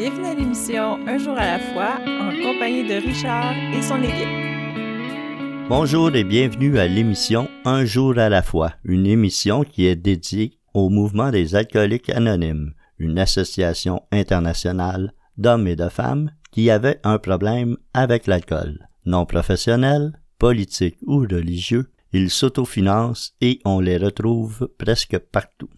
Bienvenue 0.00 0.28
à 0.28 0.34
l'émission 0.34 1.06
Un 1.06 1.18
jour 1.18 1.36
à 1.36 1.44
la 1.44 1.58
fois 1.58 1.98
en 2.06 2.30
compagnie 2.30 2.88
de 2.88 3.06
Richard 3.06 3.52
et 3.74 3.82
son 3.82 4.02
équipe. 4.02 5.68
Bonjour 5.68 6.16
et 6.16 6.24
bienvenue 6.24 6.78
à 6.78 6.86
l'émission 6.86 7.50
Un 7.66 7.84
jour 7.84 8.16
à 8.16 8.30
la 8.30 8.40
fois, 8.40 8.72
une 8.82 9.04
émission 9.04 9.62
qui 9.62 9.84
est 9.84 9.96
dédiée 9.96 10.58
au 10.72 10.88
mouvement 10.88 11.30
des 11.30 11.54
alcooliques 11.54 12.08
anonymes, 12.08 12.72
une 12.98 13.18
association 13.18 14.00
internationale 14.10 15.12
d'hommes 15.36 15.66
et 15.66 15.76
de 15.76 15.90
femmes 15.90 16.30
qui 16.50 16.70
avaient 16.70 16.98
un 17.04 17.18
problème 17.18 17.76
avec 17.92 18.26
l'alcool. 18.26 18.88
Non 19.04 19.26
professionnels, 19.26 20.18
politiques 20.38 20.96
ou 21.06 21.18
religieux, 21.30 21.90
ils 22.14 22.30
s'autofinancent 22.30 23.34
et 23.42 23.60
on 23.66 23.80
les 23.80 23.98
retrouve 23.98 24.70
presque 24.78 25.18
partout. 25.18 25.68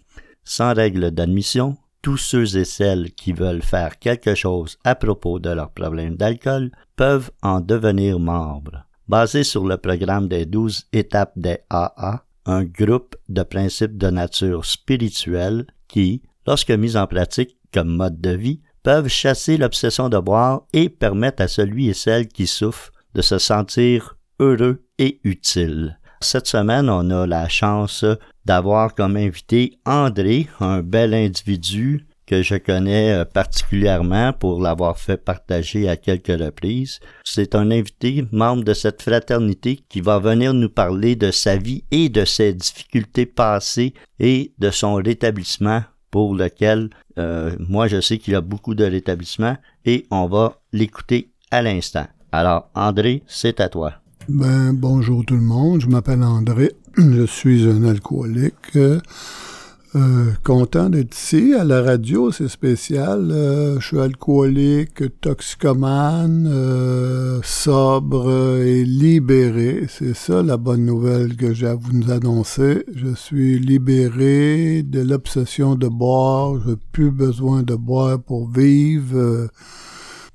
Sans 0.44 0.74
règle 0.74 1.10
d'admission, 1.10 1.76
tous 2.02 2.16
ceux 2.16 2.56
et 2.56 2.64
celles 2.64 3.12
qui 3.12 3.32
veulent 3.32 3.62
faire 3.62 3.98
quelque 3.98 4.34
chose 4.34 4.76
à 4.84 4.94
propos 4.96 5.38
de 5.38 5.50
leur 5.50 5.70
problème 5.70 6.16
d'alcool 6.16 6.72
peuvent 6.96 7.30
en 7.42 7.60
devenir 7.60 8.18
membres. 8.18 8.84
Basé 9.08 9.44
sur 9.44 9.66
le 9.66 9.76
programme 9.76 10.28
des 10.28 10.44
douze 10.44 10.86
étapes 10.92 11.32
des 11.36 11.58
AA, 11.70 12.24
un 12.46 12.64
groupe 12.64 13.16
de 13.28 13.42
principes 13.42 13.96
de 13.96 14.10
nature 14.10 14.64
spirituelle 14.64 15.66
qui, 15.86 16.22
lorsque 16.46 16.70
mis 16.70 16.96
en 16.96 17.06
pratique 17.06 17.56
comme 17.72 17.96
mode 17.96 18.20
de 18.20 18.30
vie, 18.30 18.60
peuvent 18.82 19.08
chasser 19.08 19.56
l'obsession 19.56 20.08
de 20.08 20.18
boire 20.18 20.62
et 20.72 20.88
permettre 20.88 21.42
à 21.42 21.48
celui 21.48 21.88
et 21.88 21.94
celle 21.94 22.26
qui 22.26 22.46
souffrent 22.46 22.90
de 23.14 23.22
se 23.22 23.38
sentir 23.38 24.16
heureux 24.40 24.84
et 24.98 25.20
utile. 25.22 25.98
Cette 26.22 26.46
semaine, 26.46 26.88
on 26.88 27.10
a 27.10 27.26
la 27.26 27.48
chance 27.48 28.04
d'avoir 28.44 28.94
comme 28.94 29.16
invité 29.16 29.78
André, 29.84 30.48
un 30.60 30.80
bel 30.80 31.14
individu 31.14 32.06
que 32.26 32.42
je 32.42 32.54
connais 32.54 33.12
euh, 33.12 33.24
particulièrement 33.24 34.32
pour 34.32 34.62
l'avoir 34.62 34.98
fait 34.98 35.16
partager 35.16 35.88
à 35.88 35.96
quelques 35.96 36.40
reprises. 36.40 37.00
C'est 37.24 37.54
un 37.54 37.70
invité, 37.70 38.24
membre 38.30 38.64
de 38.64 38.72
cette 38.72 39.02
fraternité, 39.02 39.80
qui 39.88 40.00
va 40.00 40.18
venir 40.18 40.54
nous 40.54 40.70
parler 40.70 41.16
de 41.16 41.30
sa 41.30 41.56
vie 41.56 41.84
et 41.90 42.08
de 42.08 42.24
ses 42.24 42.54
difficultés 42.54 43.26
passées 43.26 43.92
et 44.20 44.52
de 44.58 44.70
son 44.70 44.94
rétablissement 44.94 45.82
pour 46.10 46.34
lequel 46.34 46.90
euh, 47.18 47.54
moi 47.58 47.88
je 47.88 48.00
sais 48.00 48.18
qu'il 48.18 48.34
y 48.34 48.36
a 48.36 48.40
beaucoup 48.40 48.74
de 48.74 48.84
rétablissement 48.84 49.56
et 49.84 50.06
on 50.10 50.26
va 50.26 50.60
l'écouter 50.72 51.32
à 51.50 51.62
l'instant. 51.62 52.06
Alors 52.30 52.70
André, 52.74 53.24
c'est 53.26 53.60
à 53.60 53.68
toi. 53.68 54.01
Ben, 54.28 54.72
bonjour 54.72 55.24
tout 55.24 55.34
le 55.34 55.42
monde, 55.42 55.80
je 55.80 55.88
m'appelle 55.88 56.22
André, 56.22 56.70
je 56.96 57.26
suis 57.26 57.68
un 57.68 57.82
alcoolique. 57.82 58.76
Euh, 58.76 60.30
content 60.44 60.88
d'être 60.88 61.14
ici 61.14 61.54
à 61.58 61.64
la 61.64 61.82
radio, 61.82 62.30
c'est 62.30 62.48
spécial. 62.48 63.30
Euh, 63.32 63.80
je 63.80 63.86
suis 63.86 63.98
alcoolique, 63.98 65.20
toxicomane, 65.20 66.48
euh, 66.50 67.40
sobre 67.42 68.60
et 68.60 68.84
libéré. 68.84 69.86
C'est 69.88 70.14
ça 70.14 70.42
la 70.42 70.56
bonne 70.56 70.86
nouvelle 70.86 71.36
que 71.36 71.52
j'ai 71.52 71.66
à 71.66 71.74
vous 71.74 72.10
annoncer. 72.10 72.86
Je 72.94 73.14
suis 73.14 73.58
libéré 73.58 74.84
de 74.84 75.00
l'obsession 75.00 75.74
de 75.74 75.88
boire. 75.88 76.60
Je 76.64 76.70
n'ai 76.70 76.76
plus 76.92 77.10
besoin 77.10 77.64
de 77.64 77.74
boire 77.74 78.20
pour 78.20 78.48
vivre 78.48 79.48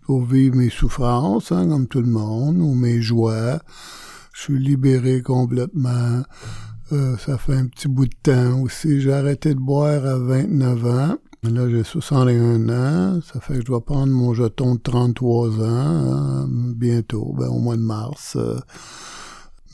pour 0.08 0.24
vivre 0.24 0.56
mes 0.56 0.70
souffrances, 0.70 1.52
hein, 1.52 1.68
comme 1.68 1.86
tout 1.86 2.00
le 2.00 2.08
monde, 2.08 2.60
ou 2.62 2.74
mes 2.74 3.02
joies. 3.02 3.60
Je 4.34 4.42
suis 4.42 4.58
libéré 4.58 5.22
complètement. 5.22 6.24
Euh, 6.94 7.18
ça 7.18 7.38
fait 7.38 7.56
un 7.56 7.68
petit 7.68 7.90
bout 7.90 8.06
de 8.06 8.16
temps 8.24 8.62
aussi. 8.62 9.02
J'ai 9.02 9.12
arrêté 9.12 9.54
de 9.54 9.60
boire 9.60 10.06
à 10.06 10.18
29 10.18 10.86
ans. 10.86 11.18
Là, 11.44 11.70
j'ai 11.70 11.84
61 11.84 12.70
ans. 12.70 13.20
Ça 13.22 13.42
fait 13.42 13.56
que 13.56 13.60
je 13.60 13.66
dois 13.66 13.84
prendre 13.84 14.14
mon 14.14 14.34
jeton 14.34 14.76
de 14.76 14.80
33 14.80 15.60
ans 15.60 15.64
hein, 15.66 16.48
bientôt, 16.50 17.36
ben, 17.38 17.48
au 17.50 17.60
mois 17.60 17.76
de 17.76 17.82
mars. 17.82 18.38
Euh, 18.38 18.58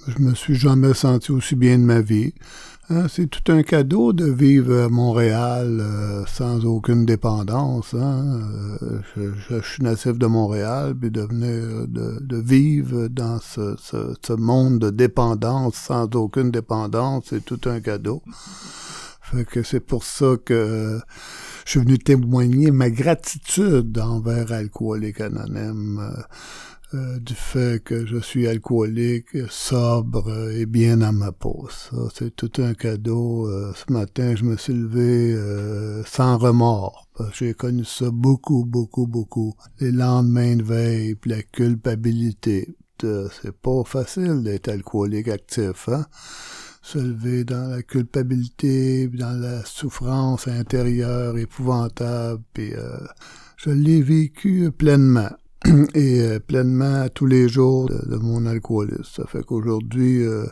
je 0.08 0.18
me 0.18 0.34
suis 0.34 0.56
jamais 0.56 0.96
senti 0.96 1.32
aussi 1.32 1.56
bien 1.56 1.78
de 1.78 1.84
ma 1.84 2.02
vie. 2.02 2.34
Hein, 2.94 3.08
c'est 3.10 3.26
tout 3.28 3.52
un 3.52 3.64
cadeau 3.64 4.14
de 4.14 4.26
vivre 4.26 4.84
à 4.84 4.90
Montréal 4.90 5.80
euh, 5.82 6.26
sans 6.28 6.64
aucune 6.66 7.06
dépendance. 7.06 7.96
Hein. 7.96 8.42
Euh, 8.84 9.32
je, 9.50 9.62
suis 9.62 9.82
natif 9.82 10.20
de 10.20 10.28
Montréal, 10.28 10.94
puis 11.00 11.10
de 11.10 11.22
venir 11.22 11.88
de, 11.88 12.38
vivre 12.38 13.08
dans 13.08 13.40
ce, 13.40 14.34
monde 14.34 14.78
de 14.78 14.90
dépendance 14.92 15.74
sans 15.74 16.04
aucune 16.16 16.52
dépendance, 16.52 17.26
c'est 17.30 17.44
tout 17.44 17.62
un 17.66 17.80
cadeau. 17.80 18.22
Fait 19.22 19.46
que 19.46 19.64
c'est 19.64 19.80
pour 19.80 20.04
ça 20.04 20.36
que 20.46 21.00
je 21.66 21.72
suis 21.72 21.80
venu 21.80 21.98
témoigner 21.98 22.70
ma 22.70 22.92
gratitude 22.92 23.98
envers 23.98 24.52
Alcoolique 24.52 25.20
Anonyme. 25.22 26.00
Euh, 26.00 26.22
euh, 26.94 27.20
du 27.20 27.34
fait 27.34 27.84
que 27.84 28.06
je 28.06 28.18
suis 28.18 28.48
alcoolique, 28.48 29.36
sobre 29.50 30.52
et 30.52 30.66
bien 30.66 31.02
à 31.02 31.12
ma 31.12 31.32
peau. 31.32 31.68
C'est 32.14 32.36
tout 32.36 32.52
un 32.60 32.74
cadeau. 32.74 33.48
Euh, 33.50 33.74
ce 33.74 33.92
matin, 33.92 34.36
je 34.36 34.44
me 34.44 34.58
suis 34.58 34.74
levé 34.74 35.34
euh, 35.34 36.04
sans 36.06 36.38
remords. 36.38 37.10
J'ai 37.34 37.54
connu 37.54 37.84
ça 37.84 38.12
beaucoup, 38.12 38.66
beaucoup, 38.66 39.08
beaucoup. 39.08 39.56
Les 39.80 39.92
lendemains 39.92 40.56
de 40.56 40.64
veille, 40.64 41.16
la 41.26 41.42
culpabilité. 41.42 42.76
C'est 43.00 43.58
pas 43.62 43.84
facile 43.86 44.44
d'être 44.44 44.70
alcoolique 44.70 45.28
actif, 45.28 45.90
hein? 45.90 46.06
Se 46.82 47.00
lever 47.00 47.44
dans 47.44 47.70
la 47.70 47.82
culpabilité, 47.82 49.08
dans 49.08 49.40
la 49.40 49.66
souffrance 49.66 50.48
intérieure 50.48 51.38
épouvantable, 51.38 52.42
puis 52.54 52.72
je 53.58 53.70
l'ai 53.72 54.02
vécu 54.02 54.72
pleinement. 54.72 55.30
et 55.94 56.22
euh, 56.22 56.40
pleinement 56.40 57.08
tous 57.14 57.26
les 57.26 57.48
jours 57.48 57.88
de, 57.88 58.18
mon 58.18 58.46
alcoolisme. 58.46 59.04
Ça 59.04 59.26
fait 59.26 59.44
qu'aujourd'hui, 59.44 60.26
euh, 60.26 60.46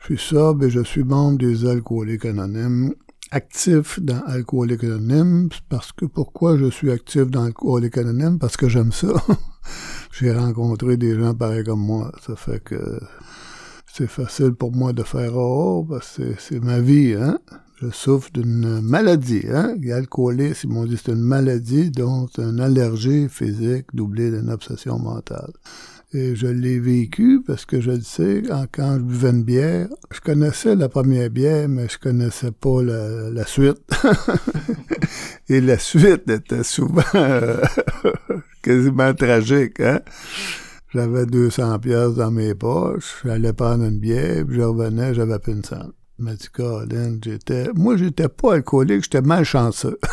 je 0.00 0.14
suis 0.14 0.18
sobre 0.18 0.64
et 0.64 0.70
je 0.70 0.80
suis 0.80 1.04
membre 1.04 1.38
des 1.38 1.66
alcooliques 1.66 2.24
anonymes, 2.24 2.94
actif 3.30 4.00
dans 4.00 4.22
Alcooliques 4.26 4.84
Anonymes, 4.84 5.48
parce 5.68 5.92
que 5.92 6.04
pourquoi 6.04 6.56
je 6.56 6.70
suis 6.70 6.90
actif 6.90 7.26
dans 7.26 7.44
Alcooliques 7.44 7.98
Anonymes? 7.98 8.38
Parce 8.38 8.56
que 8.56 8.68
j'aime 8.68 8.92
ça. 8.92 9.08
J'ai 10.12 10.32
rencontré 10.32 10.96
des 10.96 11.18
gens 11.18 11.34
pareils 11.34 11.64
comme 11.64 11.80
moi. 11.80 12.12
Ça 12.24 12.36
fait 12.36 12.62
que 12.62 13.00
c'est 13.92 14.08
facile 14.08 14.52
pour 14.52 14.72
moi 14.72 14.92
de 14.92 15.02
faire 15.02 15.36
oh, 15.36 15.86
parce 15.88 16.16
que 16.16 16.34
c'est 16.38 16.62
ma 16.62 16.80
vie, 16.80 17.14
hein? 17.14 17.38
Je 17.80 17.90
souffre 17.90 18.30
d'une 18.32 18.80
maladie. 18.80 19.44
Hein? 19.52 19.76
L'alcoolisme, 19.82 20.70
m'ont 20.70 20.86
dit 20.86 20.96
c'est 20.96 21.12
une 21.12 21.20
maladie, 21.20 21.90
donc 21.90 22.30
une 22.38 22.60
allergie 22.60 23.28
physique 23.28 23.86
doublée 23.92 24.30
d'une 24.30 24.50
obsession 24.50 24.98
mentale. 24.98 25.52
Et 26.12 26.34
je 26.34 26.46
l'ai 26.46 26.78
vécu 26.78 27.42
parce 27.46 27.66
que 27.66 27.80
je 27.80 27.90
le 27.90 28.00
sais, 28.00 28.42
quand 28.72 28.94
je 28.96 29.02
buvais 29.02 29.30
une 29.30 29.42
bière, 29.42 29.88
je 30.10 30.20
connaissais 30.20 30.74
la 30.74 30.88
première 30.88 31.28
bière, 31.28 31.68
mais 31.68 31.88
je 31.88 31.98
connaissais 31.98 32.52
pas 32.52 32.80
la, 32.82 33.44
suite. 33.44 33.82
Et 35.48 35.60
la 35.60 35.78
suite 35.78 36.30
était 36.30 36.62
souvent 36.62 37.02
quasiment 38.62 39.12
tragique. 39.14 39.80
Hein? 39.80 40.00
J'avais 40.94 41.26
200 41.26 41.78
pièces 41.80 42.14
dans 42.14 42.30
mes 42.30 42.54
poches, 42.54 43.22
j'allais 43.24 43.52
prendre 43.52 43.84
une 43.84 43.98
bière, 43.98 44.46
puis 44.46 44.56
je 44.56 44.62
revenais, 44.62 45.12
j'avais 45.12 45.38
plus 45.38 45.52
une 45.52 45.64
cent 45.64 45.90
m'a 46.18 46.34
dit, 46.34 46.48
Colin, 46.52 47.18
j'étais. 47.22 47.68
Moi, 47.74 47.96
j'étais 47.96 48.28
pas 48.28 48.54
alcoolique, 48.54 49.04
j'étais 49.04 49.22
malchanceux. 49.22 49.98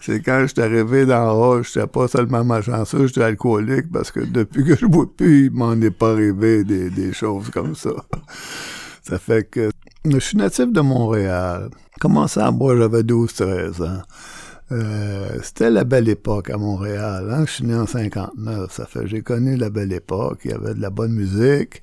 c'est 0.00 0.20
quand 0.22 0.40
je 0.42 0.46
suis 0.46 0.60
arrivé 0.60 1.06
dans 1.06 1.32
haut, 1.32 1.62
j'étais 1.62 1.86
pas 1.86 2.08
seulement 2.08 2.44
malchanceux, 2.44 3.06
j'étais 3.06 3.22
alcoolique 3.22 3.90
parce 3.92 4.10
que 4.10 4.20
depuis 4.20 4.64
que 4.64 4.76
je 4.76 4.86
bois 4.86 5.06
plus, 5.14 5.46
il 5.46 5.52
m'en 5.52 5.72
est 5.80 5.90
pas 5.90 6.12
arrivé 6.12 6.64
des, 6.64 6.90
des 6.90 7.12
choses 7.12 7.50
comme 7.50 7.74
ça. 7.74 7.92
ça 9.02 9.18
fait 9.18 9.44
que 9.44 9.70
je 10.06 10.18
suis 10.18 10.36
natif 10.36 10.70
de 10.70 10.80
Montréal. 10.82 11.70
Commencé 11.98 12.38
à 12.38 12.50
boire, 12.50 12.76
j'avais 12.76 13.02
12-13 13.02 13.82
ans. 13.82 14.02
Euh, 14.72 15.38
c'était 15.42 15.70
la 15.70 15.84
belle 15.84 16.10
époque 16.10 16.50
à 16.50 16.58
Montréal. 16.58 17.28
Hein? 17.30 17.44
Je 17.46 17.52
suis 17.52 17.64
né 17.64 17.74
en 17.74 17.86
59. 17.86 18.70
Ça 18.70 18.84
fait 18.84 19.06
j'ai 19.06 19.22
connu 19.22 19.56
la 19.56 19.70
belle 19.70 19.92
époque. 19.92 20.40
Il 20.44 20.50
y 20.50 20.54
avait 20.54 20.74
de 20.74 20.80
la 20.80 20.90
bonne 20.90 21.12
musique. 21.12 21.82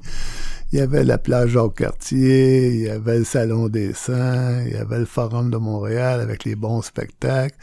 Il 0.71 0.79
y 0.79 0.81
avait 0.81 1.03
la 1.03 1.18
plage 1.18 1.57
au 1.57 1.69
quartier, 1.69 2.69
il 2.69 2.79
y 2.81 2.89
avait 2.89 3.19
le 3.19 3.25
Salon 3.25 3.68
des 3.68 3.94
Saints, 3.94 4.63
il 4.65 4.71
y 4.71 4.77
avait 4.77 5.00
le 5.00 5.06
Forum 5.06 5.51
de 5.51 5.57
Montréal 5.57 6.21
avec 6.21 6.45
les 6.45 6.56
bons 6.56 6.81
spectacles. 6.81 7.57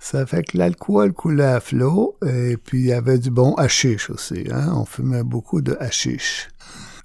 Ça 0.00 0.26
fait 0.26 0.42
que 0.42 0.58
l'alcool 0.58 1.12
coulait 1.12 1.44
à 1.44 1.60
flot, 1.60 2.16
et 2.26 2.56
puis 2.56 2.80
il 2.80 2.86
y 2.86 2.92
avait 2.92 3.18
du 3.18 3.30
bon 3.30 3.54
hashish 3.54 4.10
aussi. 4.10 4.46
Hein? 4.50 4.72
On 4.74 4.84
fumait 4.84 5.22
beaucoup 5.22 5.60
de 5.60 5.76
hashish. 5.78 6.48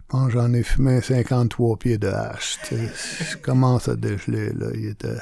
Bon, 0.10 0.30
j'en 0.30 0.52
ai 0.54 0.64
fumé 0.64 1.02
53 1.02 1.78
pieds 1.78 1.98
de 1.98 2.08
hache. 2.08 2.60
Je 2.72 3.38
commence 3.38 3.88
à 3.88 3.96
dégeler, 3.96 4.52
là. 4.54 4.68
Il 4.74 4.88
était... 4.88 5.20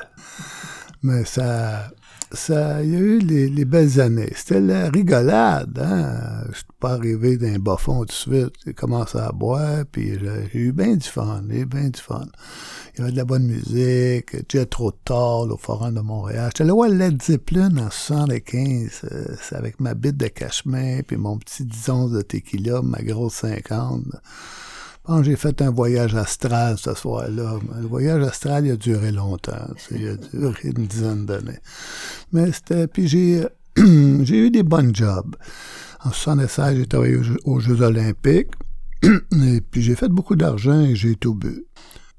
Mais 1.04 1.26
ça, 1.26 1.92
ça, 2.32 2.82
il 2.82 2.92
y 2.92 2.96
a 2.96 3.00
eu 3.00 3.20
les, 3.20 3.66
belles 3.66 4.00
années. 4.00 4.32
C'était 4.36 4.62
la 4.62 4.90
rigolade, 4.90 5.78
hein. 5.78 6.46
Je 6.50 6.56
suis 6.56 6.66
pas 6.80 6.94
arrivé 6.94 7.36
d'un 7.38 7.60
bas 7.60 7.76
fond 7.78 8.00
tout 8.00 8.06
de 8.06 8.12
suite. 8.12 8.54
J'ai 8.66 8.74
commencé 8.74 9.18
à 9.18 9.34
boire, 9.34 9.84
puis 9.92 10.18
j'ai 10.18 10.58
eu 10.58 10.72
bien 10.72 10.96
du 10.96 11.08
fun, 11.08 11.44
j'ai 11.50 11.60
eu 11.60 11.66
bien 11.66 11.90
du 11.90 12.00
fun. 12.00 12.26
Il 12.96 13.00
y 13.00 13.02
avait 13.04 13.12
de 13.12 13.18
la 13.18 13.26
bonne 13.26 13.46
musique, 13.46 14.36
j'ai 14.50 14.66
trop 14.66 14.92
tard 14.92 15.42
au 15.42 15.58
Forum 15.58 15.94
de 15.94 16.00
Montréal. 16.00 16.52
J'étais 16.54 16.64
là, 16.64 16.74
ouais, 16.74 16.90
Led 16.90 17.22
Zeppelin 17.22 17.76
en 17.78 17.90
75, 17.90 19.02
euh, 19.12 19.36
c'est 19.42 19.56
avec 19.56 19.82
ma 19.82 19.94
bite 19.94 20.16
de 20.16 20.28
cachemin, 20.28 21.02
puis 21.06 21.18
mon 21.18 21.38
petit 21.38 21.66
10 21.66 21.90
onces 21.90 22.12
de 22.12 22.22
tequila, 22.22 22.82
ma 22.82 23.02
grosse 23.02 23.34
50. 23.34 24.06
Bon, 25.06 25.22
j'ai 25.22 25.36
fait 25.36 25.62
un 25.62 25.70
voyage 25.70 26.16
astral 26.16 26.78
ce 26.78 26.94
soir-là. 26.94 27.60
Le 27.82 27.88
voyage 27.88 28.24
astral, 28.24 28.66
il 28.66 28.72
a 28.72 28.78
duré 28.78 29.12
longtemps. 29.12 29.68
Il 29.92 30.08
a 30.08 30.16
duré 30.16 30.70
une 30.78 30.88
dizaine 30.88 31.26
d'années. 31.26 31.60
Mais 32.32 32.54
c'était... 32.54 32.88
Puis 32.88 33.10
j'ai, 33.10 33.46
j'ai 33.78 34.38
eu 34.38 34.50
des 34.50 34.64
bons 34.64 34.96
jobs. 34.96 35.36
En 36.06 36.12
76, 36.14 36.78
j'ai 36.78 36.86
travaillé 36.86 37.18
aux 37.44 37.60
Jeux, 37.60 37.82
olympiques. 37.82 38.52
et 39.04 39.60
puis 39.60 39.82
j'ai 39.82 39.96
fait 39.96 40.08
beaucoup 40.08 40.38
d'argent 40.38 40.80
et 40.80 40.96
j'ai 40.96 41.18
tout 41.18 41.36
bu. 41.36 41.66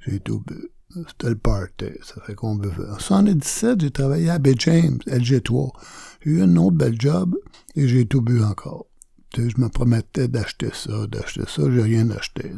J'ai 0.06 0.20
tout 0.20 0.42
bu. 0.46 0.69
C'était 1.08 1.31
le 1.31 1.36
party. 1.36 1.86
Ça 2.02 2.20
fait 2.26 2.34
qu'on 2.34 2.56
buvait. 2.56 2.90
En 2.90 2.98
77, 2.98 3.81
j'ai 3.81 3.90
travaillé 3.92 4.28
à 4.28 4.38
Bay 4.38 4.56
James, 4.58 4.98
LG3. 5.06 5.70
J'ai 6.20 6.32
eu 6.32 6.42
un 6.42 6.56
autre 6.56 6.76
bel 6.76 7.00
job 7.00 7.34
et 7.76 7.88
j'ai 7.88 8.04
tout 8.04 8.20
bu 8.20 8.44
encore 8.44 8.84
je 9.36 9.60
me 9.60 9.69
promettais 9.69 10.28
d'acheter 10.28 10.69
ça, 10.72 11.06
d'acheter 11.06 11.44
ça, 11.46 11.62
j'ai 11.70 11.82
rien 11.82 12.10
acheté. 12.10 12.52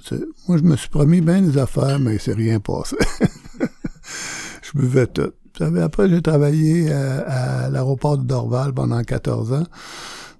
Moi, 0.49 0.58
je 0.58 0.62
me 0.62 0.76
suis 0.76 0.88
promis 0.88 1.20
bien 1.20 1.43
des 1.43 1.58
affaires, 1.58 1.99
mais 1.99 2.14
il 2.14 2.20
s'est 2.20 2.34
rien 2.34 2.61
passé. 2.61 2.96
je 4.62 4.78
buvais 4.78 5.06
tout. 5.06 5.32
après, 5.61 6.08
j'ai 6.08 6.23
travaillé 6.23 6.93
à, 6.93 7.69
l'aéroport 7.70 8.19
de 8.19 8.25
Dorval 8.25 8.73
pendant 8.73 9.02
14 9.02 9.52
ans. 9.52 9.67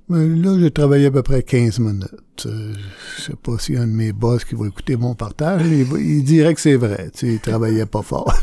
Mais 0.09 0.29
là, 0.29 0.56
j'ai 0.61 0.71
travaillé 0.71 1.06
à 1.06 1.11
peu 1.11 1.23
près 1.23 1.43
15 1.43 1.81
minutes. 1.81 2.47
Je 2.47 3.23
sais 3.23 3.37
pas 3.43 3.59
si 3.59 3.77
un 3.77 3.87
de 3.88 3.93
mes 3.93 4.12
boss 4.12 4.44
qui 4.44 4.55
va 4.55 4.67
écouter 4.67 4.97
mon 4.97 5.15
partage, 5.17 5.62
il, 5.67 6.23
dirait 6.23 6.55
que 6.55 6.61
c'est 6.61 6.77
vrai. 6.77 7.11
Il 7.23 7.41
travaillait 7.41 7.87
pas 7.87 8.03
fort. 8.03 8.33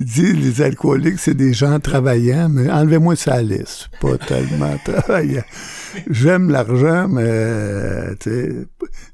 Dit, 0.00 0.32
les 0.32 0.62
alcooliques, 0.62 1.18
c'est 1.18 1.34
des 1.34 1.52
gens 1.52 1.80
travaillants, 1.80 2.48
mais 2.48 2.70
enlevez-moi 2.70 3.16
ça 3.16 3.34
à 3.34 3.42
liste. 3.42 3.88
Pas 4.00 4.18
tellement 4.18 4.76
travaillant. 4.84 5.44
J'aime 6.10 6.50
l'argent, 6.50 7.08
mais 7.08 8.14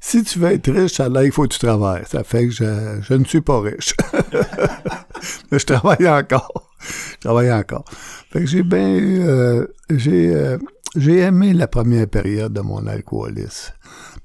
si 0.01 0.23
tu 0.23 0.39
veux 0.39 0.51
être 0.51 0.71
riche, 0.71 0.99
il 0.99 1.31
faut 1.31 1.43
que 1.43 1.53
tu 1.53 1.59
travailles. 1.59 2.03
Ça 2.09 2.23
fait 2.23 2.47
que 2.47 2.53
je, 2.53 2.99
je 3.01 3.13
ne 3.13 3.23
suis 3.23 3.41
pas 3.41 3.61
riche. 3.61 3.93
mais 5.51 5.59
je 5.59 5.65
travaille 5.65 6.09
encore. 6.09 6.71
Je 7.13 7.27
travaille 7.27 7.51
encore. 7.51 7.85
Fait 8.31 8.41
que 8.41 8.45
j'ai 8.45 8.63
bien 8.63 8.99
euh, 8.99 9.67
j'ai 9.89 10.35
euh, 10.35 10.57
j'ai 10.95 11.19
aimé 11.19 11.53
la 11.53 11.67
première 11.67 12.07
période 12.07 12.53
de 12.53 12.61
mon 12.61 12.85
alcoolisme 12.85 13.73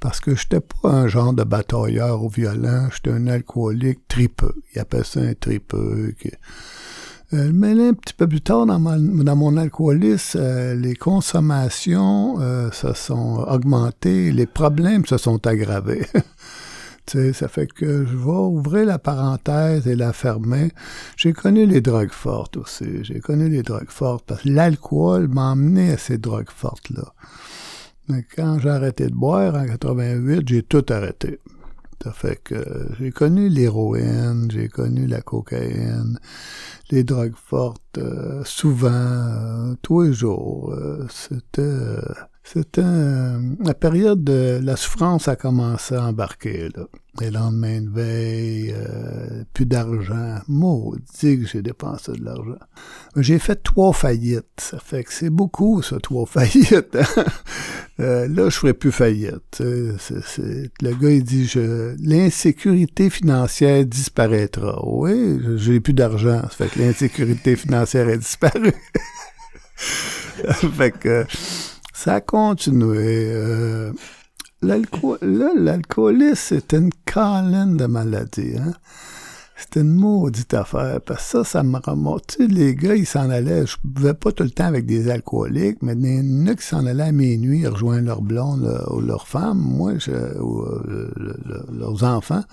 parce 0.01 0.21
que 0.21 0.35
j'étais 0.35 0.61
pas 0.61 0.91
un 0.91 1.09
genre 1.09 1.33
de 1.33 1.45
batailleur 1.45 2.23
au 2.23 2.29
violent, 2.29 2.89
j'étais 2.93 3.11
un 3.11 3.27
alcoolique 3.27 4.07
tripeux. 4.07 4.55
Il 4.75 4.81
appelle 4.81 5.05
ça 5.05 5.21
un 5.21 5.35
tripeux. 5.35 6.15
Euh, 7.35 7.51
mais 7.53 7.75
là, 7.75 7.89
un 7.89 7.95
petit 7.95 8.15
peu 8.15 8.27
plus 8.27 8.41
tard 8.41 8.67
dans, 8.67 8.79
dans 8.79 9.37
mon 9.37 9.57
alcoolisme, 9.57 10.39
euh, 10.41 10.75
les 10.75 10.95
consommations 10.95 12.37
euh, 12.41 12.71
se 12.71 12.93
sont 12.95 13.45
augmentées, 13.49 14.33
les 14.33 14.47
problèmes 14.47 15.05
se 15.05 15.19
sont 15.19 15.47
aggravés. 15.47 16.07
sais, 17.13 17.33
ça 17.33 17.49
fait 17.49 17.67
que 17.67 18.05
je 18.07 18.17
vais 18.17 18.31
ouvrir 18.31 18.87
la 18.87 18.99
parenthèse 18.99 19.87
et 19.87 19.97
la 19.97 20.13
fermer. 20.13 20.73
J'ai 21.17 21.33
connu 21.33 21.67
les 21.67 21.81
drogues 21.81 22.13
fortes 22.13 22.57
aussi. 22.57 23.05
J'ai 23.05 23.21
connu 23.21 23.49
les 23.49 23.63
drogues 23.63 23.91
fortes 23.91 24.25
parce 24.27 24.43
que 24.43 24.49
l'alcool 24.49 25.29
m'a 25.29 25.53
emmené 25.53 25.93
à 25.93 25.99
ces 25.99 26.19
drogues 26.19 26.51
fortes-là. 26.55 27.13
Quand 28.35 28.59
j'ai 28.59 28.71
arrêté 28.71 29.07
de 29.07 29.15
boire 29.15 29.55
en 29.55 29.67
88, 29.67 30.49
j'ai 30.49 30.63
tout 30.63 30.85
arrêté. 30.89 31.39
Ça 32.03 32.13
fait 32.13 32.41
que 32.43 32.55
j'ai 32.99 33.11
connu 33.11 33.49
l'héroïne, 33.49 34.49
j'ai 34.51 34.69
connu 34.69 35.07
la 35.07 35.21
cocaïne, 35.21 36.19
les 36.91 37.03
drogues 37.03 37.35
fortes, 37.35 37.99
euh, 37.99 38.43
souvent, 38.45 38.89
euh, 38.93 39.75
tous 39.83 40.03
les 40.03 40.13
jours. 40.13 40.73
Euh, 40.73 41.07
c'était 41.11 41.99
c'était 42.51 42.81
la 42.83 43.75
période 43.75 44.25
de 44.25 44.59
la 44.63 44.77
souffrance 44.77 45.29
a 45.29 45.37
commencé 45.37 45.95
à 45.95 46.05
embarquer. 46.05 46.71
Là. 46.75 46.85
Les 47.21 47.31
lendemains 47.31 47.83
de 47.83 47.91
veille, 47.91 48.75
euh, 48.75 49.45
plus 49.53 49.67
d'argent. 49.67 50.39
Maudit 50.49 51.41
que 51.41 51.47
j'ai 51.47 51.61
dépensé 51.61 52.13
de 52.13 52.25
l'argent. 52.25 52.59
J'ai 53.17 53.39
fait 53.39 53.63
trois 53.63 53.93
faillites. 53.93 54.47
Ça 54.57 54.79
fait 54.79 55.05
que 55.05 55.13
c'est 55.13 55.29
beaucoup, 55.29 55.83
ça, 55.83 55.99
trois 56.01 56.25
faillites. 56.27 56.97
Hein. 56.97 57.25
Euh, 58.01 58.29
là, 58.29 58.49
je 58.49 58.57
ferai 58.57 58.73
plus 58.73 58.93
faillite. 58.93 59.61
Le 59.61 60.95
gars, 60.95 61.11
il 61.11 61.25
dit, 61.25 61.47
je, 61.47 61.97
l'insécurité 62.01 63.11
financière 63.11 63.85
disparaîtra. 63.85 64.81
Oui, 64.87 65.39
j'ai 65.57 65.81
plus 65.81 65.93
d'argent. 65.93 66.41
Ça 66.43 66.49
fait 66.49 66.69
que 66.69 66.79
l'insécurité 66.79 67.57
financière 67.57 68.09
est 68.09 68.19
disparue. 68.19 68.73
fait 70.77 70.93
que 70.93 71.27
ça 71.99 72.15
a 72.15 72.21
continué. 72.21 73.29
Euh, 73.33 73.93
l'alcoolisme, 74.63 76.35
c'était 76.35 76.77
une 76.79 76.93
câline 77.05 77.77
de 77.77 77.87
maladie. 77.87 78.57
Hein? 78.57 78.73
C'était 79.57 79.81
une 79.81 79.95
maudite 79.95 80.55
affaire. 80.55 81.01
Parce 81.01 81.25
que 81.25 81.29
ça, 81.29 81.45
ça 81.45 81.63
me 81.65 81.79
remonte. 81.79 82.29
Tu 82.29 82.45
sais, 82.45 82.47
les 82.47 82.77
gars, 82.77 82.95
ils 82.95 83.05
s'en 83.05 83.29
allaient. 83.31 83.67
Je 83.67 83.77
pouvais 83.95 84.15
pas 84.15 84.31
tout 84.31 84.45
le 84.45 84.51
temps 84.51 84.67
avec 84.67 84.87
des 84.87 85.11
alcooliques, 85.11 85.83
mais 85.83 85.95
il 85.95 86.49
y 86.49 86.63
s'en 86.63 86.87
allaient 86.87 87.03
à 87.03 87.11
minuit 87.13 87.67
rejoindre 87.67 88.07
leur 88.07 88.23
blonde 88.23 88.81
ou 88.93 89.01
leur 89.01 89.27
femme, 89.27 89.59
moi, 89.59 89.95
ou 90.41 90.63
euh, 90.63 91.11
leurs 91.73 92.05
enfants. 92.05 92.45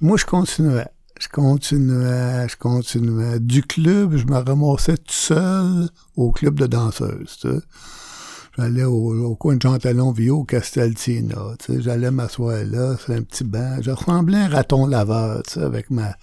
Moi, 0.00 0.16
je 0.16 0.24
continuais. 0.24 0.88
Je 1.20 1.28
continuais, 1.28 2.48
je 2.48 2.56
continuais. 2.56 3.40
Du 3.40 3.62
club, 3.62 4.16
je 4.16 4.24
me 4.24 4.38
ramassais 4.38 4.96
tout 4.96 5.12
seul 5.12 5.90
au 6.16 6.32
club 6.32 6.58
de 6.58 6.66
danseuses. 6.66 7.46
J'allais 8.56 8.84
au, 8.84 9.36
coin 9.36 9.56
de 9.56 9.62
Jean 9.62 9.76
Talon 9.78 10.12
Vio, 10.12 10.38
au 10.38 10.44
Casteltina. 10.44 11.36
J'allais 11.68 12.10
m'asseoir 12.10 12.64
là, 12.64 12.96
sur 12.96 13.12
un 13.12 13.20
petit 13.20 13.44
banc. 13.44 13.82
Je 13.82 13.90
ressemblais 13.90 14.38
à 14.38 14.44
un 14.44 14.48
raton 14.48 14.86
laveur, 14.86 15.42
avec 15.56 15.90
ma... 15.90 16.16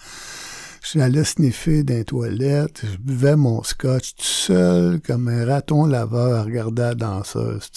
J'allais 0.81 1.24
sniffer 1.24 1.83
dans 1.83 1.94
les 1.94 2.03
toilettes, 2.03 2.81
je 2.83 2.97
buvais 2.97 3.35
mon 3.38 3.63
scotch 3.63 4.15
tout 4.15 4.24
seul, 4.24 5.00
comme 5.00 5.30
un 5.30 5.45
raton 5.45 5.85
laveur 5.85 6.39
à 6.39 6.44
regarder 6.44 6.81
la 6.81 6.95
danseuse. 6.95 7.71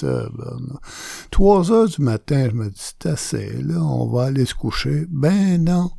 Trois 1.31 1.70
heures 1.70 1.88
du 1.88 2.02
matin, 2.02 2.49
je 2.50 2.56
me 2.56 2.69
dis, 2.69 2.75
c'est 2.81 3.11
assez, 3.11 3.62
là, 3.62 3.81
on 3.81 4.09
va 4.09 4.25
aller 4.25 4.44
se 4.44 4.55
coucher. 4.55 5.06
Ben 5.09 5.62
non. 5.62 5.91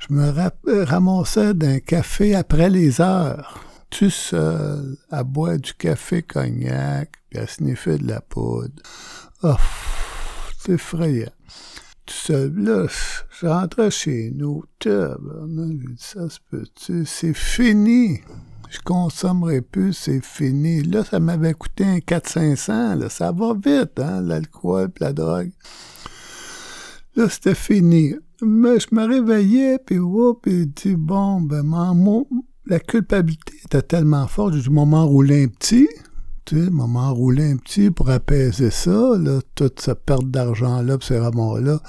Je 0.00 0.14
me 0.14 0.84
ramassais 0.84 1.54
d'un 1.54 1.78
café 1.78 2.34
après 2.34 2.70
les 2.70 3.00
heures 3.00 3.71
tout 3.92 4.10
seul, 4.10 4.96
à 5.10 5.22
boire 5.22 5.58
du 5.58 5.74
café 5.74 6.22
cognac, 6.22 7.12
puis 7.28 7.38
à 7.38 7.46
sniffer 7.46 7.98
de 7.98 8.08
la 8.08 8.22
poudre. 8.22 8.82
Oh, 9.42 9.54
c'est 10.58 10.72
effrayant. 10.72 11.30
Tout 12.06 12.14
seul, 12.14 12.54
là, 12.54 12.86
je 13.38 13.46
rentrais 13.46 13.90
chez 13.90 14.32
nous, 14.34 14.64
ça 15.98 16.30
se 16.30 16.38
peut-tu, 16.50 17.04
c'est 17.04 17.34
fini. 17.34 18.22
Je 18.70 18.80
consommerai 18.80 19.60
plus, 19.60 19.92
c'est 19.92 20.24
fini. 20.24 20.82
Là, 20.82 21.04
ça 21.04 21.20
m'avait 21.20 21.52
coûté 21.52 21.84
un 21.84 21.98
400-500, 21.98 22.98
là, 22.98 23.08
ça 23.10 23.30
va 23.30 23.52
vite, 23.52 24.00
hein, 24.00 24.22
l'alcool 24.22 24.90
la 25.00 25.12
drogue. 25.12 25.52
Là, 27.14 27.28
c'était 27.28 27.54
fini. 27.54 28.14
Mais 28.40 28.80
je 28.80 28.88
me 28.92 29.06
réveillais, 29.06 29.78
puis 29.78 29.98
whoop, 29.98 30.46
et 30.46 30.64
dit, 30.64 30.96
bon, 30.96 31.42
ben, 31.42 31.62
mon, 31.62 32.26
la 32.72 32.80
culpabilité 32.80 33.52
était 33.66 33.82
tellement 33.82 34.26
forte, 34.26 34.54
j'ai 34.54 34.62
dû 34.62 34.70
m'enrouler 34.70 35.44
un 35.44 35.48
petit, 35.48 35.88
tu 36.46 36.58
sais, 36.58 36.70
m'enrouler 36.70 37.50
un 37.50 37.58
petit 37.58 37.90
pour 37.90 38.08
apaiser 38.08 38.70
ça, 38.70 39.18
là, 39.18 39.40
toute 39.54 39.78
cette 39.78 40.02
perte 40.06 40.30
d'argent-là, 40.30 40.96
ces 41.02 41.18
remords-là, 41.18 41.80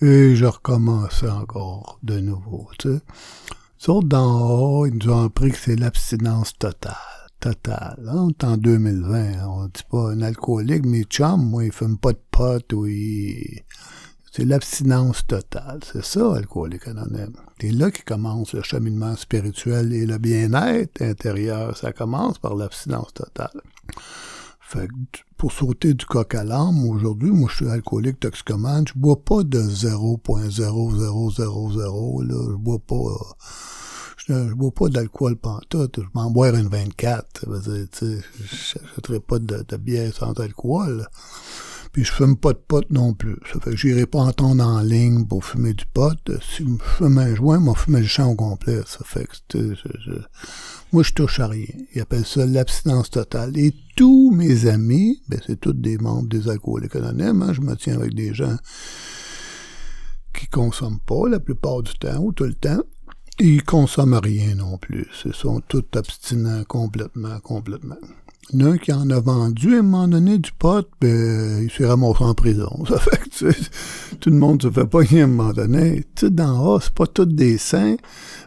et 0.00 0.36
je 0.36 0.46
recommençais 0.46 1.28
encore 1.28 1.98
de 2.04 2.20
nouveau, 2.20 2.68
tu 2.78 2.90
sais. 2.92 3.00
D'en 4.04 4.50
haut, 4.50 4.86
ils 4.86 4.94
nous 4.94 5.10
ont 5.10 5.24
appris 5.24 5.50
que 5.50 5.58
c'est 5.58 5.74
l'abstinence 5.74 6.56
totale. 6.56 6.94
Totale. 7.40 8.06
Hein? 8.06 8.28
En 8.44 8.56
2020. 8.56 9.48
On 9.48 9.64
dit 9.64 9.82
pas 9.90 10.10
un 10.10 10.20
alcoolique, 10.20 10.84
mais 10.84 11.02
chum, 11.04 11.42
moi, 11.48 11.64
il 11.64 11.72
fume 11.72 11.96
pas 11.96 12.12
de 12.12 12.20
pote 12.30 12.72
ou 12.74 12.86
il 12.86 13.62
c'est 14.30 14.44
l'abstinence 14.44 15.26
totale. 15.26 15.80
C'est 15.92 16.04
ça, 16.04 16.36
Alcoolique 16.36 16.86
Anonyme. 16.86 17.34
C'est 17.60 17.72
là 17.72 17.90
qui 17.90 18.02
commence 18.02 18.52
le 18.52 18.62
cheminement 18.62 19.16
spirituel 19.16 19.92
et 19.92 20.06
le 20.06 20.18
bien-être 20.18 21.02
intérieur. 21.02 21.76
Ça 21.76 21.92
commence 21.92 22.38
par 22.38 22.54
l'abstinence 22.54 23.12
totale. 23.12 23.60
Fait 24.60 24.86
que 24.86 24.92
pour 25.36 25.50
sauter 25.50 25.94
du 25.94 26.06
coq 26.06 26.32
à 26.36 26.44
l'âme, 26.44 26.86
aujourd'hui, 26.86 27.32
moi, 27.32 27.48
je 27.50 27.56
suis 27.56 27.68
alcoolique 27.68 28.20
toxicomane. 28.20 28.86
Je 28.86 28.92
bois 28.94 29.24
pas 29.24 29.42
de 29.42 29.60
0.0000, 29.60 32.28
là. 32.28 32.36
Je 32.50 32.56
bois 32.56 32.78
pas... 32.78 32.94
je 34.16 34.32
ne 34.32 34.54
bois 34.54 34.70
pas 34.70 34.88
d'alcool 34.88 35.34
pantoute, 35.34 35.98
je 35.98 36.06
m'en 36.14 36.30
boire 36.30 36.54
une 36.54 36.68
24. 36.68 37.46
Je 37.50 37.86
n'achèterai 38.06 39.18
pas 39.18 39.40
de, 39.40 39.64
de, 39.66 39.76
bière 39.76 40.14
sans 40.14 40.38
alcool. 40.38 41.08
Puis 41.92 42.04
je 42.04 42.12
fume 42.12 42.36
pas 42.36 42.52
de 42.52 42.58
pot 42.58 42.84
non 42.90 43.14
plus. 43.14 43.36
Ça 43.52 43.58
fait 43.60 43.70
que 43.70 43.76
j'irai 43.76 44.06
pas 44.06 44.20
entendre 44.20 44.64
en 44.64 44.80
ligne 44.80 45.26
pour 45.26 45.44
fumer 45.44 45.74
du 45.74 45.84
pot. 45.86 46.16
Si 46.40 46.64
je 46.64 46.84
fume 46.98 47.18
un 47.18 47.34
joint, 47.34 47.58
moi, 47.58 47.74
fumer 47.74 48.00
le 48.00 48.06
champ 48.06 48.30
au 48.30 48.36
complet. 48.36 48.80
Ça 48.86 49.00
fait 49.04 49.26
que 49.26 49.74
je, 49.74 50.12
moi, 50.92 51.02
je 51.02 51.12
touche 51.12 51.40
à 51.40 51.48
rien. 51.48 51.74
Ils 51.94 52.00
appellent 52.00 52.26
ça 52.26 52.46
l'abstinence 52.46 53.10
totale. 53.10 53.58
Et 53.58 53.74
tous 53.96 54.30
mes 54.30 54.66
amis, 54.66 55.20
ben, 55.28 55.40
c'est 55.44 55.58
tous 55.58 55.72
des 55.72 55.98
membres 55.98 56.28
des 56.28 56.48
alcooliques 56.48 56.96
anonymes. 56.96 57.42
Hein. 57.42 57.52
Je 57.52 57.60
me 57.60 57.74
tiens 57.74 57.94
avec 57.94 58.14
des 58.14 58.34
gens 58.34 58.56
qui 60.32 60.46
consomment 60.46 61.00
pas 61.00 61.28
la 61.28 61.40
plupart 61.40 61.82
du 61.82 61.92
temps 61.94 62.18
ou 62.20 62.32
tout 62.32 62.44
le 62.44 62.54
temps. 62.54 62.82
Ils 63.40 63.64
consomment 63.64 64.20
rien 64.22 64.54
non 64.54 64.78
plus. 64.78 65.08
Ils 65.24 65.34
sont 65.34 65.60
tous 65.66 65.84
abstinents 65.94 66.62
complètement, 66.64 67.40
complètement. 67.40 67.96
Il 68.52 68.60
y 68.60 68.64
en 68.64 68.66
a 68.66 68.70
un 68.70 68.78
qui 68.78 68.92
en 68.92 69.10
a 69.10 69.20
vendu 69.20 69.76
à 69.76 69.78
un 69.78 69.82
moment 69.82 70.08
donné 70.08 70.38
du 70.38 70.50
pot, 70.52 70.88
ben, 71.00 71.62
il 71.62 71.70
s'est 71.70 71.86
ramassé 71.86 72.24
en 72.24 72.34
prison. 72.34 72.84
Ça 72.88 72.98
fait 72.98 73.18
que, 73.18 73.52
tout 74.16 74.30
le 74.30 74.36
monde 74.36 74.62
se 74.62 74.70
fait 74.70 74.86
pas 74.86 75.02
à 75.02 75.14
un 75.14 75.26
moment 75.28 75.52
donné. 75.52 76.04
Tu 76.16 76.30
d'en 76.30 76.66
haut, 76.66 76.80
c'est 76.80 76.92
pas 76.92 77.06
tous 77.06 77.26
des 77.26 77.58
saints, 77.58 77.96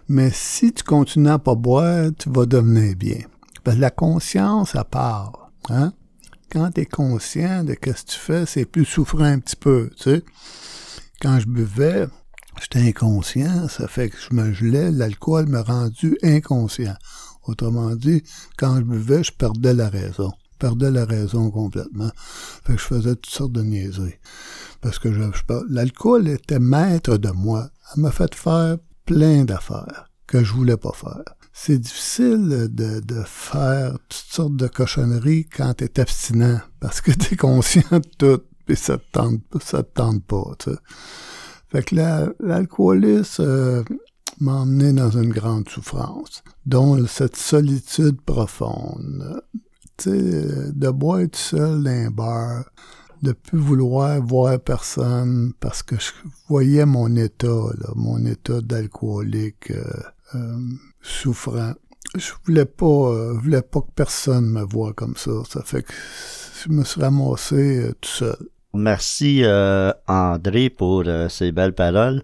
mais 0.09 0.29
si 0.33 0.73
tu 0.73 0.83
continues 0.83 1.29
à 1.29 1.39
pas 1.39 1.55
boire, 1.55 2.09
tu 2.17 2.29
vas 2.29 2.45
devenir 2.45 2.95
bien. 2.95 3.19
Parce 3.63 3.77
que 3.77 3.81
la 3.81 3.91
conscience, 3.91 4.75
à 4.75 4.83
part, 4.83 5.51
hein? 5.69 5.93
Quand 6.51 6.71
tu 6.71 6.81
es 6.81 6.85
conscient 6.85 7.63
de 7.63 7.71
ce 7.71 7.77
que 7.77 7.89
tu 7.91 8.19
fais, 8.19 8.45
c'est 8.45 8.65
plus 8.65 8.85
souffrant 8.85 9.23
un 9.23 9.39
petit 9.39 9.55
peu, 9.55 9.89
tu 9.95 10.03
sais. 10.03 10.23
Quand 11.21 11.39
je 11.39 11.47
buvais, 11.47 12.07
J'étais 12.61 12.87
inconscient, 12.87 13.67
ça 13.67 13.87
fait 13.87 14.09
que 14.09 14.17
je 14.17 14.35
me 14.35 14.53
gelais, 14.53 14.91
l'alcool 14.91 15.47
m'a 15.47 15.63
rendu 15.63 16.17
inconscient. 16.21 16.95
Autrement 17.45 17.95
dit, 17.95 18.23
quand 18.57 18.77
je 18.77 18.83
buvais, 18.83 19.23
je 19.23 19.31
perdais 19.31 19.73
la 19.73 19.89
raison. 19.89 20.31
Je 20.53 20.57
perdais 20.59 20.91
la 20.91 21.05
raison 21.05 21.51
complètement. 21.51 22.11
Fait 22.65 22.73
que 22.73 22.79
je 22.79 22.85
faisais 22.85 23.15
toutes 23.15 23.33
sortes 23.33 23.51
de 23.51 23.61
niaiseries. 23.61 24.19
Parce 24.81 24.99
que 24.99 25.11
je, 25.11 25.21
l'alcool 25.69 26.27
était 26.27 26.59
maître 26.59 27.17
de 27.17 27.29
moi. 27.29 27.69
Elle 27.95 28.03
m'a 28.03 28.11
fait 28.11 28.33
faire 28.33 28.77
plein 29.05 29.43
d'affaires 29.43 30.09
que 30.27 30.43
je 30.43 30.53
voulais 30.53 30.77
pas 30.77 30.93
faire. 30.93 31.23
C'est 31.51 31.77
difficile 31.77 32.67
de, 32.71 32.99
de 32.99 33.23
faire 33.25 33.93
toutes 34.09 34.31
sortes 34.31 34.55
de 34.55 34.67
cochonneries 34.67 35.45
quand 35.45 35.75
t'es 35.75 35.99
abstinent, 35.99 36.61
parce 36.79 37.01
que 37.01 37.11
t'es 37.11 37.35
conscient 37.35 37.83
de 37.91 38.09
tout, 38.17 38.41
et 38.67 38.75
ça 38.75 38.97
te 38.97 39.11
tente, 39.11 39.41
ça 39.61 39.83
te 39.83 39.93
tente 39.93 40.23
pas, 40.25 40.55
tu 40.57 40.71
sais. 40.71 40.77
Fait 41.69 41.83
que 41.83 41.95
l'alcoolisme 42.39 43.43
euh, 43.43 43.83
m'a 44.39 44.53
emmené 44.53 44.93
dans 44.93 45.11
une 45.11 45.31
grande 45.31 45.69
souffrance, 45.69 46.43
dont 46.65 47.05
cette 47.07 47.35
solitude 47.35 48.21
profonde. 48.21 49.41
Tu 49.97 50.09
sais, 50.09 50.71
de 50.73 50.89
boire 50.89 51.21
tout 51.21 51.39
seul 51.39 51.83
dans 51.83 51.89
un 51.89 52.09
bar, 52.11 52.65
de 53.21 53.31
plus 53.31 53.59
vouloir 53.59 54.21
voir 54.21 54.59
personne 54.59 55.53
parce 55.59 55.83
que 55.83 55.95
je 55.97 56.11
voyais 56.49 56.85
mon 56.85 57.15
état, 57.15 57.47
là, 57.47 57.89
mon 57.95 58.25
état 58.25 58.59
d'alcoolique 58.61 59.71
euh, 59.71 59.83
euh, 60.35 60.57
souffrant. 61.01 61.73
Je 62.15 62.31
voulais 62.45 62.65
pas, 62.65 63.33
voulais 63.33 63.61
pas 63.61 63.81
que 63.81 63.91
personne 63.95 64.45
me 64.49 64.63
voie 64.63 64.93
comme 64.93 65.15
ça. 65.15 65.31
Ça 65.49 65.61
fait 65.63 65.83
que 65.83 65.93
je 66.63 66.69
me 66.69 66.83
suis 66.83 67.01
ramassé 67.01 67.91
tout 68.01 68.09
seul. 68.09 68.37
Merci 68.75 69.41
euh, 69.43 69.91
André 70.07 70.71
pour 70.71 71.03
euh, 71.05 71.29
ces 71.29 71.51
belles 71.51 71.75
paroles. 71.75 72.23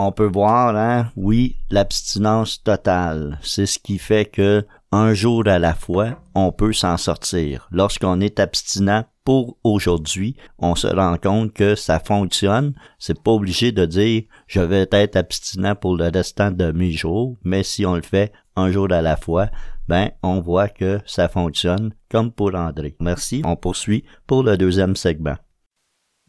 On 0.00 0.12
peut 0.12 0.30
voir, 0.32 0.76
hein, 0.76 1.10
oui, 1.16 1.56
l'abstinence 1.70 2.62
totale. 2.62 3.38
C'est 3.42 3.66
ce 3.66 3.80
qui 3.80 3.98
fait 3.98 4.26
que 4.26 4.64
un 4.92 5.12
jour 5.12 5.42
à 5.48 5.58
la 5.58 5.74
fois, 5.74 6.22
on 6.36 6.52
peut 6.52 6.72
s'en 6.72 6.96
sortir. 6.96 7.68
Lorsqu'on 7.72 8.20
est 8.20 8.38
abstinent 8.38 9.04
pour 9.24 9.58
aujourd'hui, 9.64 10.36
on 10.58 10.76
se 10.76 10.86
rend 10.86 11.16
compte 11.18 11.52
que 11.52 11.74
ça 11.74 11.98
fonctionne. 11.98 12.74
C'est 13.00 13.20
pas 13.22 13.32
obligé 13.32 13.72
de 13.72 13.84
dire 13.84 14.22
je 14.46 14.60
vais 14.60 14.86
être 14.92 15.16
abstinent 15.16 15.74
pour 15.74 15.96
le 15.96 16.08
restant 16.08 16.52
de 16.52 16.70
mes 16.70 16.92
jours, 16.92 17.36
mais 17.42 17.64
si 17.64 17.84
on 17.84 17.96
le 17.96 18.02
fait 18.02 18.32
un 18.54 18.70
jour 18.70 18.90
à 18.92 19.02
la 19.02 19.16
fois, 19.16 19.48
ben, 19.88 20.10
on 20.22 20.40
voit 20.40 20.68
que 20.68 21.00
ça 21.06 21.28
fonctionne 21.28 21.92
comme 22.08 22.30
pour 22.30 22.54
André. 22.54 22.94
Merci. 23.00 23.42
On 23.44 23.56
poursuit 23.56 24.04
pour 24.28 24.44
le 24.44 24.56
deuxième 24.56 24.94
segment. 24.94 25.36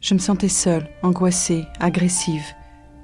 Je 0.00 0.14
me 0.14 0.18
sentais 0.18 0.48
seule, 0.48 0.88
angoissée, 1.02 1.66
agressive, 1.78 2.44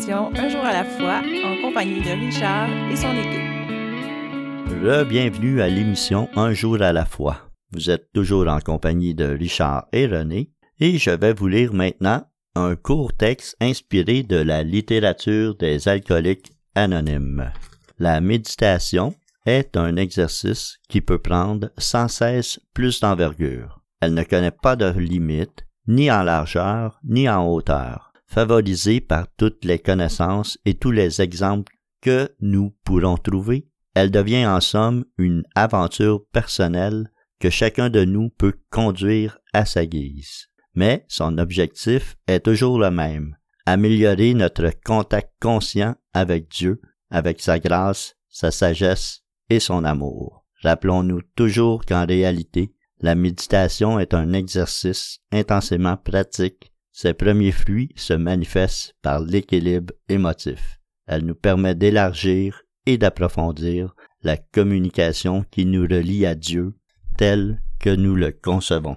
écoutez 0.00 0.12
l'émission 0.12 0.30
Un 0.34 0.48
jour 0.48 0.64
à 0.64 0.72
la 0.72 0.84
fois 0.84 1.22
en 1.44 1.60
compagnie 1.62 2.00
de 2.00 2.10
Richard 2.10 2.68
et 2.90 2.96
son 2.96 3.12
équipe. 3.12 5.08
Bienvenue 5.08 5.60
à 5.60 5.68
l'émission 5.68 6.28
Un 6.36 6.52
jour 6.52 6.80
à 6.80 6.92
la 6.92 7.04
fois. 7.04 7.50
Vous 7.72 7.90
êtes 7.90 8.10
toujours 8.12 8.48
en 8.48 8.60
compagnie 8.60 9.14
de 9.14 9.24
Richard 9.24 9.86
et 9.92 10.06
René 10.06 10.50
et 10.78 10.96
je 10.98 11.10
vais 11.10 11.34
vous 11.34 11.48
lire 11.48 11.74
maintenant 11.74 12.24
un 12.54 12.76
court 12.76 13.12
texte 13.12 13.56
inspiré 13.60 14.22
de 14.22 14.36
la 14.36 14.62
littérature 14.62 15.54
des 15.56 15.86
alcooliques 15.86 16.52
anonymes. 16.74 17.50
La 17.98 18.20
méditation 18.20 19.14
est 19.46 19.76
un 19.76 19.96
exercice 19.96 20.78
qui 20.88 21.00
peut 21.00 21.18
prendre 21.18 21.70
sans 21.78 22.08
cesse 22.08 22.58
plus 22.74 23.00
d'envergure. 23.00 23.80
Elle 24.00 24.14
ne 24.14 24.22
connaît 24.22 24.50
pas 24.50 24.76
de 24.76 24.88
limite, 24.98 25.66
ni 25.86 26.10
en 26.10 26.22
largeur, 26.22 26.98
ni 27.04 27.28
en 27.28 27.46
hauteur, 27.46 28.09
favorisée 28.30 29.00
par 29.00 29.26
toutes 29.36 29.64
les 29.64 29.78
connaissances 29.78 30.58
et 30.64 30.74
tous 30.74 30.92
les 30.92 31.20
exemples 31.20 31.74
que 32.00 32.30
nous 32.40 32.74
pourrons 32.84 33.16
trouver. 33.16 33.68
Elle 33.94 34.10
devient 34.10 34.46
en 34.46 34.60
somme 34.60 35.04
une 35.18 35.42
aventure 35.54 36.24
personnelle 36.32 37.10
que 37.40 37.50
chacun 37.50 37.90
de 37.90 38.04
nous 38.04 38.30
peut 38.30 38.54
conduire 38.70 39.38
à 39.52 39.64
sa 39.64 39.84
guise. 39.84 40.46
Mais 40.74 41.04
son 41.08 41.38
objectif 41.38 42.16
est 42.28 42.40
toujours 42.40 42.78
le 42.78 42.90
même, 42.90 43.36
améliorer 43.66 44.34
notre 44.34 44.70
contact 44.84 45.32
conscient 45.40 45.96
avec 46.14 46.48
Dieu 46.48 46.80
avec 47.10 47.40
sa 47.40 47.58
grâce, 47.58 48.16
sa 48.28 48.50
sagesse 48.50 49.22
et 49.48 49.60
son 49.60 49.84
amour. 49.84 50.46
Rappelons-nous 50.62 51.22
toujours 51.34 51.84
qu'en 51.84 52.06
réalité, 52.06 52.72
la 53.00 53.14
méditation 53.14 53.98
est 53.98 54.14
un 54.14 54.32
exercice 54.32 55.20
intensément 55.32 55.96
pratique. 55.96 56.69
Ses 56.92 57.14
premiers 57.14 57.52
fruits 57.52 57.92
se 57.96 58.14
manifestent 58.14 58.94
par 59.02 59.20
l'équilibre 59.20 59.94
émotif. 60.08 60.80
Elle 61.06 61.24
nous 61.24 61.34
permet 61.34 61.74
d'élargir 61.74 62.62
et 62.86 62.98
d'approfondir 62.98 63.94
la 64.22 64.36
communication 64.36 65.44
qui 65.50 65.66
nous 65.66 65.82
relie 65.82 66.26
à 66.26 66.34
Dieu 66.34 66.74
tel 67.16 67.60
que 67.78 67.90
nous 67.90 68.14
le 68.14 68.32
concevons. 68.32 68.96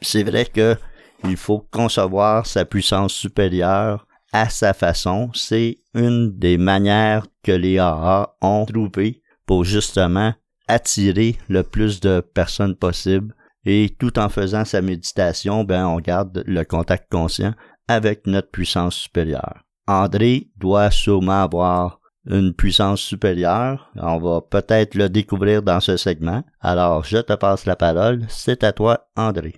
C'est 0.00 0.22
vrai 0.22 0.44
que 0.46 0.76
il 1.24 1.36
faut 1.36 1.60
concevoir 1.70 2.46
sa 2.46 2.64
puissance 2.64 3.14
supérieure 3.14 4.06
à 4.32 4.48
sa 4.48 4.74
façon. 4.74 5.30
C'est 5.34 5.78
une 5.94 6.38
des 6.38 6.58
manières 6.58 7.26
que 7.42 7.52
les 7.52 7.78
AA 7.78 8.36
ont 8.42 8.66
trouvé 8.66 9.22
pour 9.46 9.64
justement 9.64 10.34
attirer 10.68 11.36
le 11.48 11.62
plus 11.62 12.00
de 12.00 12.20
personnes 12.20 12.76
possible 12.76 13.34
et 13.66 13.94
tout 13.98 14.18
en 14.18 14.28
faisant 14.28 14.64
sa 14.64 14.80
méditation, 14.80 15.64
ben 15.64 15.86
on 15.86 15.98
garde 15.98 16.42
le 16.46 16.64
contact 16.64 17.10
conscient 17.10 17.52
avec 17.88 18.26
notre 18.26 18.50
puissance 18.50 18.94
supérieure. 18.94 19.64
André 19.88 20.48
doit 20.56 20.90
sûrement 20.90 21.42
avoir 21.42 22.00
une 22.28 22.54
puissance 22.54 23.00
supérieure. 23.00 23.90
On 23.96 24.18
va 24.18 24.40
peut-être 24.40 24.94
le 24.94 25.08
découvrir 25.08 25.62
dans 25.62 25.80
ce 25.80 25.96
segment. 25.96 26.42
Alors, 26.60 27.04
je 27.04 27.18
te 27.18 27.34
passe 27.34 27.66
la 27.66 27.76
parole. 27.76 28.24
C'est 28.28 28.64
à 28.64 28.72
toi, 28.72 29.08
André. 29.16 29.54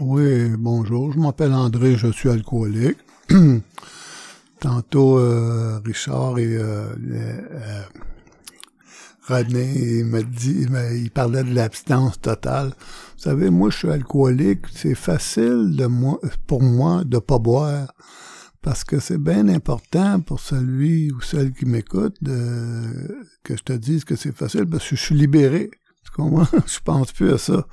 Oui, 0.00 0.50
bonjour. 0.58 1.12
Je 1.12 1.18
m'appelle 1.18 1.52
André, 1.52 1.96
je 1.96 2.08
suis 2.08 2.28
alcoolique. 2.28 2.98
Tantôt, 4.60 5.18
euh, 5.18 5.80
Richard 5.84 6.38
et 6.38 6.56
euh, 6.56 6.86
euh, 7.10 7.82
René 9.26 10.04
m'a 10.04 10.22
dit, 10.22 10.66
il 10.96 11.10
parlait 11.10 11.44
de 11.44 11.54
l'abstinence 11.54 12.20
totale. 12.20 12.68
Vous 12.68 13.22
savez, 13.22 13.50
moi, 13.50 13.70
je 13.70 13.78
suis 13.78 13.90
alcoolique. 13.90 14.66
C'est 14.72 14.94
facile 14.94 15.74
de 15.76 15.86
moi, 15.86 16.20
pour 16.46 16.62
moi 16.62 17.04
de 17.04 17.18
pas 17.18 17.38
boire 17.38 17.94
parce 18.64 18.82
que 18.82 18.98
c'est 18.98 19.18
bien 19.18 19.48
important 19.48 20.20
pour 20.20 20.40
celui 20.40 21.12
ou 21.12 21.20
celle 21.20 21.52
qui 21.52 21.66
m'écoute 21.66 22.16
que 22.22 23.56
je 23.56 23.62
te 23.62 23.74
dise 23.74 24.04
que 24.04 24.16
c'est 24.16 24.34
facile 24.34 24.66
parce 24.66 24.88
que 24.88 24.96
je 24.96 25.02
suis 25.02 25.14
libéré. 25.14 25.70
Tu 26.02 26.10
comprends? 26.10 26.48
je 26.66 26.78
pense 26.82 27.12
plus 27.12 27.32
à 27.32 27.38
ça. 27.38 27.66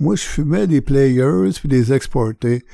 Moi, 0.00 0.16
je 0.16 0.22
fumais 0.22 0.66
des 0.66 0.80
players 0.80 1.50
puis 1.60 1.68
des 1.68 1.92
exportés. 1.92 2.64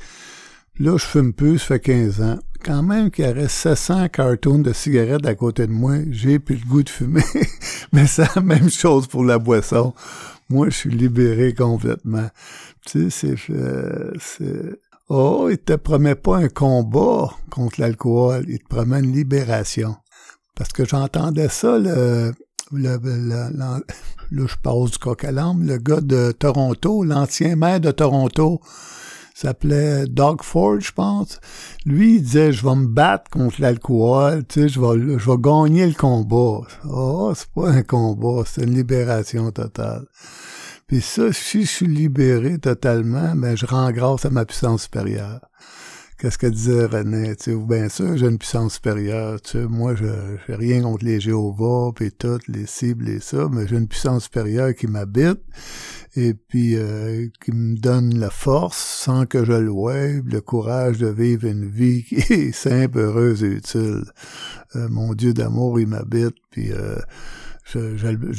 Là, 0.79 0.97
je 0.97 1.05
fume 1.05 1.33
plus, 1.33 1.59
ça 1.59 1.75
fait 1.75 1.79
15 1.81 2.21
ans. 2.21 2.39
Quand 2.63 2.83
même 2.83 3.09
qu'il 3.09 3.25
y 3.25 3.27
aurait 3.27 3.47
700 3.47 4.09
cartons 4.09 4.59
de 4.59 4.71
cigarettes 4.71 5.25
à 5.25 5.35
côté 5.35 5.65
de 5.65 5.71
moi, 5.71 5.95
j'ai 6.09 6.37
plus 6.39 6.55
le 6.55 6.65
goût 6.65 6.83
de 6.83 6.89
fumer. 6.89 7.23
Mais 7.93 8.05
c'est 8.07 8.35
la 8.35 8.41
même 8.41 8.69
chose 8.69 9.07
pour 9.07 9.23
la 9.23 9.39
boisson. 9.39 9.93
Moi, 10.49 10.69
je 10.69 10.75
suis 10.75 10.91
libéré 10.91 11.53
complètement. 11.53 12.29
Tu 12.85 13.09
sais, 13.09 13.35
c'est... 13.35 13.53
Euh, 13.53 14.11
c'est 14.19 14.79
Oh, 15.13 15.49
il 15.51 15.57
te 15.57 15.73
promet 15.73 16.15
pas 16.15 16.37
un 16.37 16.47
combat 16.47 17.31
contre 17.49 17.81
l'alcool, 17.81 18.45
il 18.47 18.59
te 18.59 18.67
promet 18.69 18.99
une 18.99 19.11
libération. 19.11 19.97
Parce 20.55 20.71
que 20.71 20.85
j'entendais 20.85 21.49
ça, 21.49 21.77
le, 21.77 22.31
le, 22.71 22.97
le, 23.03 23.57
là, 23.57 23.81
je 24.31 24.55
passe 24.63 24.91
du 24.91 24.97
coq 24.99 25.25
à 25.25 25.31
le 25.31 25.77
gars 25.79 25.99
de 25.99 26.31
Toronto, 26.31 27.03
l'ancien 27.03 27.57
maire 27.57 27.81
de 27.81 27.91
Toronto, 27.91 28.61
s'appelait 29.41 30.05
Doug 30.07 30.43
Ford, 30.43 30.79
je 30.79 30.91
pense. 30.91 31.39
Lui, 31.85 32.15
il 32.15 32.21
disait, 32.21 32.51
je 32.51 32.65
vais 32.65 32.75
me 32.75 32.87
battre 32.87 33.29
contre 33.29 33.61
l'alcool, 33.61 34.45
tu 34.47 34.61
sais, 34.61 34.69
je 34.69 34.79
vais, 34.79 35.19
je 35.19 35.31
vais 35.31 35.37
gagner 35.37 35.87
le 35.87 35.93
combat. 35.93 36.61
Oh, 36.89 37.31
c'est 37.35 37.49
pas 37.51 37.69
un 37.69 37.83
combat, 37.83 38.43
c'est 38.45 38.63
une 38.63 38.75
libération 38.75 39.51
totale. 39.51 40.05
Puis 40.87 41.01
ça, 41.01 41.31
si 41.31 41.61
je 41.61 41.69
suis 41.69 41.87
libéré 41.87 42.57
totalement, 42.57 43.33
ben 43.35 43.55
je 43.55 43.65
rends 43.65 43.91
grâce 43.91 44.25
à 44.25 44.29
ma 44.29 44.45
puissance 44.45 44.83
supérieure. 44.83 45.39
Qu'est-ce 46.21 46.37
que 46.37 46.45
disait 46.45 46.85
René? 46.85 47.35
Tu 47.35 47.45
sais, 47.45 47.55
bien 47.55 47.89
sûr, 47.89 48.15
j'ai 48.15 48.27
une 48.27 48.37
puissance 48.37 48.75
supérieure. 48.75 49.41
Tu 49.41 49.53
sais, 49.53 49.65
moi, 49.65 49.95
je 49.95 50.05
n'ai 50.05 50.55
rien 50.55 50.83
contre 50.83 51.03
les 51.03 51.19
Jéhovah, 51.19 51.93
puis 51.95 52.11
toutes 52.11 52.47
les 52.47 52.67
cibles 52.67 53.09
et 53.09 53.19
ça, 53.19 53.49
mais 53.51 53.65
j'ai 53.67 53.75
une 53.77 53.87
puissance 53.87 54.25
supérieure 54.25 54.75
qui 54.75 54.85
m'habite 54.85 55.39
et 56.15 56.35
puis 56.35 56.75
euh, 56.75 57.27
qui 57.43 57.51
me 57.51 57.75
donne 57.75 58.19
la 58.19 58.29
force 58.29 58.77
sans 58.77 59.25
que 59.25 59.43
je 59.43 59.53
le 59.53 59.71
voie, 59.71 60.09
le 60.23 60.41
courage 60.41 60.99
de 60.99 61.07
vivre 61.07 61.47
une 61.47 61.67
vie 61.67 62.03
qui 62.07 62.17
est 62.17 62.51
simple, 62.51 62.99
heureuse 62.99 63.43
et 63.43 63.47
utile. 63.47 64.03
Euh, 64.75 64.89
mon 64.89 65.15
Dieu 65.15 65.33
d'amour, 65.33 65.79
il 65.79 65.87
m'habite, 65.87 66.35
puis 66.51 66.71
euh, 66.71 66.99
je, 67.65 67.79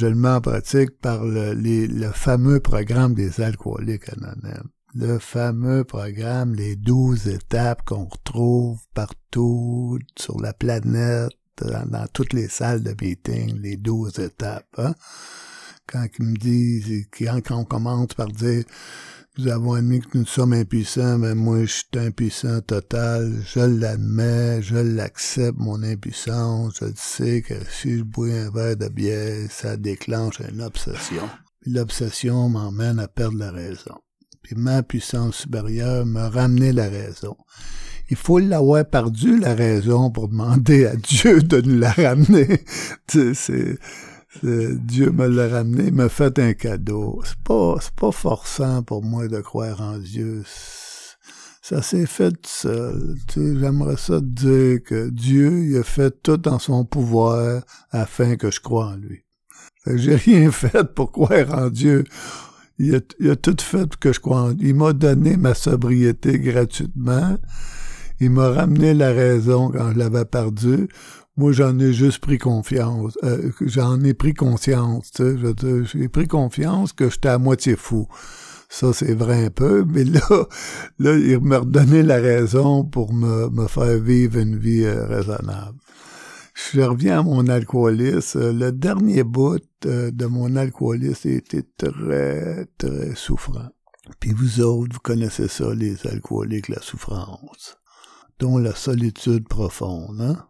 le 0.07 0.15
mets 0.15 0.29
en 0.29 0.39
pratique 0.39 1.01
par 1.01 1.25
le, 1.25 1.53
le 1.53 2.11
fameux 2.13 2.61
programme 2.61 3.13
des 3.13 3.41
alcooliques 3.41 4.07
anonymes. 4.07 4.69
Le 4.95 5.17
fameux 5.17 5.83
programme, 5.83 6.53
les 6.53 6.75
douze 6.75 7.27
étapes 7.27 7.83
qu'on 7.83 8.05
retrouve 8.05 8.79
partout 8.93 9.97
sur 10.17 10.39
la 10.39 10.53
planète, 10.53 11.31
dans, 11.57 12.07
toutes 12.13 12.33
les 12.33 12.47
salles 12.47 12.83
de 12.83 12.95
meeting, 13.01 13.59
les 13.59 13.77
douze 13.77 14.19
étapes. 14.19 14.67
Hein? 14.77 14.93
Quand 15.87 16.05
ils 16.19 16.25
me 16.25 16.37
disent, 16.37 17.07
quand 17.17 17.41
on 17.51 17.65
commence 17.65 18.13
par 18.13 18.27
dire 18.27 18.65
nous 19.39 19.47
avons 19.47 19.73
admis 19.73 19.99
que 19.99 20.15
nous 20.15 20.27
sommes 20.27 20.53
impuissants, 20.53 21.17
mais 21.17 21.33
moi 21.33 21.61
je 21.61 21.71
suis 21.71 21.87
impuissant 21.95 22.61
total, 22.61 23.41
je 23.43 23.61
l'admets, 23.61 24.61
je 24.61 24.75
l'accepte, 24.75 25.57
mon 25.57 25.81
impuissance, 25.81 26.75
je 26.79 26.85
sais 26.95 27.41
que 27.41 27.55
si 27.67 27.97
je 27.97 28.03
bois 28.03 28.27
un 28.27 28.51
verre 28.51 28.77
de 28.77 28.89
bière, 28.89 29.49
ça 29.49 29.75
déclenche 29.75 30.39
une 30.39 30.61
obsession. 30.61 31.27
L'obsession 31.65 32.47
m'emmène 32.47 32.99
à 32.99 33.07
perdre 33.07 33.39
la 33.39 33.49
raison. 33.49 34.02
Puis 34.43 34.55
ma 34.55 34.83
puissance 34.83 35.37
supérieure 35.37 36.05
me 36.05 36.27
ramener 36.27 36.73
la 36.73 36.89
raison. 36.89 37.37
Il 38.09 38.17
faut 38.17 38.39
l'avoir 38.39 38.85
perdu, 38.85 39.39
la 39.39 39.55
raison, 39.55 40.11
pour 40.11 40.27
demander 40.27 40.85
à 40.85 40.95
Dieu 40.95 41.41
de 41.41 41.61
nous 41.61 41.79
la 41.79 41.91
ramener. 41.91 42.63
c'est 43.07 43.79
Dieu 44.41 45.11
me 45.11 45.27
l'a 45.27 45.47
ramené, 45.47 45.91
m'a 45.91 46.09
fait 46.09 46.37
un 46.39 46.53
cadeau. 46.53 47.21
C'est 47.23 47.37
pas, 47.43 47.77
pas 47.95 48.11
forçant 48.11 48.83
pour 48.83 49.03
moi 49.03 49.27
de 49.27 49.39
croire 49.39 49.79
en 49.79 49.97
Dieu. 49.97 50.43
Ça 51.61 51.81
s'est 51.81 52.05
fait 52.05 52.31
tout 52.31 52.49
seul. 52.49 53.15
Tu 53.27 53.57
j'aimerais 53.59 53.95
ça 53.95 54.19
dire 54.21 54.83
que 54.83 55.09
Dieu, 55.09 55.65
il 55.65 55.77
a 55.77 55.83
fait 55.83 56.11
tout 56.21 56.47
en 56.49 56.59
son 56.59 56.83
pouvoir 56.83 57.63
afin 57.91 58.35
que 58.35 58.51
je 58.51 58.59
croie 58.59 58.87
en 58.87 58.95
lui. 58.97 59.23
j'ai 59.87 60.15
rien 60.17 60.51
fait 60.51 60.83
pour 60.93 61.11
croire 61.11 61.57
en 61.57 61.69
Dieu. 61.69 62.03
Il 62.85 63.29
a, 63.29 63.35
tout 63.35 63.55
fait 63.59 63.87
pour 63.87 63.99
que 63.99 64.13
je 64.13 64.19
lui. 64.19 64.69
Il 64.69 64.75
m'a 64.75 64.93
donné 64.93 65.37
ma 65.37 65.53
sobriété 65.53 66.39
gratuitement. 66.39 67.37
Il 68.19 68.31
m'a 68.31 68.49
ramené 68.49 68.93
la 68.93 69.11
raison 69.11 69.69
quand 69.69 69.91
je 69.93 69.97
l'avais 69.97 70.25
perdue 70.25 70.87
moi, 71.35 71.51
j'en 71.51 71.79
ai 71.79 71.93
juste 71.93 72.19
pris 72.19 72.37
confiance. 72.37 73.17
Euh, 73.23 73.51
j'en 73.61 73.99
ai 74.01 74.13
pris 74.13 74.35
conscience. 74.35 75.11
J'ai 75.17 76.07
pris 76.07 76.27
confiance 76.27 76.93
que 76.93 77.09
j'étais 77.09 77.29
à 77.29 77.39
moitié 77.39 77.75
fou. 77.75 78.07
Ça, 78.69 78.93
c'est 78.93 79.13
vrai 79.13 79.45
un 79.45 79.49
peu, 79.49 79.83
mais 79.89 80.03
là, 80.03 80.21
là, 80.99 81.15
il 81.15 81.39
me 81.39 81.57
redonnait 81.57 82.03
la 82.03 82.17
raison 82.17 82.83
pour 82.83 83.13
me, 83.13 83.49
me 83.49 83.67
faire 83.67 83.99
vivre 83.99 84.37
une 84.39 84.57
vie 84.57 84.83
euh, 84.83 85.07
raisonnable. 85.07 85.77
Je 86.53 86.81
reviens 86.81 87.19
à 87.19 87.23
mon 87.23 87.47
alcoolisme. 87.47 88.51
Le 88.51 88.71
dernier 88.71 89.23
bout 89.23 89.63
euh, 89.85 90.11
de 90.11 90.25
mon 90.25 90.55
alcoolisme 90.55 91.29
était 91.29 91.65
très, 91.77 92.65
très 92.77 93.15
souffrant. 93.15 93.69
Puis 94.19 94.33
vous 94.33 94.61
autres, 94.61 94.93
vous 94.93 94.99
connaissez 94.99 95.47
ça, 95.47 95.73
les 95.73 96.05
alcooliques, 96.05 96.69
la 96.69 96.81
souffrance, 96.81 97.77
dont 98.39 98.57
la 98.57 98.75
solitude 98.75 99.47
profonde, 99.47 100.21
hein? 100.21 100.47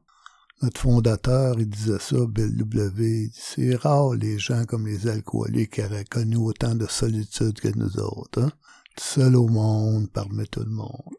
Notre 0.63 0.79
fondateur, 0.79 1.59
il 1.59 1.67
disait 1.67 1.99
ça, 1.99 2.15
Bill 2.25 2.55
W. 2.55 3.29
C'est 3.33 3.75
rare 3.75 4.13
les 4.13 4.39
gens 4.39 4.63
comme 4.63 4.87
les 4.87 5.07
alcooliques 5.07 5.73
qui 5.73 5.81
auraient 5.81 6.05
connu 6.05 6.37
autant 6.37 6.73
de 6.73 6.87
solitude 6.87 7.59
que 7.59 7.67
nous 7.77 7.99
autres. 7.99 8.41
Hein? 8.41 8.51
Seul 8.97 9.35
au 9.35 9.49
monde, 9.49 10.09
parmi 10.09 10.47
tout 10.47 10.63
le 10.63 10.71
monde. 10.71 11.15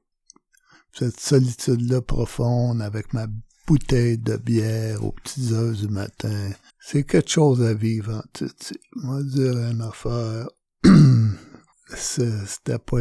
Cette 0.94 1.20
solitude-là 1.20 2.00
profonde 2.00 2.80
avec 2.80 3.12
ma 3.12 3.26
bouteille 3.66 4.18
de 4.18 4.36
bière 4.36 5.04
aux 5.04 5.12
petites 5.12 5.52
heures 5.52 5.72
du 5.72 5.88
matin, 5.88 6.50
c'est 6.80 7.04
quelque 7.04 7.30
chose 7.30 7.62
à 7.62 7.74
vivre. 7.74 8.22
Hein, 8.40 8.46
Moi, 8.96 9.22
dire 9.22 9.56
une 9.56 9.80
affaire, 9.80 10.48
c'était 11.96 12.78
pas, 12.78 13.00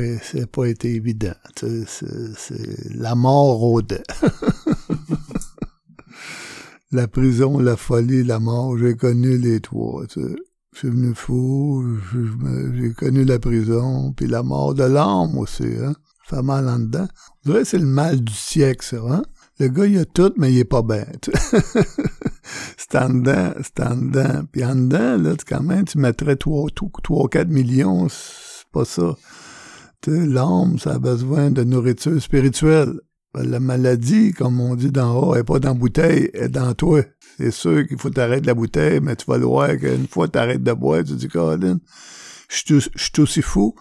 pas 0.51 0.65
été 0.65 0.95
évident. 0.95 1.35
C'est 1.55 2.95
la 2.95 3.15
mort 3.15 3.57
rôdait. 3.57 4.03
la 6.91 7.07
prison, 7.07 7.59
la 7.59 7.75
folie, 7.75 8.23
la 8.23 8.39
mort, 8.39 8.77
j'ai 8.77 8.95
connu 8.95 9.37
les 9.37 9.59
trois. 9.59 10.05
Je 10.15 10.79
suis 10.79 10.89
venu 10.89 11.13
fou, 11.13 11.97
j'ai 12.75 12.93
connu 12.93 13.25
la 13.25 13.39
prison, 13.39 14.13
puis 14.13 14.27
la 14.27 14.43
mort 14.43 14.73
de 14.73 14.83
l'âme 14.83 15.37
aussi, 15.37 15.67
hein. 15.83 15.93
Fait 16.25 16.41
mal 16.41 16.69
en 16.69 16.79
dedans. 16.79 17.07
C'est 17.65 17.77
le 17.77 17.85
mal 17.85 18.21
du 18.21 18.33
siècle, 18.33 18.85
ça, 18.85 19.01
hein. 19.09 19.23
Le 19.63 19.69
gars, 19.69 19.85
il 19.85 19.97
a 19.97 20.03
tout, 20.03 20.33
mais 20.35 20.51
il 20.51 20.59
est 20.59 20.65
pas 20.65 20.81
bien. 20.81 21.05
c'est 22.77 22.95
en 22.97 23.07
dedans, 23.07 23.53
c'est 23.63 23.81
en 23.81 23.95
dedans. 23.95 24.43
Puis 24.51 24.65
en 24.65 24.75
dedans, 24.75 25.17
là, 25.17 25.35
quand 25.47 25.63
même, 25.63 25.85
tu 25.85 25.99
mettrais 25.99 26.35
3 26.35 26.67
ou 27.09 27.27
4 27.29 27.47
millions, 27.47 28.09
c'est 28.09 28.67
pas 28.73 28.83
ça. 28.83 29.15
L'âme, 30.05 30.79
ça 30.79 30.95
a 30.95 30.99
besoin 30.99 31.49
de 31.49 31.63
nourriture 31.63 32.21
spirituelle. 32.21 32.91
La 33.35 33.61
maladie, 33.61 34.33
comme 34.33 34.59
on 34.59 34.75
dit 34.75 34.91
d'en 34.91 35.17
haut, 35.17 35.35
est 35.35 35.45
pas 35.45 35.59
dans 35.59 35.69
la 35.69 35.75
bouteille, 35.75 36.29
elle 36.33 36.43
est 36.43 36.49
dans 36.49 36.73
toi. 36.73 37.01
C'est 37.37 37.51
sûr 37.51 37.87
qu'il 37.87 37.97
faut 37.97 38.09
t'arrêter 38.09 38.47
la 38.47 38.55
bouteille, 38.55 38.99
mais 38.99 39.15
tu 39.15 39.23
vas 39.27 39.37
le 39.37 39.45
voir 39.45 39.77
qu'une 39.77 40.09
fois 40.09 40.27
tu 40.27 40.39
arrêtes 40.39 40.63
de 40.63 40.73
boire, 40.73 41.05
tu 41.05 41.13
dis, 41.13 41.29
Colin, 41.29 41.79
je 42.49 42.79
suis 42.97 43.21
aussi 43.21 43.41
fou. 43.41 43.75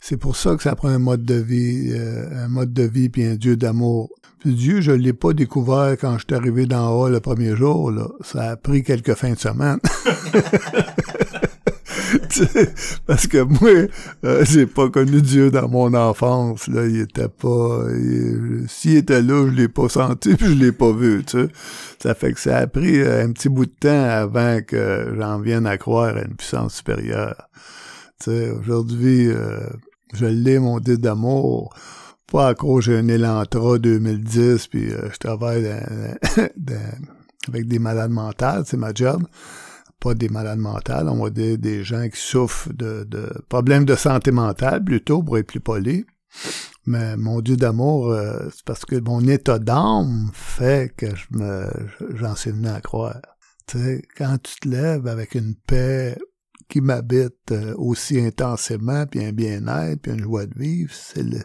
C'est 0.00 0.16
pour 0.16 0.36
ça 0.36 0.54
que 0.54 0.62
ça 0.62 0.76
prend 0.76 0.88
un 0.88 1.00
mode 1.00 1.24
de 1.24 1.34
vie, 1.34 1.90
euh, 1.90 2.44
un 2.44 2.48
mode 2.48 2.72
de 2.72 2.84
vie 2.84 3.08
puis 3.08 3.24
un 3.24 3.34
Dieu 3.34 3.56
d'amour. 3.56 4.10
Puis 4.40 4.54
Dieu, 4.54 4.80
je 4.80 4.92
l'ai 4.92 5.12
pas 5.12 5.32
découvert 5.32 5.96
quand 6.00 6.18
je 6.18 6.24
suis 6.28 6.34
arrivé 6.34 6.66
d'en 6.66 6.92
haut 6.92 7.08
le 7.08 7.20
premier 7.20 7.56
jour, 7.56 7.90
là. 7.90 8.08
Ça 8.22 8.50
a 8.50 8.56
pris 8.56 8.82
quelques 8.82 9.14
fins 9.14 9.32
de 9.32 9.38
semaine. 9.38 9.78
parce 13.06 13.26
que 13.26 13.42
moi, 13.42 13.88
euh, 14.24 14.44
j'ai 14.44 14.66
pas 14.66 14.88
connu 14.90 15.22
Dieu 15.22 15.50
dans 15.50 15.68
mon 15.68 15.94
enfance. 15.94 16.68
Là, 16.68 16.86
il 16.86 17.00
était 17.00 17.28
pas. 17.28 17.84
S'il 18.68 18.96
était 18.96 19.22
là, 19.22 19.46
je 19.48 19.52
l'ai 19.52 19.68
pas 19.68 19.88
senti, 19.88 20.34
puis 20.36 20.46
je 20.46 20.52
l'ai 20.52 20.72
pas 20.72 20.92
vu. 20.92 21.24
Tu 21.24 21.38
sais. 21.38 21.48
Ça 22.02 22.14
fait 22.14 22.32
que 22.32 22.40
ça 22.40 22.58
a 22.58 22.66
pris 22.66 23.00
euh, 23.00 23.24
un 23.24 23.32
petit 23.32 23.48
bout 23.48 23.66
de 23.66 23.74
temps 23.80 24.04
avant 24.04 24.60
que 24.66 25.14
j'en 25.18 25.40
vienne 25.40 25.66
à 25.66 25.78
croire 25.78 26.16
à 26.16 26.22
une 26.22 26.34
puissance 26.34 26.76
supérieure. 26.76 27.48
Tu 28.22 28.30
sais, 28.30 28.50
aujourd'hui, 28.50 29.28
euh, 29.28 29.60
je 30.14 30.26
l'ai 30.26 30.58
mon 30.58 30.80
dit 30.80 30.98
d'amour. 30.98 31.74
Pas 32.30 32.48
à 32.48 32.54
cause 32.54 32.84
j'ai 32.84 32.98
un 32.98 33.08
Elantra 33.08 33.78
2010, 33.78 34.66
puis 34.68 34.90
je 34.90 35.18
travaille 35.18 35.66
avec 37.48 37.68
des 37.68 37.78
malades 37.78 38.10
mentales, 38.10 38.64
c'est 38.66 38.76
ma 38.76 38.92
job 38.94 39.24
pas 40.00 40.14
des 40.14 40.28
malades 40.28 40.58
mentales, 40.58 41.08
on 41.08 41.22
va 41.22 41.30
dire 41.30 41.58
des 41.58 41.82
gens 41.82 42.08
qui 42.08 42.20
souffrent 42.20 42.72
de, 42.72 43.04
de 43.04 43.32
problèmes 43.48 43.84
de 43.84 43.96
santé 43.96 44.30
mentale, 44.30 44.84
plutôt, 44.84 45.22
pour 45.22 45.38
être 45.38 45.48
plus 45.48 45.60
poli. 45.60 46.04
Mais 46.86 47.16
mon 47.16 47.40
Dieu 47.40 47.56
d'amour, 47.56 48.12
euh, 48.12 48.48
c'est 48.54 48.64
parce 48.64 48.84
que 48.84 48.96
mon 49.00 49.26
état 49.26 49.58
d'âme 49.58 50.30
fait 50.32 50.94
que 50.96 51.14
je 51.14 51.26
me, 51.30 51.68
j'en 52.14 52.34
suis 52.34 52.50
venu 52.50 52.68
à 52.68 52.80
croire. 52.80 53.20
Tu 53.66 53.78
sais, 53.78 54.02
quand 54.16 54.38
tu 54.42 54.60
te 54.60 54.68
lèves 54.68 55.06
avec 55.06 55.34
une 55.34 55.54
paix 55.54 56.16
qui 56.68 56.80
m'habite 56.80 57.50
euh, 57.50 57.74
aussi 57.76 58.20
intensément, 58.20 59.04
puis 59.06 59.24
un 59.24 59.32
bien-être, 59.32 60.00
puis 60.00 60.12
une 60.12 60.22
joie 60.22 60.46
de 60.46 60.58
vivre, 60.58 60.92
c'est 60.94 61.22
le, 61.22 61.40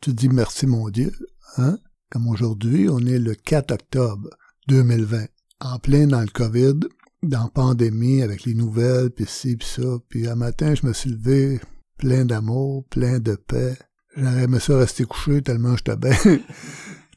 tu 0.00 0.12
dis 0.12 0.28
merci 0.28 0.66
mon 0.66 0.88
Dieu, 0.88 1.12
hein? 1.56 1.78
Comme 2.10 2.28
aujourd'hui, 2.28 2.88
on 2.88 3.00
est 3.00 3.18
le 3.18 3.34
4 3.34 3.72
octobre 3.72 4.30
2020, 4.68 5.26
en 5.60 5.78
plein 5.78 6.06
dans 6.06 6.20
le 6.20 6.26
COVID, 6.26 6.80
dans 7.22 7.44
la 7.44 7.50
pandémie, 7.50 8.22
avec 8.22 8.44
les 8.44 8.54
nouvelles, 8.54 9.10
puis 9.10 9.26
ci, 9.26 9.56
puis 9.56 9.68
ça. 9.68 9.98
Puis 10.08 10.26
un 10.26 10.34
matin, 10.34 10.74
je 10.74 10.86
me 10.86 10.92
suis 10.92 11.10
levé 11.10 11.60
plein 11.98 12.24
d'amour, 12.24 12.84
plein 12.86 13.18
de 13.18 13.36
paix. 13.36 13.76
J'aurais 14.16 14.44
aimé 14.44 14.58
ça 14.58 14.78
rester 14.78 15.04
couché 15.04 15.42
tellement 15.42 15.76
j'étais 15.76 15.96
bien. 15.96 16.16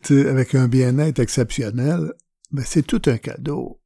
tu 0.04 0.28
avec 0.28 0.54
un 0.54 0.68
bien-être 0.68 1.20
exceptionnel. 1.20 2.14
Mais 2.52 2.64
c'est 2.66 2.84
tout 2.84 3.02
un 3.08 3.18
cadeau. 3.18 3.80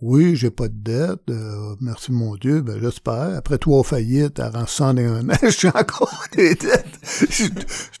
Oui, 0.00 0.36
j'ai 0.36 0.50
pas 0.50 0.68
de 0.68 0.74
dette, 0.74 1.28
euh, 1.28 1.74
merci 1.80 2.12
mon 2.12 2.36
Dieu, 2.36 2.62
ben 2.62 2.78
j'espère. 2.80 3.36
Après 3.36 3.58
trois 3.58 3.82
faillites, 3.82 4.38
à 4.38 4.64
101 4.64 5.28
ans, 5.28 5.32
je 5.42 5.48
suis 5.48 5.68
encore 5.68 6.24
des 6.36 6.54
dettes. 6.54 7.00
Je, 7.02 7.48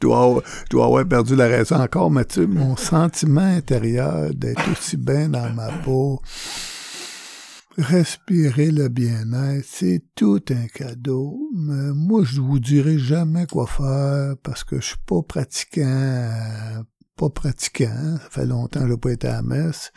dois, 0.00 0.22
avoir, 0.22 0.42
je 0.46 0.70
dois 0.70 0.84
avoir 0.84 1.08
perdu 1.08 1.34
la 1.34 1.48
raison 1.48 1.74
encore, 1.74 2.12
sais, 2.30 2.46
mon 2.46 2.76
sentiment 2.76 3.40
intérieur 3.40 4.32
d'être 4.32 4.70
aussi 4.70 4.96
bien 4.96 5.28
dans 5.28 5.52
ma 5.52 5.72
peau, 5.72 6.22
respirer 7.76 8.70
le 8.70 8.88
bien-être, 8.88 9.66
c'est 9.68 10.04
tout 10.14 10.42
un 10.50 10.68
cadeau. 10.68 11.50
Mais 11.52 11.92
moi, 11.94 12.22
je 12.22 12.40
vous 12.40 12.60
dirai 12.60 13.00
jamais 13.00 13.48
quoi 13.48 13.66
faire 13.66 14.36
parce 14.44 14.62
que 14.62 14.76
je 14.76 14.86
suis 14.86 14.96
pas 15.04 15.22
pratiquant, 15.22 16.30
pas 17.16 17.30
pratiquant. 17.30 18.18
Ça 18.22 18.30
fait 18.30 18.46
longtemps 18.46 18.82
que 18.82 18.86
je 18.86 18.92
n'ai 18.92 18.98
pas 18.98 19.10
été 19.10 19.26
à 19.26 19.32
la 19.32 19.42
messe. 19.42 19.90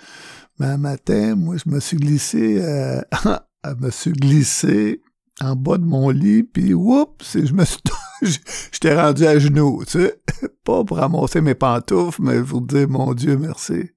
Mais 0.61 0.67
un 0.67 0.77
matin, 0.77 1.33
moi, 1.33 1.55
je 1.57 1.67
me 1.71 1.79
suis 1.79 1.97
glissé, 1.97 2.61
euh, 2.61 3.01
je 3.65 3.73
me 3.83 3.89
suis 3.89 4.11
glissé 4.11 5.01
en 5.41 5.55
bas 5.55 5.79
de 5.79 5.83
mon 5.83 6.11
lit, 6.11 6.43
puis 6.43 6.75
oups, 6.75 7.35
je 7.35 7.51
me 7.51 7.65
suis, 7.65 7.79
j'étais 8.71 8.95
rendu 8.95 9.25
à 9.25 9.39
genoux, 9.39 9.83
tu 9.87 9.93
sais, 9.93 10.21
pas 10.63 10.83
pour 10.83 10.97
ramasser 10.97 11.41
mes 11.41 11.55
pantoufles, 11.55 12.21
mais 12.21 12.43
pour 12.43 12.61
dire 12.61 12.87
mon 12.87 13.15
Dieu 13.15 13.39
merci. 13.39 13.89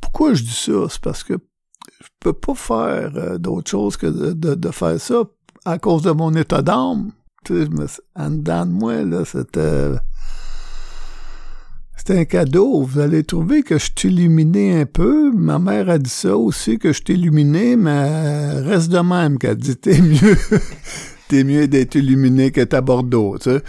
Pourquoi 0.00 0.34
je 0.34 0.42
dis 0.42 0.50
ça? 0.50 0.72
C'est 0.90 1.00
parce 1.00 1.22
que 1.22 1.34
je 2.00 2.08
peux 2.18 2.32
pas 2.32 2.56
faire 2.56 3.12
euh, 3.14 3.38
d'autre 3.38 3.70
chose 3.70 3.96
que 3.96 4.08
de, 4.08 4.70
faire 4.72 5.00
ça 5.00 5.22
à 5.64 5.78
cause 5.78 6.02
de 6.02 6.10
mon 6.10 6.34
état 6.34 6.62
d'âme. 6.62 7.12
Tu 7.44 7.54
sais, 7.54 7.66
je 7.66 7.70
me, 7.70 7.86
en 8.16 8.30
dedans 8.30 8.66
de 8.66 8.72
moi 8.72 9.04
là, 9.04 9.24
c'était 9.24 9.92
c'est 12.06 12.18
un 12.18 12.24
cadeau. 12.24 12.82
Vous 12.82 13.00
allez 13.00 13.24
trouver 13.24 13.62
que 13.62 13.78
je 13.78 13.90
suis 13.96 14.08
illuminé 14.08 14.80
un 14.80 14.86
peu. 14.86 15.32
Ma 15.32 15.58
mère 15.58 15.88
a 15.88 15.98
dit 15.98 16.10
ça 16.10 16.36
aussi, 16.36 16.78
que 16.78 16.92
je 16.92 17.00
suis 17.04 17.14
illuminé, 17.14 17.76
mais 17.76 18.60
reste 18.60 18.90
de 18.90 18.98
même 18.98 19.38
qu'elle 19.38 19.56
dit 19.56 19.76
t'es 19.76 20.00
mieux. 20.00 20.36
t'es 21.28 21.44
mieux 21.44 21.66
d'être 21.66 21.94
illuminé 21.94 22.50
que 22.50 22.74
à 22.74 22.80
Bordeaux. 22.80 23.38
Tu 23.38 23.50
sais. 23.50 23.62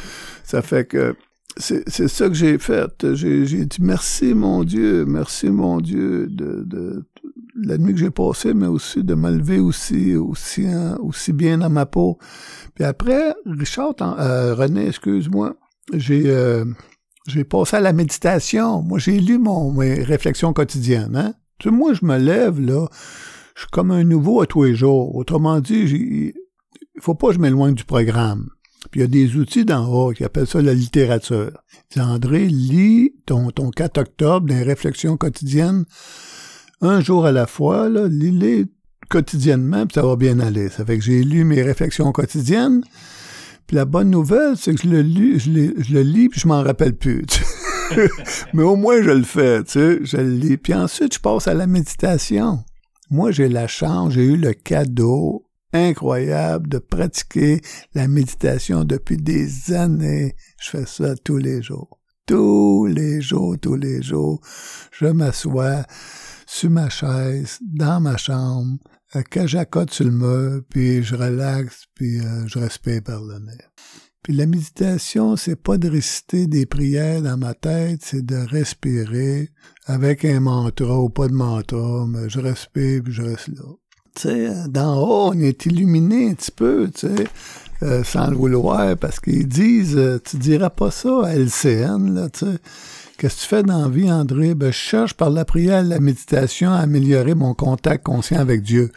Ça 0.43 0.61
fait 0.61 0.85
que 0.85 1.15
c'est, 1.57 1.87
ça 1.87 2.27
que 2.27 2.33
j'ai 2.33 2.57
fait. 2.57 3.13
J'ai, 3.13 3.45
dit 3.45 3.77
merci 3.79 4.33
mon 4.33 4.63
Dieu, 4.63 5.05
merci 5.05 5.49
mon 5.49 5.79
Dieu 5.79 6.27
de, 6.29 6.63
de, 6.65 7.05
la 7.55 7.77
nuit 7.77 7.93
que 7.93 7.99
j'ai 7.99 8.09
passée, 8.09 8.53
mais 8.53 8.67
aussi 8.67 9.03
de 9.03 9.13
m'élever 9.13 9.59
aussi, 9.59 10.15
aussi, 10.15 10.67
hein, 10.67 10.97
aussi 10.99 11.31
bien 11.31 11.59
dans 11.59 11.69
ma 11.69 11.85
peau. 11.85 12.17
Puis 12.73 12.83
après, 12.83 13.33
Richard, 13.45 13.95
euh, 14.01 14.53
René, 14.53 14.87
excuse-moi, 14.87 15.55
j'ai 15.93 16.23
euh, 16.25 16.65
j'ai 17.27 17.43
passé 17.43 17.77
à 17.77 17.79
la 17.79 17.93
méditation. 17.93 18.81
Moi, 18.81 18.99
j'ai 18.99 19.19
lu 19.19 19.37
mon, 19.37 19.71
mes 19.71 20.03
réflexions 20.03 20.53
quotidiennes. 20.53 21.15
Hein? 21.15 21.33
Tu 21.59 21.69
sais, 21.69 21.75
moi, 21.75 21.93
je 21.93 22.05
me 22.05 22.17
lève, 22.17 22.59
là, 22.59 22.87
je 23.55 23.61
suis 23.61 23.69
comme 23.71 23.91
un 23.91 24.03
nouveau 24.03 24.41
à 24.41 24.47
tous 24.47 24.63
les 24.63 24.75
jours. 24.75 25.15
Autrement 25.15 25.59
dit, 25.59 26.33
il 26.95 27.01
faut 27.01 27.15
pas 27.15 27.29
que 27.29 27.35
je 27.35 27.39
m'éloigne 27.39 27.73
du 27.73 27.85
programme. 27.85 28.49
Puis 28.91 28.99
il 28.99 29.03
y 29.03 29.05
a 29.05 29.07
des 29.07 29.35
outils 29.35 29.65
d'en 29.65 29.87
haut 29.87 30.11
qui 30.11 30.23
appellent 30.23 30.47
ça 30.47 30.61
la 30.61 30.73
littérature. 30.73 31.51
Dis, 31.91 31.99
André, 31.99 32.45
lis 32.47 33.15
ton, 33.25 33.49
ton 33.49 33.71
4 33.71 33.97
octobre 33.97 34.47
des 34.47 34.61
réflexions 34.61 35.17
quotidiennes 35.17 35.85
un 36.81 37.01
jour 37.01 37.25
à 37.25 37.31
la 37.31 37.47
fois, 37.47 37.89
là, 37.89 38.07
lis-les 38.07 38.65
quotidiennement, 39.09 39.85
puis 39.85 39.95
ça 39.95 40.05
va 40.05 40.15
bien 40.15 40.39
aller. 40.39 40.69
Ça 40.69 40.85
fait 40.85 40.97
que 40.97 41.03
j'ai 41.03 41.23
lu 41.23 41.43
mes 41.43 41.61
réflexions 41.61 42.11
quotidiennes, 42.11 42.83
puis 43.67 43.75
la 43.75 43.85
bonne 43.85 44.11
nouvelle, 44.11 44.57
c'est 44.57 44.75
que 44.75 44.81
je 44.81 44.87
le, 44.87 45.01
lis, 45.01 45.39
je, 45.39 45.49
le 45.93 46.01
lis, 46.01 46.29
puis 46.29 46.39
je 46.39 46.47
m'en 46.47 46.61
rappelle 46.61 46.95
plus. 46.95 47.25
Mais 48.53 48.63
au 48.63 48.75
moins, 48.75 49.01
je 49.01 49.11
le 49.11 49.23
fais, 49.23 49.63
tu 49.63 49.71
sais, 49.71 49.99
je 50.03 50.17
le 50.17 50.35
lis. 50.35 50.57
Puis 50.57 50.73
ensuite, 50.73 51.15
je 51.15 51.19
passe 51.19 51.47
à 51.47 51.53
la 51.53 51.67
méditation. 51.67 52.63
Moi, 53.09 53.31
j'ai 53.31 53.49
la 53.49 53.67
chance, 53.67 54.13
j'ai 54.13 54.25
eu 54.25 54.37
le 54.37 54.53
cadeau 54.53 55.45
incroyable 55.73 56.69
de 56.69 56.77
pratiquer 56.77 57.61
la 57.93 58.07
méditation 58.07 58.83
depuis 58.83 59.17
des 59.17 59.73
années. 59.73 60.35
Je 60.59 60.69
fais 60.69 60.85
ça 60.85 61.15
tous 61.15 61.37
les 61.37 61.61
jours. 61.61 61.99
Tous 62.25 62.85
les 62.87 63.21
jours, 63.21 63.55
tous 63.61 63.75
les 63.75 64.01
jours. 64.01 64.41
Je 64.91 65.05
m'assois 65.05 65.83
sur 66.47 66.69
ma 66.69 66.89
chaise, 66.89 67.59
dans 67.61 67.99
ma 67.99 68.17
chambre, 68.17 68.77
euh, 69.15 69.21
que 69.21 69.47
j'accote 69.47 69.97
le 69.99 70.63
puis 70.69 71.03
je 71.03 71.15
relaxe, 71.15 71.85
puis 71.95 72.19
euh, 72.19 72.47
je 72.47 72.59
respire 72.59 73.01
par 73.03 73.21
le 73.21 73.39
nez. 73.39 73.57
Puis 74.21 74.33
la 74.33 74.45
méditation, 74.45 75.35
c'est 75.35 75.55
pas 75.55 75.77
de 75.77 75.89
réciter 75.89 76.47
des 76.47 76.65
prières 76.65 77.21
dans 77.21 77.37
ma 77.37 77.53
tête, 77.53 77.99
c'est 78.03 78.25
de 78.25 78.37
respirer 78.37 79.49
avec 79.85 80.25
un 80.25 80.39
mantra 80.39 80.99
ou 80.99 81.09
pas 81.09 81.27
de 81.27 81.33
mantra, 81.33 82.05
mais 82.07 82.29
je 82.29 82.39
respire 82.39 83.03
puis 83.03 83.13
je 83.13 83.21
reste 83.21 83.49
là. 83.49 83.63
Tu 84.15 84.21
sais, 84.21 84.67
d'en 84.69 84.97
haut, 84.97 85.31
on 85.33 85.39
est 85.39 85.65
illuminé 85.65 86.29
un 86.29 86.33
petit 86.33 86.51
peu, 86.51 86.89
tu 86.93 87.07
sais, 87.07 87.27
euh, 87.83 88.03
sans 88.03 88.29
le 88.29 88.35
vouloir, 88.35 88.97
parce 88.97 89.19
qu'ils 89.19 89.47
disent, 89.47 89.99
tu 90.23 90.37
diras 90.37 90.69
pas 90.69 90.89
ça 90.89 91.25
à 91.25 91.35
LCN, 91.35 92.29
tu 92.31 92.45
sais 92.45 92.59
Qu'est-ce 93.17 93.35
que 93.35 93.41
tu 93.41 93.47
fais 93.47 93.63
dans 93.63 93.83
la 93.83 93.87
vie, 93.87 94.11
André? 94.11 94.55
Ben, 94.55 94.73
je 94.73 94.77
cherche 94.77 95.13
par 95.13 95.29
la 95.29 95.45
prière 95.45 95.81
la 95.83 95.99
méditation 95.99 96.71
à 96.71 96.79
améliorer 96.79 97.33
mon 97.33 97.53
contact 97.53 98.05
conscient 98.05 98.39
avec 98.39 98.61
Dieu. 98.61 98.91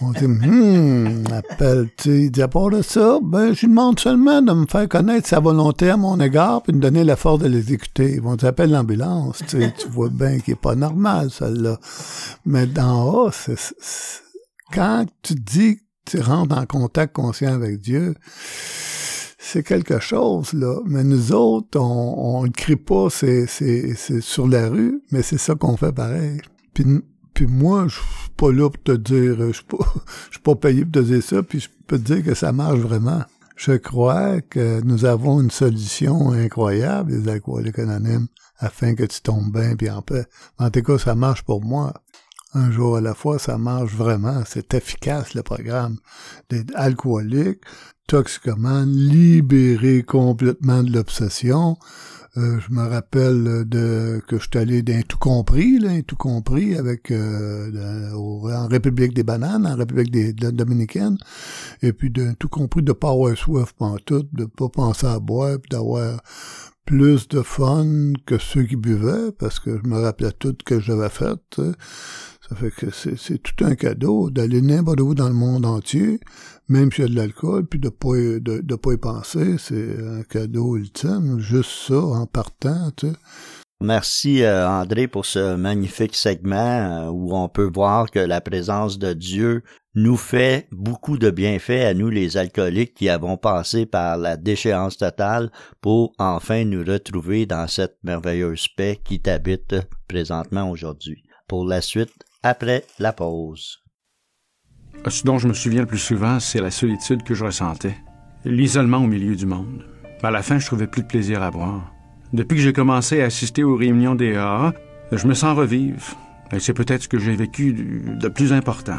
On 0.00 0.10
dit, 0.10 0.24
hum, 0.24 1.22
appelle-tu? 1.32 2.24
Il 2.24 2.30
dit, 2.32 2.42
à 2.42 2.48
part 2.48 2.70
de 2.70 2.82
ça, 2.82 3.20
ben, 3.22 3.54
je 3.54 3.60
lui 3.60 3.68
demande 3.68 4.00
seulement 4.00 4.42
de 4.42 4.52
me 4.52 4.66
faire 4.66 4.88
connaître 4.88 5.28
sa 5.28 5.38
volonté 5.38 5.88
à 5.88 5.96
mon 5.96 6.18
égard 6.18 6.62
puis 6.62 6.72
de 6.72 6.78
me 6.78 6.82
donner 6.82 7.04
la 7.04 7.14
force 7.14 7.38
de 7.38 7.46
l'exécuter. 7.46 8.14
Ils 8.14 8.20
vont 8.20 8.34
dire, 8.34 8.48
appelle 8.48 8.70
l'ambulance. 8.70 9.40
Tu, 9.46 9.58
tu 9.78 9.88
vois 9.88 10.08
bien 10.08 10.40
qu'il 10.40 10.54
est 10.54 10.60
pas 10.60 10.74
normal, 10.74 11.30
celle-là. 11.30 11.78
Mais 12.44 12.66
d'en 12.66 13.08
haut, 13.08 13.30
c'est, 13.30 13.56
quand 14.72 15.06
tu 15.22 15.34
dis 15.34 15.76
que 15.76 15.82
tu 16.06 16.20
rentres 16.20 16.58
en 16.58 16.66
contact 16.66 17.14
conscient 17.14 17.54
avec 17.54 17.80
Dieu, 17.80 18.16
c'est 19.44 19.64
quelque 19.64 19.98
chose, 19.98 20.52
là. 20.52 20.78
Mais 20.86 21.02
nous 21.02 21.32
autres, 21.32 21.78
on 21.80 22.44
ne 22.44 22.50
crie 22.50 22.76
pas, 22.76 23.08
c'est, 23.10 23.46
sur 24.20 24.46
la 24.46 24.68
rue, 24.68 25.02
mais 25.10 25.22
c'est 25.22 25.36
ça 25.36 25.56
qu'on 25.56 25.76
fait 25.76 25.92
pareil. 25.92 26.40
Puis, 26.72 26.84
puis 27.34 27.48
moi, 27.48 27.88
je 27.88 27.96
suis 27.96 28.30
pas 28.36 28.52
là 28.52 28.70
pour 28.70 28.82
te 28.82 28.92
dire, 28.92 29.36
je 29.48 29.52
suis 29.52 29.64
pas, 29.64 29.78
je 30.28 30.34
suis 30.34 30.42
pas 30.42 30.54
payé 30.54 30.84
pour 30.84 30.92
te 30.92 30.98
dire 31.00 31.22
ça, 31.22 31.42
puis 31.42 31.58
je 31.58 31.68
peux 31.88 31.98
te 31.98 32.14
dire 32.14 32.24
que 32.24 32.34
ça 32.34 32.52
marche 32.52 32.78
vraiment. 32.78 33.24
Je 33.56 33.72
crois 33.72 34.40
que 34.42 34.80
nous 34.82 35.04
avons 35.04 35.40
une 35.40 35.50
solution 35.50 36.30
incroyable, 36.30 37.12
les 37.12 37.28
alcooliques 37.28 37.80
anonymes, 37.80 38.28
afin 38.58 38.94
que 38.94 39.04
tu 39.04 39.22
tombes 39.22 39.52
bien 39.52 39.74
puis 39.74 39.90
en 39.90 40.02
paix. 40.02 40.24
En 40.58 40.70
tout 40.70 40.82
cas, 40.82 40.98
ça 40.98 41.16
marche 41.16 41.42
pour 41.42 41.64
moi. 41.64 41.92
Un 42.54 42.70
jour 42.70 42.96
à 42.96 43.00
la 43.00 43.14
fois, 43.14 43.40
ça 43.40 43.58
marche 43.58 43.92
vraiment. 43.92 44.44
C'est 44.46 44.74
efficace, 44.74 45.34
le 45.34 45.42
programme. 45.42 45.96
Des 46.48 46.64
alcooliques, 46.74 47.62
toxicomanes, 48.12 48.92
libérés 48.92 50.02
complètement 50.02 50.82
de 50.82 50.92
l'obsession. 50.92 51.78
Euh, 52.36 52.60
je 52.60 52.70
me 52.70 52.86
rappelle 52.86 53.64
de 53.66 54.20
que 54.28 54.36
je 54.36 54.42
suis 54.42 54.58
allé 54.58 54.82
d'un 54.82 55.00
tout 55.00 55.16
compris, 55.16 55.78
là, 55.78 55.90
tout 56.06 56.16
compris 56.16 56.76
avec 56.76 57.10
euh, 57.10 58.12
en 58.12 58.68
République 58.68 59.14
des 59.14 59.22
bananes, 59.22 59.66
en 59.66 59.76
République 59.76 60.10
des, 60.10 60.34
dominicaines, 60.34 61.16
et 61.80 61.94
puis 61.94 62.10
d'un 62.10 62.34
tout 62.34 62.50
compris 62.50 62.82
de 62.82 62.92
pas 62.92 63.12
avoir 63.12 63.34
soif 63.34 63.72
tout, 64.04 64.26
de 64.34 64.44
pas 64.44 64.68
penser 64.68 65.06
à 65.06 65.18
boire, 65.18 65.58
puis 65.58 65.70
d'avoir 65.70 66.20
plus 66.84 67.28
de 67.28 67.40
fun 67.40 68.12
que 68.26 68.36
ceux 68.36 68.64
qui 68.64 68.76
buvaient, 68.76 69.32
parce 69.38 69.58
que 69.58 69.80
je 69.82 69.88
me 69.88 69.98
rappelais 69.98 70.32
tout 70.32 70.54
ce 70.60 70.64
que 70.64 70.80
j'avais 70.80 71.08
fait. 71.08 71.40
C'est 72.92 73.42
tout 73.42 73.64
un 73.64 73.74
cadeau 73.74 74.30
d'aller 74.30 74.62
n'importe 74.62 75.00
où 75.00 75.14
dans 75.14 75.28
le 75.28 75.34
monde 75.34 75.66
entier, 75.66 76.20
même 76.68 76.90
s'il 76.92 77.04
y 77.04 77.06
a 77.06 77.10
de 77.10 77.16
l'alcool, 77.16 77.66
puis 77.66 77.80
de 77.80 77.88
pas 77.88 78.14
de, 78.14 78.60
de 78.60 78.74
pas 78.74 78.92
y 78.92 78.96
penser, 78.96 79.56
c'est 79.58 79.96
un 79.98 80.22
cadeau 80.22 80.76
ultime. 80.76 81.38
Juste 81.38 81.70
ça, 81.88 82.00
en 82.00 82.26
partant. 82.26 82.90
Merci 83.82 84.44
euh, 84.44 84.68
André 84.68 85.08
pour 85.08 85.26
ce 85.26 85.56
magnifique 85.56 86.14
segment 86.14 86.56
euh, 86.56 87.08
où 87.08 87.34
on 87.34 87.48
peut 87.48 87.68
voir 87.72 88.12
que 88.12 88.20
la 88.20 88.40
présence 88.40 88.96
de 88.96 89.12
Dieu 89.12 89.64
nous 89.96 90.16
fait 90.16 90.68
beaucoup 90.70 91.18
de 91.18 91.30
bienfaits 91.30 91.84
à 91.84 91.92
nous 91.92 92.08
les 92.08 92.36
alcooliques 92.36 92.94
qui 92.94 93.08
avons 93.08 93.36
passé 93.36 93.84
par 93.84 94.18
la 94.18 94.36
déchéance 94.36 94.98
totale 94.98 95.50
pour 95.80 96.12
enfin 96.18 96.64
nous 96.64 96.84
retrouver 96.84 97.44
dans 97.44 97.66
cette 97.66 97.96
merveilleuse 98.04 98.68
paix 98.68 99.00
qui 99.04 99.20
t'habite 99.20 99.74
présentement 100.06 100.70
aujourd'hui. 100.70 101.24
Pour 101.48 101.66
la 101.66 101.80
suite, 101.80 102.14
après 102.42 102.84
la 102.98 103.12
pause. 103.12 103.82
Ce 105.08 105.24
dont 105.24 105.38
je 105.38 105.48
me 105.48 105.54
souviens 105.54 105.82
le 105.82 105.86
plus 105.86 105.98
souvent, 105.98 106.40
c'est 106.40 106.60
la 106.60 106.70
solitude 106.70 107.22
que 107.22 107.34
je 107.34 107.44
ressentais, 107.44 107.96
l'isolement 108.44 108.98
au 108.98 109.06
milieu 109.06 109.36
du 109.36 109.46
monde. 109.46 109.84
À 110.22 110.30
la 110.30 110.42
fin, 110.42 110.58
je 110.58 110.66
trouvais 110.66 110.86
plus 110.86 111.02
de 111.02 111.08
plaisir 111.08 111.42
à 111.42 111.50
boire. 111.50 111.92
Depuis 112.32 112.56
que 112.56 112.62
j'ai 112.62 112.72
commencé 112.72 113.20
à 113.20 113.26
assister 113.26 113.64
aux 113.64 113.76
réunions 113.76 114.14
des 114.14 114.36
AA, 114.36 114.72
je 115.10 115.26
me 115.26 115.34
sens 115.34 115.56
revivre. 115.56 116.16
Et 116.52 116.60
c'est 116.60 116.74
peut-être 116.74 117.02
ce 117.02 117.08
que 117.08 117.18
j'ai 117.18 117.34
vécu 117.34 117.72
de 117.72 118.28
plus 118.28 118.52
important. 118.52 118.98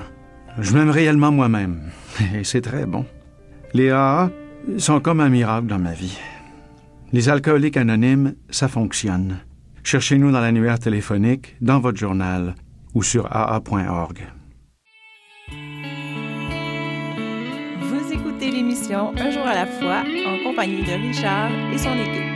Je 0.59 0.73
m'aime 0.73 0.89
réellement 0.89 1.31
moi-même. 1.31 1.91
Et 2.35 2.43
c'est 2.43 2.61
très 2.61 2.85
bon. 2.85 3.05
Les 3.73 3.89
AA 3.89 4.31
sont 4.77 4.99
comme 4.99 5.19
un 5.19 5.29
miracle 5.29 5.67
dans 5.67 5.79
ma 5.79 5.93
vie. 5.93 6.17
Les 7.11 7.29
alcooliques 7.29 7.77
anonymes, 7.77 8.35
ça 8.49 8.67
fonctionne. 8.67 9.39
Cherchez-nous 9.83 10.31
dans 10.31 10.39
l'annuaire 10.41 10.79
téléphonique, 10.79 11.55
dans 11.61 11.79
votre 11.79 11.97
journal 11.97 12.55
ou 12.93 13.03
sur 13.03 13.27
aa.org. 13.31 14.27
Vous 17.81 18.13
écoutez 18.13 18.51
l'émission 18.51 19.13
Un 19.17 19.31
jour 19.31 19.45
à 19.45 19.55
la 19.55 19.65
fois 19.65 20.03
en 20.27 20.43
compagnie 20.43 20.83
de 20.83 20.91
Richard 20.91 21.51
et 21.73 21.77
son 21.77 21.97
équipe. 21.97 22.33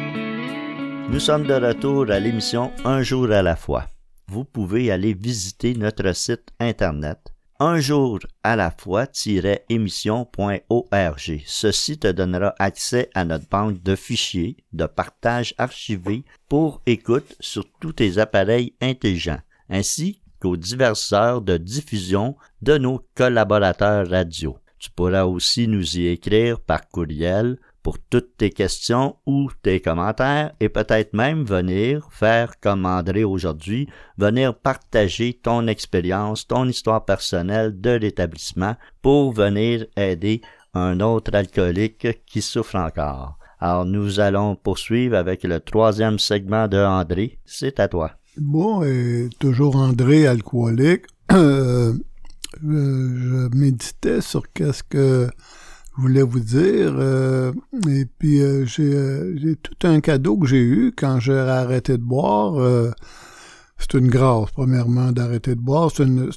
Nous 1.09 1.19
sommes 1.19 1.45
de 1.45 1.53
retour 1.53 2.09
à 2.11 2.19
l'émission 2.19 2.71
Un 2.83 3.01
jour 3.01 3.31
à 3.31 3.41
la 3.41 3.55
fois. 3.55 3.85
Vous 4.27 4.43
pouvez 4.43 4.91
aller 4.91 5.13
visiter 5.13 5.73
notre 5.73 6.13
site 6.13 6.49
internet 6.59 7.33
un 7.59 7.79
jour 7.79 8.19
à 8.43 8.55
la 8.55 8.69
fois-émission.org. 8.71 11.41
Ceci 11.45 11.97
te 11.97 12.11
donnera 12.11 12.53
accès 12.59 13.09
à 13.15 13.25
notre 13.25 13.49
banque 13.49 13.81
de 13.81 13.95
fichiers 13.95 14.57
de 14.73 14.85
partage 14.85 15.55
archivés 15.57 16.23
pour 16.49 16.83
écoute 16.85 17.35
sur 17.39 17.65
tous 17.79 17.93
tes 17.93 18.19
appareils 18.19 18.75
intelligents, 18.81 19.39
ainsi 19.69 20.21
qu'aux 20.47 20.55
diverses 20.55 21.11
heures 21.11 21.41
de 21.41 21.57
diffusion 21.57 22.37
de 22.61 22.77
nos 22.77 23.05
collaborateurs 23.15 24.07
radio. 24.09 24.57
Tu 24.79 24.89
pourras 24.91 25.25
aussi 25.25 25.67
nous 25.67 25.97
y 25.97 26.07
écrire 26.07 26.61
par 26.61 26.87
courriel 26.87 27.57
pour 27.83 27.99
toutes 27.99 28.37
tes 28.37 28.49
questions 28.49 29.17
ou 29.25 29.49
tes 29.61 29.81
commentaires 29.81 30.53
et 30.61 30.69
peut-être 30.69 31.13
même 31.13 31.43
venir 31.43 32.07
faire 32.11 32.59
comme 32.61 32.85
André 32.85 33.23
aujourd'hui, 33.25 33.89
venir 34.17 34.55
partager 34.55 35.33
ton 35.33 35.67
expérience, 35.67 36.47
ton 36.47 36.65
histoire 36.67 37.03
personnelle 37.03 37.81
de 37.81 37.91
l'établissement 37.91 38.75
pour 39.01 39.33
venir 39.33 39.85
aider 39.97 40.41
un 40.73 41.01
autre 41.01 41.35
alcoolique 41.35 42.23
qui 42.25 42.41
souffre 42.41 42.75
encore. 42.75 43.37
Alors 43.59 43.85
nous 43.85 44.19
allons 44.21 44.55
poursuivre 44.55 45.17
avec 45.17 45.43
le 45.43 45.59
troisième 45.59 46.19
segment 46.19 46.67
de 46.67 46.77
André. 46.77 47.39
C'est 47.45 47.79
à 47.81 47.87
toi. 47.89 48.11
Bon, 48.39 48.83
et 48.83 49.29
toujours 49.39 49.75
André, 49.75 50.27
alcoolique. 50.27 51.05
Euh, 52.63 53.13
je 53.21 53.55
méditais 53.55 54.19
sur 54.19 54.51
qu'est-ce 54.51 54.81
que 54.81 55.29
voulais 55.97 56.21
vous 56.21 56.39
dire. 56.39 56.95
Euh, 56.97 57.51
et 57.89 58.05
puis 58.05 58.41
euh, 58.41 58.65
euh, 58.79 59.35
j'ai 59.37 59.55
tout 59.55 59.87
un 59.87 59.99
cadeau 59.99 60.37
que 60.37 60.47
j'ai 60.47 60.61
eu 60.61 60.93
quand 60.95 61.19
j'ai 61.19 61.37
arrêté 61.37 61.97
de 61.97 62.03
boire. 62.03 62.55
c'est 63.77 63.93
une 63.95 64.07
grâce, 64.07 64.51
premièrement, 64.51 65.11
d'arrêter 65.11 65.55
de 65.55 65.61
boire. 65.61 65.91
Une, 65.99 66.31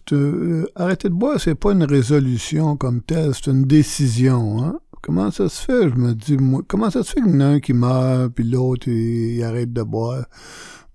arrêter 0.75 1.09
de 1.09 1.15
boire, 1.15 1.41
c'est 1.41 1.55
pas 1.55 1.73
une 1.73 1.85
résolution 1.85 2.77
comme 2.77 3.03
telle, 3.03 3.35
c'est 3.35 3.51
une 3.51 3.65
décision. 3.65 4.63
Hein? 4.63 4.79
Comment 5.03 5.31
ça 5.31 5.49
se 5.49 5.63
fait? 5.65 5.89
Je 5.89 5.95
me 5.95 6.15
dis, 6.15 6.37
moi, 6.37 6.63
comment 6.67 6.91
ça 6.91 7.03
se 7.03 7.13
fait 7.13 7.23
qu'il 7.23 7.33
y 7.33 7.37
en 7.37 7.41
a 7.41 7.47
un 7.47 7.61
qui 7.61 7.73
meurt, 7.73 8.33
puis 8.35 8.45
l'autre, 8.45 8.89
il, 8.89 9.43
arrête 9.43 9.73
de 9.73 9.83
boire? 9.83 10.25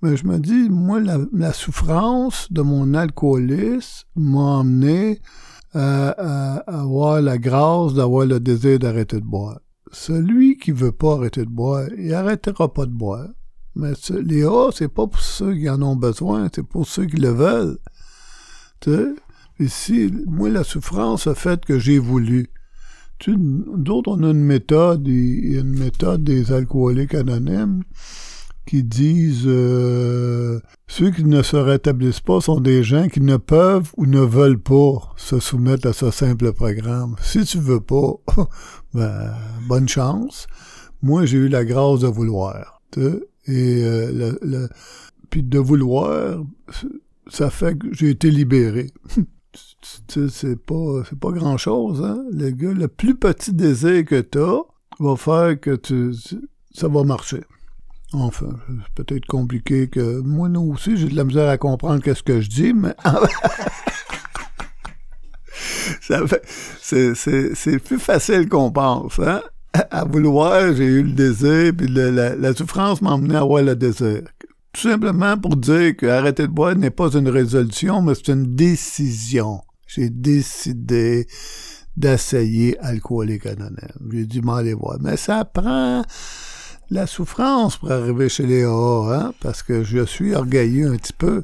Mais 0.02 0.18
je 0.18 0.26
me 0.26 0.40
dis, 0.40 0.70
moi, 0.70 1.00
la, 1.00 1.54
souffrance 1.54 2.52
de 2.52 2.62
mon 2.62 2.94
alcoolisme 2.94 4.08
m'a 4.16 4.40
emmené 4.40 5.22
à, 5.74 6.10
avoir 6.68 7.22
la 7.22 7.38
grâce 7.38 7.94
d'avoir 7.94 8.26
le 8.26 8.40
désir 8.40 8.80
d'arrêter 8.80 9.20
de 9.20 9.26
boire. 9.26 9.60
Celui 9.92 10.58
qui 10.58 10.72
veut 10.72 10.92
pas 10.92 11.14
arrêter 11.14 11.46
de 11.46 11.50
boire, 11.50 11.88
il 11.98 12.14
arrêtera 12.14 12.74
pas 12.74 12.86
de 12.86 12.92
boire. 12.92 13.30
Mais 13.76 13.94
les 14.24 14.44
A, 14.44 14.70
c'est 14.74 14.88
pas 14.88 15.08
pour 15.08 15.20
ceux 15.20 15.54
qui 15.54 15.70
en 15.70 15.82
ont 15.82 15.96
besoin, 15.96 16.50
c'est 16.54 16.64
pour 16.64 16.88
ceux 16.88 17.06
qui 17.06 17.18
le 17.18 17.30
veulent. 17.30 17.78
Tu? 18.80 19.16
Ici, 19.60 20.12
moi, 20.28 20.50
la 20.50 20.64
souffrance 20.64 21.28
a 21.28 21.36
fait 21.36 21.64
que 21.64 21.80
j'ai 21.80 22.00
voulu. 22.00 22.50
D'autres, 23.28 24.12
on 24.12 24.24
a 24.24 24.32
une 24.32 24.44
méthode, 24.44 25.08
une 25.08 25.78
méthode 25.78 26.24
des 26.24 26.52
alcooliques 26.52 27.16
anonymes 27.16 27.84
qui 28.66 28.84
disent 28.84 29.46
euh, 29.46 30.60
ceux 30.88 31.12
qui 31.12 31.24
ne 31.24 31.42
se 31.42 31.56
rétablissent 31.56 32.20
pas 32.20 32.42
sont 32.42 32.60
des 32.60 32.84
gens 32.84 33.08
qui 33.08 33.22
ne 33.22 33.38
peuvent 33.38 33.92
ou 33.98 34.06
ne 34.06 34.22
veulent 34.22 34.60
pas 34.60 35.14
se 35.18 35.40
soumettre 35.40 35.88
à 35.88 35.94
ce 35.94 36.12
simple 36.12 36.52
programme. 36.54 37.16
Si 37.22 37.44
tu 37.46 37.60
veux 37.60 37.80
pas, 37.80 38.14
ben, 38.94 39.34
bonne 39.68 39.88
chance. 39.88 40.48
Moi, 41.02 41.26
j'ai 41.26 41.38
eu 41.38 41.48
la 41.48 41.66
grâce 41.66 42.00
de 42.00 42.08
vouloir. 42.08 42.82
Et 42.98 43.84
euh, 43.84 44.38
le, 44.42 44.70
puis 45.30 45.44
de 45.44 45.60
vouloir, 45.60 46.44
ça 47.28 47.50
fait 47.50 47.78
que 47.78 47.88
j'ai 47.94 48.10
été 48.10 48.32
libéré. 48.32 48.92
c'est 50.08 50.60
pas 50.60 51.04
c'est 51.08 51.20
pas 51.20 51.32
grand 51.32 51.58
chose, 51.58 52.02
hein. 52.04 52.24
Le 52.32 52.52
gars, 52.52 52.74
le 52.74 52.88
plus 52.88 53.16
petit 53.16 53.54
désir 53.54 54.04
que 54.06 54.20
tu 54.22 54.40
as 54.40 54.62
va 55.00 55.16
faire 55.16 55.60
que 55.60 55.76
tu 55.76 56.14
ça 56.74 56.88
va 56.88 57.04
marcher. 57.04 57.42
Enfin, 58.22 58.48
c'est 58.68 59.04
peut-être 59.04 59.26
compliqué 59.26 59.88
que 59.88 60.22
moi 60.22 60.50
nous 60.50 60.74
aussi, 60.74 60.98
j'ai 60.98 61.08
de 61.08 61.16
la 61.16 61.24
misère 61.24 61.50
à 61.50 61.58
comprendre 61.58 62.02
qu'est-ce 62.02 62.24
que 62.24 62.42
je 62.42 62.50
dis, 62.50 62.74
mais 62.74 62.96
c'est 66.02 67.80
plus 67.80 68.00
facile 68.00 68.48
qu'on 68.50 68.72
pense. 68.72 69.20
Hein? 69.20 69.42
À 69.92 70.06
vouloir, 70.06 70.74
j'ai 70.74 70.86
eu 70.86 71.04
le 71.04 71.12
désir, 71.12 71.74
puis 71.78 71.88
la, 71.88 72.54
souffrance 72.54 73.02
m'a 73.02 73.12
emmené 73.12 73.36
à 73.36 73.42
avoir 73.42 73.62
le 73.64 73.76
désir. 73.76 74.22
Tout 74.72 74.90
simplement 74.90 75.38
pour 75.38 75.56
dire 75.56 75.96
que 75.96 76.06
arrêter 76.06 76.44
de 76.44 76.52
boire 76.52 76.76
n'est 76.76 76.90
pas 76.90 77.10
une 77.14 77.30
résolution, 77.30 78.02
mais 78.02 78.16
c'est 78.16 78.30
une 78.30 78.56
décision. 78.56 79.62
J'ai 79.88 80.10
décidé 80.10 81.28
d'essayer 81.96 82.78
alcoolique 82.80 83.46
anonyme. 83.46 84.10
J'ai 84.12 84.26
dû 84.26 84.42
m'aller 84.42 84.74
voir. 84.74 84.98
Mais 85.00 85.18
ça 85.18 85.46
prend 85.46 86.04
la 86.90 87.08
souffrance 87.08 87.78
pour 87.78 87.92
arriver 87.92 88.30
chez 88.30 88.46
les 88.46 88.64
AA, 88.64 88.70
hein, 88.70 89.34
parce 89.42 89.64
que 89.64 89.84
je 89.84 90.06
suis 90.06 90.36
orgueilleux 90.36 90.92
un 90.92 90.98
petit 90.98 91.14
peu. 91.14 91.44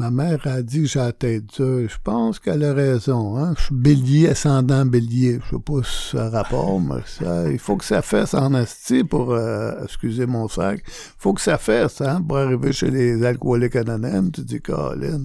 Ma 0.00 0.10
mère 0.10 0.40
a 0.46 0.62
dit 0.62 0.80
que 0.80 0.88
j'ai 0.88 0.98
la. 0.98 1.86
Je 1.86 1.96
pense 2.02 2.38
qu'elle 2.38 2.64
a 2.64 2.72
raison. 2.72 3.36
Hein. 3.36 3.52
Je 3.58 3.64
suis 3.64 3.74
bélier, 3.74 4.28
ascendant 4.30 4.86
bélier. 4.86 5.40
Je 5.44 5.50
sais 5.50 5.62
pas 5.62 5.82
rapport, 6.30 6.80
mais 6.80 7.02
ça, 7.04 7.50
il 7.50 7.58
faut 7.58 7.76
que 7.76 7.84
ça 7.84 8.00
fasse 8.00 8.32
en 8.32 8.54
asti 8.54 9.04
pour, 9.04 9.34
euh, 9.34 9.72
excusez 9.84 10.24
mon 10.24 10.48
sac, 10.48 10.80
il 10.86 10.92
faut 11.18 11.34
que 11.34 11.42
ça 11.42 11.58
fasse 11.58 12.00
hein, 12.00 12.22
pour 12.26 12.38
arriver 12.38 12.72
chez 12.72 12.90
les 12.90 13.22
alcooliques 13.26 13.76
anonymes. 13.76 14.30
Tu 14.30 14.40
dis, 14.40 14.62
Colin, 14.62 15.24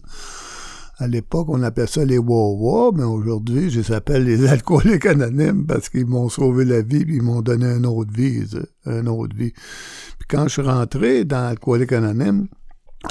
à 0.98 1.08
l'époque, 1.08 1.48
on 1.50 1.62
appelait 1.64 1.88
ça 1.88 2.06
les 2.06 2.18
Wawa, 2.18 2.92
mais 2.96 3.04
aujourd'hui, 3.04 3.70
je 3.70 3.82
les 3.82 3.92
appelle 3.92 4.24
les 4.24 4.48
alcooliques 4.48 5.06
anonymes 5.06 5.66
parce 5.66 5.90
qu'ils 5.90 6.06
m'ont 6.06 6.30
sauvé 6.30 6.64
la 6.66 6.82
vie 6.82 7.06
puis 7.06 7.18
ils 7.18 7.22
m'ont 7.22 7.42
donné 7.42 7.66
une 7.66 7.86
autre 7.86 8.12
vie, 8.14 8.44
une 8.86 9.10
autre 9.10 9.36
vie. 9.36 9.52
Puis 9.52 10.28
quand 10.30 10.44
je 10.48 10.54
suis 10.54 10.62
rentré 10.62 11.26
dans 11.26 11.48
Alcoolique 11.48 11.92
anonyme, 11.92 12.48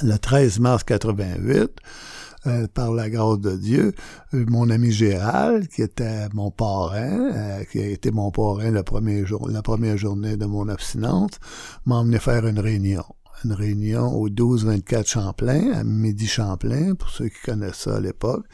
le 0.03 0.17
13 0.17 0.61
mars 0.61 0.83
88, 0.85 1.71
euh, 2.47 2.67
par 2.73 2.93
la 2.93 3.09
grâce 3.09 3.41
de 3.41 3.57
Dieu, 3.57 3.95
euh, 4.35 4.45
mon 4.49 4.69
ami 4.69 4.91
Gérald, 4.91 5.69
qui 5.69 5.83
était 5.83 6.29
mon 6.35 6.51
parrain, 6.51 7.31
euh, 7.33 7.65
qui 7.65 7.79
a 7.81 7.87
été 7.87 8.11
mon 8.11 8.31
parrain 8.31 8.71
la 8.71 8.83
première 8.83 9.97
journée 9.97 10.37
de 10.37 10.45
mon 10.45 10.69
abstinence, 10.69 11.33
m'a 11.87 11.97
emmené 11.97 12.19
faire 12.19 12.47
une 12.47 12.59
réunion 12.59 13.05
une 13.45 13.53
réunion 13.53 14.13
au 14.13 14.29
12-24 14.29 15.09
Champlain, 15.09 15.73
à 15.73 15.85
Midi 15.85 16.27
Champlain, 16.27 16.95
pour 16.95 17.11
ceux 17.11 17.29
qui 17.29 17.41
connaissent 17.45 17.77
ça 17.77 17.97
à 17.97 18.01
l'époque. 18.01 18.45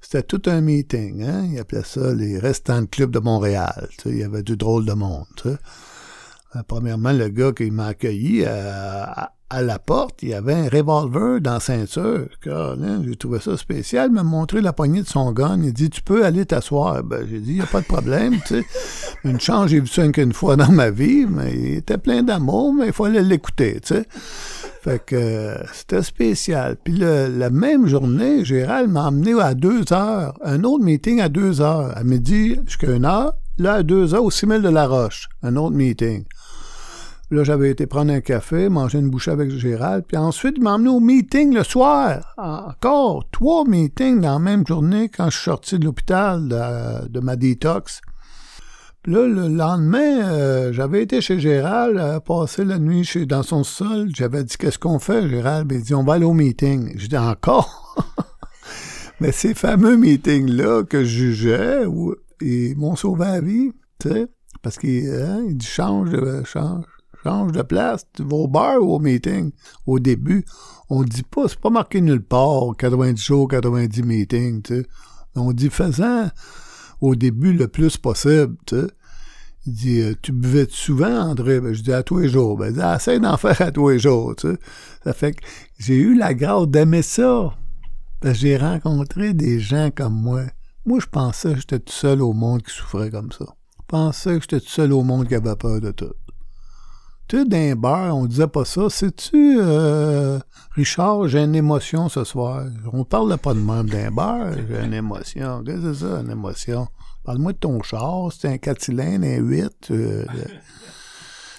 C'était 0.00 0.22
tout 0.22 0.42
un 0.46 0.60
meeting, 0.60 1.22
hein? 1.22 1.48
Ils 1.52 1.58
appelaient 1.58 1.82
ça 1.84 2.14
les 2.14 2.38
restants 2.38 2.82
de 2.82 2.86
club 2.86 3.10
de 3.10 3.18
Montréal. 3.18 3.88
Tu 3.98 4.08
il 4.10 4.18
y 4.18 4.22
avait 4.22 4.42
du 4.42 4.56
drôle 4.56 4.84
de 4.84 4.94
monde. 4.94 5.26
Euh, 5.46 6.62
premièrement, 6.66 7.12
le 7.12 7.28
gars 7.28 7.52
qui 7.52 7.70
m'a 7.70 7.88
accueilli 7.88 8.44
euh, 8.46 9.04
à, 9.50 9.62
la 9.62 9.78
porte, 9.78 10.22
il 10.22 10.30
y 10.30 10.34
avait 10.34 10.54
un 10.54 10.68
revolver 10.68 11.40
dans 11.40 11.54
la 11.54 11.60
ceinture. 11.60 12.26
J'ai 12.44 13.16
trouvé 13.16 13.40
ça 13.40 13.56
spécial. 13.56 14.08
Il 14.10 14.14
m'a 14.14 14.22
montré 14.22 14.60
la 14.60 14.72
poignée 14.72 15.02
de 15.02 15.06
son 15.06 15.32
gun. 15.32 15.60
Il 15.62 15.72
dit 15.72 15.90
Tu 15.90 16.02
peux 16.02 16.24
aller 16.24 16.46
t'asseoir. 16.46 17.02
Ben, 17.02 17.26
j'ai 17.28 17.40
dit 17.40 17.50
Il 17.50 17.56
n'y 17.56 17.60
a 17.62 17.66
pas 17.66 17.80
de 17.80 17.86
problème. 17.86 18.36
Tu. 18.46 18.64
Une 19.24 19.40
chance, 19.40 19.70
j'ai 19.70 19.80
vu 19.80 19.86
ça 19.86 20.06
qu'une 20.08 20.32
fois 20.32 20.56
dans 20.56 20.70
ma 20.70 20.90
vie, 20.90 21.26
mais 21.28 21.52
il 21.52 21.74
était 21.78 21.98
plein 21.98 22.22
d'amour, 22.22 22.74
mais 22.74 22.88
il 22.88 22.92
fallait 22.92 23.22
l'écouter. 23.22 23.80
Tu 23.80 23.94
sais. 23.94 24.04
Fait 24.82 25.04
que 25.04 25.54
c'était 25.72 26.02
spécial. 26.02 26.76
Puis 26.82 26.96
la 26.96 27.50
même 27.50 27.86
journée, 27.86 28.44
Gérald 28.44 28.90
m'a 28.90 29.06
emmené 29.06 29.40
à 29.40 29.54
deux 29.54 29.84
heures, 29.92 30.38
un 30.44 30.62
autre 30.64 30.84
meeting 30.84 31.20
à 31.20 31.28
deux 31.28 31.60
heures. 31.60 31.96
À 31.96 32.04
midi 32.04 32.56
jusqu'à 32.66 32.92
une 32.92 33.04
heure. 33.04 33.34
Là, 33.60 33.74
à 33.74 33.82
deux 33.82 34.14
heures, 34.14 34.22
au 34.22 34.30
6000 34.30 34.62
de 34.62 34.68
la 34.68 34.86
Roche, 34.86 35.28
un 35.42 35.56
autre 35.56 35.74
meeting. 35.74 36.24
Là, 37.30 37.44
j'avais 37.44 37.70
été 37.70 37.86
prendre 37.86 38.10
un 38.10 38.22
café, 38.22 38.70
manger 38.70 39.00
une 39.00 39.10
bouchée 39.10 39.30
avec 39.30 39.50
Gérald, 39.50 40.04
puis 40.08 40.16
ensuite, 40.16 40.54
il 40.56 40.62
m'a 40.62 40.76
au 40.76 40.98
meeting 40.98 41.52
le 41.52 41.62
soir. 41.62 42.34
Encore 42.38 43.28
trois 43.30 43.66
meetings 43.66 44.22
dans 44.22 44.32
la 44.32 44.38
même 44.38 44.66
journée 44.66 45.10
quand 45.10 45.28
je 45.28 45.36
suis 45.36 45.44
sorti 45.44 45.78
de 45.78 45.84
l'hôpital 45.84 46.48
de, 46.48 47.20
ma 47.20 47.36
détox. 47.36 48.00
Puis 49.02 49.12
là, 49.12 49.28
le 49.28 49.48
lendemain, 49.48 50.26
euh, 50.30 50.72
j'avais 50.72 51.02
été 51.02 51.20
chez 51.20 51.38
Gérald, 51.38 51.98
euh, 51.98 52.18
passé 52.18 52.64
la 52.64 52.78
nuit 52.78 53.04
chez, 53.04 53.26
dans 53.26 53.42
son 53.42 53.62
sol. 53.62 54.08
J'avais 54.14 54.42
dit, 54.42 54.56
qu'est-ce 54.56 54.78
qu'on 54.78 54.98
fait, 54.98 55.28
Gérald? 55.28 55.68
Ben, 55.68 55.78
il 55.78 55.84
dit, 55.84 55.94
on 55.94 56.04
va 56.04 56.14
aller 56.14 56.24
au 56.24 56.32
meeting. 56.32 56.94
Je 56.98 57.08
dis, 57.08 57.18
encore? 57.18 57.94
Mais 59.20 59.32
ces 59.32 59.52
fameux 59.52 59.98
meetings-là 59.98 60.84
que 60.84 61.04
je 61.04 61.08
jugeais, 61.08 61.82
ils 62.40 62.76
m'ont 62.76 62.94
sauvé 62.94 63.24
la 63.26 63.40
vie, 63.40 63.72
tu 63.98 64.08
sais, 64.08 64.28
parce 64.62 64.78
qu'il 64.78 65.10
hein, 65.10 65.44
dit, 65.48 65.66
change, 65.66 66.10
change, 66.44 66.84
de 67.28 67.62
place, 67.62 68.06
tu 68.14 68.22
vas 68.22 68.36
au 68.36 68.48
bar 68.48 68.82
ou 68.82 68.94
au 68.94 68.98
meeting. 68.98 69.52
Au 69.86 69.98
début, 69.98 70.44
on 70.90 71.02
dit 71.02 71.22
pas, 71.22 71.48
c'est 71.48 71.60
pas 71.60 71.70
marqué 71.70 72.00
nulle 72.00 72.22
part, 72.22 72.76
90 72.76 73.22
jours, 73.22 73.48
90 73.48 74.02
meetings, 74.02 74.62
tu. 74.62 74.86
On 75.34 75.52
dit 75.52 75.70
faisant 75.70 76.30
au 77.00 77.14
début 77.14 77.52
le 77.52 77.68
plus 77.68 77.96
possible, 77.96 78.56
tu 78.66 78.76
sais. 78.76 78.86
Il 79.66 79.74
dit, 79.74 80.00
euh, 80.00 80.14
tu 80.22 80.32
buvais 80.32 80.66
souvent, 80.70 81.28
André? 81.28 81.60
Ben, 81.60 81.74
je 81.74 81.82
dis, 81.82 81.92
à 81.92 82.02
tous 82.02 82.18
les 82.18 82.28
jours. 82.28 82.56
Ben, 82.56 82.68
il 82.68 82.74
dit, 82.74 82.80
essaie 82.80 83.20
d'en 83.20 83.36
faire 83.36 83.60
à 83.60 83.70
tous 83.70 83.90
les 83.90 83.98
jours. 83.98 84.34
Ça 85.04 85.12
fait 85.12 85.32
que 85.32 85.44
j'ai 85.78 85.96
eu 85.96 86.16
la 86.16 86.32
grâce 86.32 86.68
d'aimer 86.68 87.02
ça. 87.02 87.54
J'ai 88.24 88.56
rencontré 88.56 89.34
des 89.34 89.60
gens 89.60 89.90
comme 89.94 90.14
moi. 90.14 90.44
Moi, 90.86 91.00
je 91.00 91.06
pensais 91.06 91.50
que 91.50 91.60
j'étais 91.60 91.80
tout 91.80 91.92
seul 91.92 92.22
au 92.22 92.32
monde 92.32 92.62
qui 92.62 92.74
souffrait 92.74 93.10
comme 93.10 93.30
ça. 93.30 93.44
Je 93.78 93.84
pensais 93.86 94.36
que 94.36 94.40
j'étais 94.40 94.60
tout 94.60 94.70
seul 94.70 94.92
au 94.92 95.02
monde 95.02 95.28
qui 95.28 95.34
avait 95.34 95.56
peur 95.56 95.80
de 95.80 95.90
tout. 95.90 96.14
Tu 97.28 97.36
sais, 97.36 97.44
d'un 97.44 97.76
bar, 97.76 98.16
on 98.16 98.24
disait 98.24 98.46
pas 98.46 98.64
ça. 98.64 98.88
Sais-tu, 98.88 99.58
euh, 99.60 100.38
Richard, 100.74 101.28
j'ai 101.28 101.40
une 101.40 101.54
émotion 101.54 102.08
ce 102.08 102.24
soir. 102.24 102.64
On 102.90 103.04
parle 103.04 103.36
pas 103.36 103.52
de 103.52 103.60
même 103.60 103.90
d'un 103.90 104.10
bar, 104.10 104.46
j'ai 104.54 104.82
une 104.82 104.94
émotion. 104.94 105.62
Qu'est-ce 105.62 105.82
que 105.82 105.92
c'est 105.92 106.06
ça, 106.06 106.20
une 106.20 106.30
émotion? 106.30 106.88
Parle-moi 107.24 107.52
de 107.52 107.58
ton 107.58 107.82
char, 107.82 108.32
c'est 108.32 108.48
un 108.48 108.56
4 108.56 108.82
cylindres, 108.82 109.26
un 109.26 109.40
8, 109.40 109.90
euh, 109.90 110.24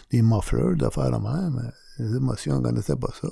des 0.10 0.24
mufflers, 0.24 0.76
de 0.76 0.90
faire 0.90 1.12
le 1.12 1.20
même. 1.20 1.72
Les 2.00 2.16
émotions, 2.16 2.56
on 2.56 2.62
connaissait 2.64 2.96
pas 2.96 3.14
ça. 3.22 3.28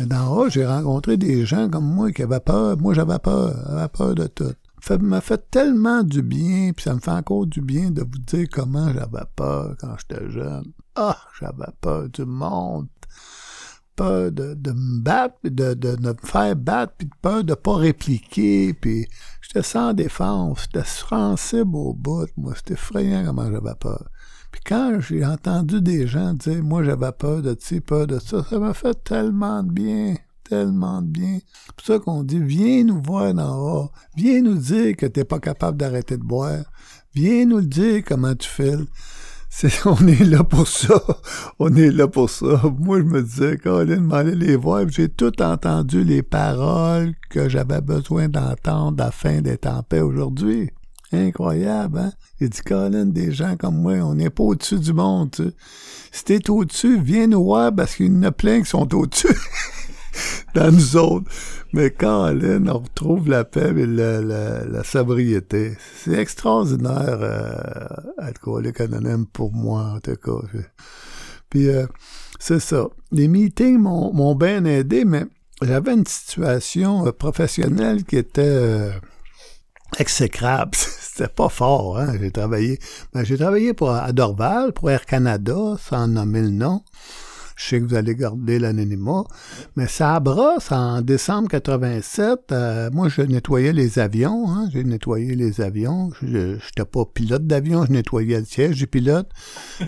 Mais 0.00 0.06
dans 0.06 0.34
haut, 0.34 0.48
j'ai 0.48 0.64
rencontré 0.64 1.18
des 1.18 1.44
gens 1.44 1.68
comme 1.68 1.84
moi 1.84 2.10
qui 2.12 2.22
avaient 2.22 2.40
peur. 2.40 2.78
Moi, 2.78 2.94
j'avais 2.94 3.18
peur. 3.18 3.54
J'avais 3.68 3.88
peur 3.88 4.14
de 4.14 4.26
tout 4.26 4.54
ça 4.80 4.98
m'a 4.98 5.20
fait 5.20 5.50
tellement 5.50 6.02
du 6.02 6.22
bien, 6.22 6.72
puis 6.72 6.84
ça 6.84 6.94
me 6.94 7.00
fait 7.00 7.10
encore 7.10 7.46
du 7.46 7.60
bien 7.60 7.90
de 7.90 8.02
vous 8.02 8.18
dire 8.26 8.46
comment 8.50 8.92
j'avais 8.92 9.24
peur 9.36 9.76
quand 9.80 9.94
j'étais 9.98 10.30
jeune. 10.30 10.72
Ah, 10.94 11.18
j'avais 11.40 11.72
peur 11.80 12.08
du 12.08 12.24
monde. 12.24 12.88
Peur 13.96 14.30
de, 14.30 14.54
me 14.72 15.02
battre, 15.02 15.36
de, 15.42 15.74
de, 15.74 15.96
me 16.00 16.14
faire 16.22 16.54
battre, 16.54 16.94
puis 16.98 17.10
peur 17.20 17.42
de 17.42 17.54
pas 17.54 17.76
répliquer, 17.76 18.72
puis 18.72 19.08
j'étais 19.42 19.64
sans 19.64 19.92
défense, 19.92 20.66
j'étais 20.66 20.86
sensible 20.86 21.74
au 21.74 21.94
bout, 21.94 22.28
moi, 22.36 22.54
c'était 22.54 22.74
effrayant 22.74 23.24
comment 23.26 23.50
j'avais 23.50 23.74
peur. 23.74 24.08
Puis 24.52 24.60
quand 24.64 25.00
j'ai 25.00 25.26
entendu 25.26 25.80
des 25.80 26.06
gens 26.06 26.32
dire, 26.32 26.62
moi 26.62 26.84
j'avais 26.84 27.12
peur 27.12 27.42
de 27.42 27.56
ci, 27.58 27.80
peur 27.80 28.06
de 28.06 28.20
ça, 28.20 28.44
ça 28.44 28.58
m'a 28.58 28.72
fait 28.72 29.02
tellement 29.02 29.64
de 29.64 29.72
bien 29.72 30.14
tellement 30.48 31.02
de 31.02 31.08
bien. 31.08 31.38
C'est 31.40 31.74
pour 31.76 31.86
ça 31.86 31.98
qu'on 31.98 32.22
dit, 32.22 32.40
viens 32.40 32.84
nous 32.84 33.00
voir 33.02 33.34
d'en 33.34 33.56
haut. 33.58 33.90
Viens 34.16 34.42
nous 34.42 34.56
dire 34.56 34.96
que 34.96 35.06
t'es 35.06 35.24
pas 35.24 35.38
capable 35.38 35.76
d'arrêter 35.76 36.16
de 36.16 36.22
boire. 36.22 36.64
Viens 37.14 37.46
nous 37.46 37.58
le 37.58 37.66
dire 37.66 38.02
comment 38.06 38.34
tu 38.34 38.48
fais. 38.48 38.76
on 39.86 40.06
est 40.06 40.24
là 40.24 40.44
pour 40.44 40.68
ça. 40.68 41.02
On 41.58 41.74
est 41.74 41.90
là 41.90 42.06
pour 42.06 42.30
ça. 42.30 42.62
Moi, 42.78 42.98
je 42.98 43.04
me 43.04 43.22
disais, 43.22 43.56
Colin, 43.56 44.00
m'aller 44.00 44.34
les 44.34 44.56
voir. 44.56 44.88
J'ai 44.88 45.08
tout 45.08 45.42
entendu 45.42 46.04
les 46.04 46.22
paroles 46.22 47.14
que 47.30 47.48
j'avais 47.48 47.80
besoin 47.80 48.28
d'entendre 48.28 49.02
afin 49.02 49.40
d'être 49.40 49.66
en 49.66 49.82
paix 49.82 50.00
aujourd'hui. 50.00 50.70
Incroyable, 51.10 51.98
hein? 51.98 52.12
Il 52.40 52.50
dit, 52.50 52.60
Colin, 52.60 53.06
des 53.06 53.32
gens 53.32 53.56
comme 53.56 53.80
moi, 53.80 53.94
on 53.94 54.14
n'est 54.14 54.30
pas 54.30 54.44
au-dessus 54.44 54.78
du 54.78 54.92
monde, 54.92 55.30
tu 55.30 55.50
Si 56.12 56.24
t'es 56.24 56.50
au-dessus, 56.50 57.00
viens 57.00 57.26
nous 57.26 57.42
voir 57.42 57.74
parce 57.74 57.96
qu'il 57.96 58.14
y 58.14 58.16
en 58.16 58.22
a 58.24 58.32
plein 58.32 58.60
qui 58.60 58.68
sont 58.68 58.94
au-dessus. 58.94 59.28
dans 60.54 60.72
nous 60.72 60.96
autres. 60.96 61.30
Mais 61.72 61.90
quand 61.90 62.32
on 62.32 62.78
retrouve 62.78 63.28
la 63.28 63.44
paix 63.44 63.72
et 63.76 63.86
la, 63.86 64.20
la, 64.20 64.84
sobriété. 64.84 65.76
C'est 65.96 66.14
extraordinaire, 66.14 67.18
euh, 67.20 67.86
alcoolique 68.18 68.80
anonyme 68.80 69.26
pour 69.26 69.52
moi, 69.52 69.94
en 69.96 70.00
tout 70.00 70.16
cas. 70.16 70.46
Puis, 71.50 71.68
euh, 71.68 71.86
c'est 72.38 72.60
ça. 72.60 72.86
Les 73.10 73.28
meetings 73.28 73.78
m'ont 73.78 74.34
bien 74.34 74.64
aidé, 74.64 75.04
mais 75.04 75.24
j'avais 75.62 75.94
une 75.94 76.06
situation 76.06 77.06
euh, 77.06 77.12
professionnelle 77.12 78.04
qui 78.04 78.16
était 78.16 78.42
euh, 78.42 78.92
exécrable. 79.98 80.72
C'était 80.76 81.28
pas 81.28 81.48
fort, 81.48 81.98
hein. 81.98 82.14
J'ai 82.20 82.30
travaillé. 82.30 82.78
Ben, 83.12 83.24
j'ai 83.24 83.36
travaillé 83.36 83.74
pour 83.74 83.90
à 83.90 84.12
Dorval, 84.12 84.72
pour 84.72 84.90
Air 84.90 85.04
Canada, 85.04 85.76
sans 85.80 86.06
nommer 86.06 86.42
le 86.42 86.50
nom. 86.50 86.82
Je 87.58 87.64
sais 87.64 87.80
que 87.80 87.86
vous 87.86 87.96
allez 87.96 88.14
garder 88.14 88.60
l'anonymat. 88.60 89.24
Mais 89.74 89.88
ça 89.88 90.20
brosse 90.20 90.70
en 90.70 91.02
décembre 91.02 91.48
87. 91.48 92.52
Euh, 92.52 92.88
moi, 92.92 93.08
je 93.08 93.22
nettoyais 93.22 93.72
les 93.72 93.98
avions. 93.98 94.48
Hein, 94.48 94.68
j'ai 94.72 94.84
nettoyé 94.84 95.34
les 95.34 95.60
avions. 95.60 96.10
Je 96.22 96.54
n'étais 96.54 96.84
pas 96.84 97.04
pilote 97.04 97.48
d'avion, 97.48 97.84
je 97.84 97.92
nettoyais 97.92 98.38
le 98.38 98.44
siège 98.44 98.76
du 98.76 98.86
pilote. 98.86 99.28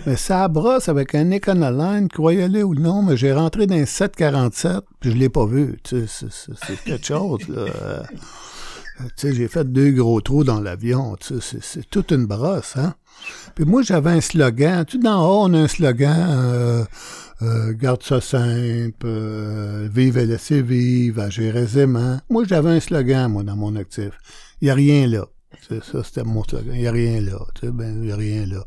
mais 0.05 0.17
ça 0.17 0.49
brosse 0.49 0.89
avec 0.89 1.15
un 1.15 1.31
Econoline, 1.31 2.09
croyez-le 2.09 2.61
ou 2.63 2.75
non, 2.75 3.03
mais 3.03 3.15
j'ai 3.15 3.31
rentré 3.31 3.67
dans 3.67 3.75
un 3.75 3.85
747, 3.85 4.83
puis 4.99 5.11
je 5.11 5.15
l'ai 5.15 5.29
pas 5.29 5.45
vu. 5.45 5.79
Tu 5.83 6.07
sais, 6.07 6.27
c'est 6.29 6.83
quelque 6.83 7.05
chose. 7.05 7.47
Là. 7.47 8.03
J'ai 9.21 9.47
fait 9.47 9.71
deux 9.71 9.91
gros 9.91 10.21
trous 10.21 10.43
dans 10.43 10.59
l'avion. 10.59 11.15
C'est 11.19 11.89
toute 11.89 12.11
une 12.11 12.25
brosse, 12.25 12.77
hein. 12.77 12.95
Puis 13.55 13.65
moi, 13.65 13.81
j'avais 13.81 14.11
un 14.11 14.21
slogan. 14.21 14.85
Sais, 14.89 14.97
dans 14.97 15.27
haut, 15.27 15.45
on 15.49 15.53
a 15.53 15.59
un 15.59 15.67
slogan. 15.67 16.27
Euh, 16.29 16.83
euh, 17.41 17.73
garde 17.73 18.03
ça 18.03 18.21
simple, 18.21 19.05
euh, 19.05 19.89
vive 19.91 20.17
et 20.17 20.25
laissez 20.27 20.61
vivre, 20.61 21.21
agir 21.21 21.57
aisément. 21.57 22.19
Moi, 22.29 22.43
j'avais 22.45 22.69
un 22.69 22.79
slogan, 22.79 23.31
moi, 23.31 23.43
dans 23.43 23.55
mon 23.55 23.75
actif. 23.75 24.11
Il 24.61 24.65
n'y 24.65 24.71
a 24.71 24.75
rien 24.75 25.07
là. 25.07 25.25
Ça, 25.69 26.03
c'était 26.03 26.23
mon 26.23 26.43
slogan. 26.43 26.73
Il 26.75 26.81
n'y 26.81 26.87
a 26.87 26.91
rien 26.91 27.19
là. 27.19 27.39
Tu 27.55 27.65
sais, 27.65 27.71
ben, 27.71 28.03
il 28.03 28.11
a 28.11 28.15
rien 28.15 28.45
là. 28.45 28.63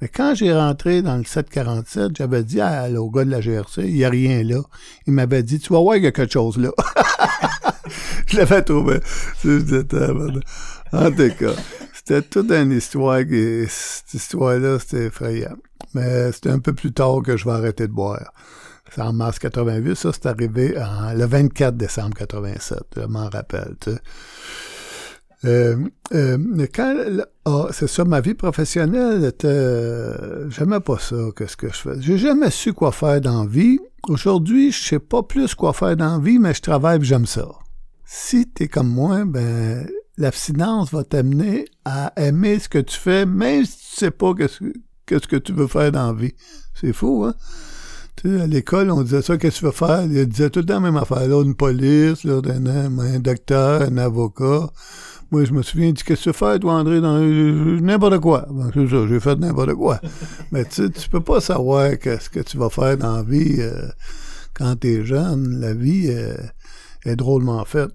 Mais 0.00 0.08
quand 0.08 0.34
j'ai 0.34 0.52
rentré 0.52 1.02
dans 1.02 1.16
le 1.16 1.24
747, 1.24 2.16
j'avais 2.16 2.44
dit 2.44 2.60
à, 2.60 2.88
au 3.00 3.10
gars 3.10 3.24
de 3.24 3.30
la 3.30 3.40
GRC, 3.40 3.82
il 3.84 3.94
n'y 3.94 4.04
a 4.04 4.10
rien 4.10 4.42
là. 4.42 4.60
Il 5.06 5.12
m'avait 5.12 5.42
dit, 5.42 5.58
tu 5.58 5.72
vas 5.72 5.80
voir, 5.80 5.96
il 5.96 6.04
y 6.04 6.06
a 6.06 6.12
quelque 6.12 6.32
chose 6.32 6.56
là. 6.58 6.70
je 8.26 8.36
l'avais 8.36 8.62
trouvé. 8.62 9.00
En 10.92 11.10
tout 11.10 11.34
cas, 11.38 11.54
c'était 11.92 12.22
toute 12.22 12.50
une 12.50 12.72
histoire. 12.72 13.24
Qui, 13.24 13.66
cette 13.68 14.14
histoire-là, 14.14 14.78
c'était 14.78 15.06
effrayant 15.06 15.56
mais 15.94 16.32
c'était 16.32 16.50
un 16.50 16.58
peu 16.58 16.72
plus 16.72 16.92
tard 16.92 17.22
que 17.24 17.36
je 17.36 17.44
vais 17.44 17.52
arrêter 17.52 17.86
de 17.86 17.92
boire. 17.92 18.32
C'est 18.94 19.00
en 19.00 19.12
mars 19.12 19.38
88, 19.38 19.94
ça, 19.94 20.10
c'est 20.12 20.26
arrivé 20.26 20.74
le 21.14 21.24
24 21.24 21.76
décembre 21.76 22.16
87, 22.16 22.78
je 22.96 23.06
m'en 23.06 23.28
rappelle. 23.28 23.74
Tu 23.80 23.90
sais. 23.92 23.98
Euh, 25.46 25.76
euh, 26.14 26.66
quand, 26.74 26.96
ah, 27.44 27.66
c'est 27.70 27.86
ça, 27.86 28.04
ma 28.04 28.20
vie 28.20 28.34
professionnelle 28.34 29.24
était, 29.24 30.48
j'aimais 30.48 30.80
pas 30.80 30.98
ça, 30.98 31.16
qu'est-ce 31.36 31.56
que 31.56 31.68
je 31.68 31.74
fais? 31.74 32.00
J'ai 32.00 32.18
jamais 32.18 32.50
su 32.50 32.72
quoi 32.72 32.92
faire 32.92 33.20
dans 33.20 33.42
la 33.42 33.48
vie. 33.48 33.78
Aujourd'hui, 34.08 34.70
je 34.72 34.82
sais 34.82 34.98
pas 34.98 35.22
plus 35.22 35.54
quoi 35.54 35.72
faire 35.72 35.96
dans 35.96 36.18
la 36.18 36.22
vie, 36.22 36.38
mais 36.38 36.54
je 36.54 36.62
travaille 36.62 37.02
j'aime 37.02 37.26
ça. 37.26 37.48
Si 38.04 38.46
t'es 38.48 38.68
comme 38.68 38.88
moi, 38.88 39.24
ben, 39.24 39.86
l'abstinence 40.16 40.92
va 40.92 41.04
t'amener 41.04 41.64
à 41.84 42.12
aimer 42.16 42.58
ce 42.58 42.68
que 42.68 42.78
tu 42.78 42.98
fais, 42.98 43.26
même 43.26 43.64
si 43.64 43.78
tu 43.78 43.96
sais 43.96 44.10
pas 44.10 44.34
qu'est-ce 44.34 44.58
que 44.60 44.72
qu'est-ce 45.06 45.28
que 45.28 45.36
tu 45.36 45.52
veux 45.52 45.66
faire 45.66 45.92
dans 45.92 46.12
la 46.12 46.18
vie. 46.18 46.34
C'est 46.74 46.92
fou, 46.92 47.24
hein? 47.26 47.34
Tu 48.16 48.28
sais, 48.28 48.42
à 48.42 48.46
l'école, 48.46 48.90
on 48.90 49.02
disait 49.02 49.22
ça, 49.22 49.36
qu'est-ce 49.36 49.56
que 49.56 49.60
tu 49.60 49.64
veux 49.66 49.72
faire? 49.72 50.04
Il 50.04 50.26
disait 50.26 50.50
tout 50.50 50.60
le 50.60 50.66
temps 50.66 50.74
la 50.74 50.80
même 50.80 50.96
affaire. 50.96 51.26
Là, 51.26 51.42
une 51.42 51.54
police, 51.54 52.24
là, 52.24 52.40
un, 52.44 52.98
un 52.98 53.18
docteur, 53.18 53.82
un 53.82 53.96
avocat. 53.98 54.70
Moi, 55.30 55.44
je 55.44 55.52
me 55.52 55.62
souviens, 55.62 55.90
dit, 55.90 56.02
qu'est-ce 56.04 56.20
que 56.20 56.24
tu 56.24 56.28
veux 56.28 56.32
faire, 56.32 56.60
toi, 56.60 56.74
André, 56.74 57.00
dans 57.00 57.18
n'importe 57.18 58.20
quoi. 58.20 58.46
Ben, 58.50 58.70
c'est 58.72 58.88
ça, 58.88 59.06
j'ai 59.08 59.20
fait 59.20 59.36
n'importe 59.36 59.74
quoi. 59.74 60.00
Mais 60.52 60.64
tu 60.64 60.84
sais, 60.84 60.90
tu 60.90 61.08
peux 61.08 61.22
pas 61.22 61.40
savoir 61.40 61.98
qu'est-ce 61.98 62.30
que 62.30 62.40
tu 62.40 62.56
vas 62.56 62.70
faire 62.70 62.96
dans 62.96 63.16
la 63.16 63.22
vie 63.22 63.56
euh, 63.58 63.88
quand 64.54 64.76
t'es 64.76 65.04
jeune. 65.04 65.60
La 65.60 65.74
vie 65.74 66.06
euh, 66.08 66.36
est 67.04 67.16
drôlement 67.16 67.64
faite. 67.64 67.92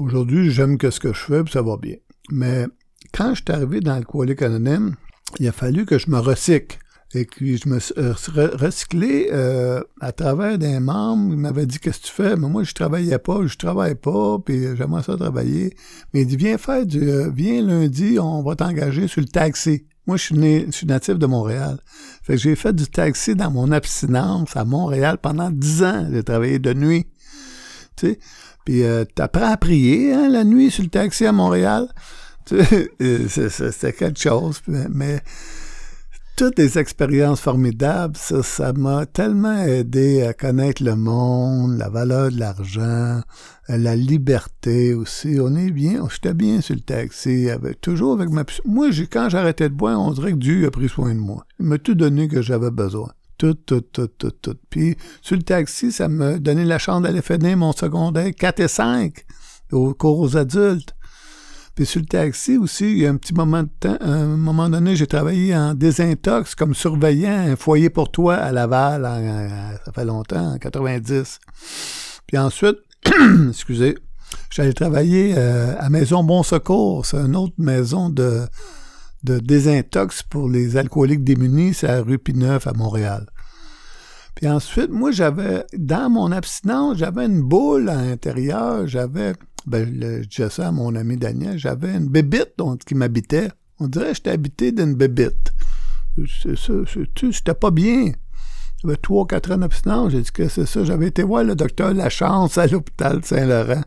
Aujourd'hui, 0.00 0.50
j'aime 0.50 0.78
ce 0.80 1.00
que 1.00 1.12
je 1.12 1.20
fais, 1.20 1.42
puis 1.42 1.52
ça 1.52 1.62
va 1.62 1.76
bien. 1.76 1.96
Mais 2.30 2.66
quand 3.12 3.34
je 3.34 3.42
suis 3.42 3.52
arrivé 3.52 3.80
dans 3.80 3.98
le 3.98 4.44
Anonyme, 4.44 4.94
il 5.38 5.48
a 5.48 5.52
fallu 5.52 5.86
que 5.86 5.98
je 5.98 6.10
me 6.10 6.18
recycle. 6.18 6.78
Et 7.14 7.26
puis, 7.26 7.58
je 7.58 7.68
me 7.68 7.78
suis 7.78 7.94
euh, 7.98 8.14
recyclé 8.54 9.28
euh, 9.32 9.82
à 10.00 10.12
travers 10.12 10.56
des 10.56 10.80
membres. 10.80 11.34
Il 11.34 11.38
m'avait 11.38 11.66
dit, 11.66 11.78
qu'est-ce 11.78 12.00
que 12.00 12.06
tu 12.06 12.12
fais? 12.12 12.36
Mais 12.36 12.48
moi, 12.48 12.62
je 12.62 12.72
travaillais 12.72 13.18
pas, 13.18 13.46
je 13.46 13.56
travaille 13.56 13.96
pas, 13.96 14.38
puis 14.38 14.74
j'aimerais 14.76 15.02
ça 15.02 15.16
travailler. 15.16 15.76
Mais 16.14 16.22
il 16.22 16.26
dit, 16.26 16.36
viens 16.36 16.56
faire 16.56 16.86
du, 16.86 17.02
euh, 17.02 17.30
viens 17.30 17.60
lundi, 17.62 18.18
on 18.18 18.42
va 18.42 18.56
t'engager 18.56 19.08
sur 19.08 19.20
le 19.20 19.26
taxi. 19.26 19.84
Moi, 20.06 20.16
je 20.16 20.22
suis, 20.22 20.34
né, 20.36 20.64
je 20.66 20.72
suis 20.72 20.86
natif 20.86 21.18
de 21.18 21.26
Montréal. 21.26 21.78
Fait 22.22 22.34
que 22.34 22.40
j'ai 22.40 22.56
fait 22.56 22.74
du 22.74 22.86
taxi 22.86 23.36
dans 23.36 23.50
mon 23.50 23.70
abstinence 23.72 24.56
à 24.56 24.64
Montréal 24.64 25.18
pendant 25.20 25.50
dix 25.50 25.82
ans. 25.82 26.08
J'ai 26.10 26.24
travaillé 26.24 26.58
de 26.58 26.72
nuit. 26.72 27.06
Tu 27.96 28.06
sais? 28.06 28.18
Puis 28.64 28.84
euh, 28.84 29.04
t'apprends 29.04 29.52
à 29.52 29.56
prier 29.56 30.12
hein, 30.12 30.28
la 30.28 30.44
nuit 30.44 30.70
sur 30.70 30.82
le 30.82 30.90
taxi 30.90 31.26
à 31.26 31.32
Montréal. 31.32 31.88
C'était 32.48 33.92
quelque 33.92 34.18
chose. 34.18 34.60
mais 34.66 35.22
toutes 36.36 36.56
des 36.56 36.78
expériences 36.78 37.40
formidables. 37.40 38.16
Ça, 38.16 38.42
ça 38.42 38.72
m'a 38.72 39.06
tellement 39.06 39.62
aidé 39.62 40.22
à 40.22 40.32
connaître 40.32 40.82
le 40.82 40.96
monde, 40.96 41.78
la 41.78 41.88
valeur 41.88 42.30
de 42.30 42.38
l'argent, 42.38 43.20
euh, 43.70 43.76
la 43.76 43.96
liberté 43.96 44.94
aussi. 44.94 45.38
On 45.40 45.54
est 45.54 45.70
bien, 45.70 46.06
j'étais 46.10 46.34
bien 46.34 46.60
sur 46.60 46.74
le 46.74 46.80
taxi, 46.80 47.50
avec, 47.50 47.80
toujours 47.80 48.14
avec 48.14 48.30
ma... 48.30 48.44
Moi, 48.64 48.88
quand 49.10 49.28
j'arrêtais 49.28 49.68
de 49.68 49.74
boire, 49.74 50.00
on 50.00 50.12
dirait 50.12 50.32
que 50.32 50.38
Dieu 50.38 50.66
a 50.66 50.70
pris 50.70 50.88
soin 50.88 51.14
de 51.14 51.20
moi. 51.20 51.44
Il 51.60 51.66
m'a 51.66 51.78
tout 51.78 51.94
donné 51.94 52.28
que 52.28 52.42
j'avais 52.42 52.70
besoin. 52.70 53.10
Tout, 53.42 53.54
tout, 53.54 53.80
tout, 53.80 54.06
tout, 54.06 54.30
tout. 54.30 54.54
Puis, 54.70 54.96
sur 55.20 55.34
le 55.34 55.42
taxi, 55.42 55.90
ça 55.90 56.06
m'a 56.06 56.38
donné 56.38 56.64
la 56.64 56.78
chance 56.78 57.02
d'aller 57.02 57.22
finir 57.22 57.56
mon 57.56 57.72
secondaire 57.72 58.30
4 58.32 58.60
et 58.60 58.68
5 58.68 59.14
au 59.72 59.94
cours 59.94 60.20
aux 60.20 60.36
adultes. 60.36 60.94
Puis 61.74 61.84
sur 61.84 62.02
le 62.02 62.06
taxi 62.06 62.56
aussi, 62.56 62.92
il 62.92 62.98
y 62.98 63.06
a 63.06 63.10
un 63.10 63.16
petit 63.16 63.34
moment 63.34 63.64
de 63.64 63.70
temps, 63.80 63.96
un 64.00 64.36
moment 64.36 64.68
donné, 64.68 64.94
j'ai 64.94 65.08
travaillé 65.08 65.56
en 65.56 65.74
désintox 65.74 66.54
comme 66.54 66.72
surveillant 66.72 67.36
un 67.50 67.56
foyer 67.56 67.90
pour 67.90 68.12
toi 68.12 68.36
à 68.36 68.52
Laval, 68.52 69.02
ça 69.84 69.90
fait 69.90 70.04
longtemps, 70.04 70.52
en 70.52 70.58
90. 70.58 71.40
Puis 72.28 72.38
ensuite, 72.38 72.78
excusez, 73.48 73.98
j'allais 74.50 74.72
travailler 74.72 75.34
euh, 75.36 75.74
à 75.80 75.90
Maison 75.90 76.22
Bon 76.22 76.44
Secours, 76.44 77.06
c'est 77.06 77.16
une 77.16 77.34
autre 77.34 77.54
maison 77.58 78.08
de, 78.08 78.46
de 79.24 79.38
désintox 79.38 80.22
pour 80.22 80.48
les 80.48 80.76
alcooliques 80.76 81.24
démunis, 81.24 81.74
c'est 81.74 81.88
à 81.88 82.02
rue 82.02 82.18
Pineuf 82.18 82.66
à 82.66 82.72
Montréal. 82.72 83.26
Puis 84.34 84.48
ensuite, 84.48 84.90
moi, 84.90 85.10
j'avais, 85.10 85.64
dans 85.76 86.10
mon 86.10 86.32
abstinence, 86.32 86.98
j'avais 86.98 87.26
une 87.26 87.42
boule 87.42 87.88
à 87.88 87.96
l'intérieur, 87.96 88.86
j'avais 88.86 89.34
ben, 89.66 89.88
je 90.22 90.28
disais 90.28 90.50
ça 90.50 90.68
à 90.68 90.72
mon 90.72 90.94
ami 90.94 91.16
Daniel, 91.16 91.56
j'avais 91.56 91.94
une 91.94 92.08
bébite 92.08 92.54
qui 92.86 92.94
m'habitait. 92.94 93.48
On 93.78 93.88
dirait 93.88 94.08
que 94.08 94.14
j'étais 94.16 94.30
habité 94.30 94.72
d'une 94.72 94.94
bébite. 94.94 95.52
C'est 96.42 96.58
ça, 96.58 96.72
c'était 97.32 97.54
pas 97.54 97.70
bien. 97.70 98.12
J'avais 98.82 98.96
trois, 98.96 99.26
quatre 99.26 99.52
ans 99.52 99.58
d'abstinence. 99.58 100.12
J'ai 100.12 100.22
dit 100.22 100.32
que 100.32 100.48
c'est 100.48 100.66
ça. 100.66 100.84
J'avais 100.84 101.06
été 101.06 101.22
voir 101.22 101.44
le 101.44 101.54
docteur 101.54 101.94
Lachance 101.94 102.58
à 102.58 102.66
l'hôpital 102.66 103.24
Saint-Laurent. 103.24 103.82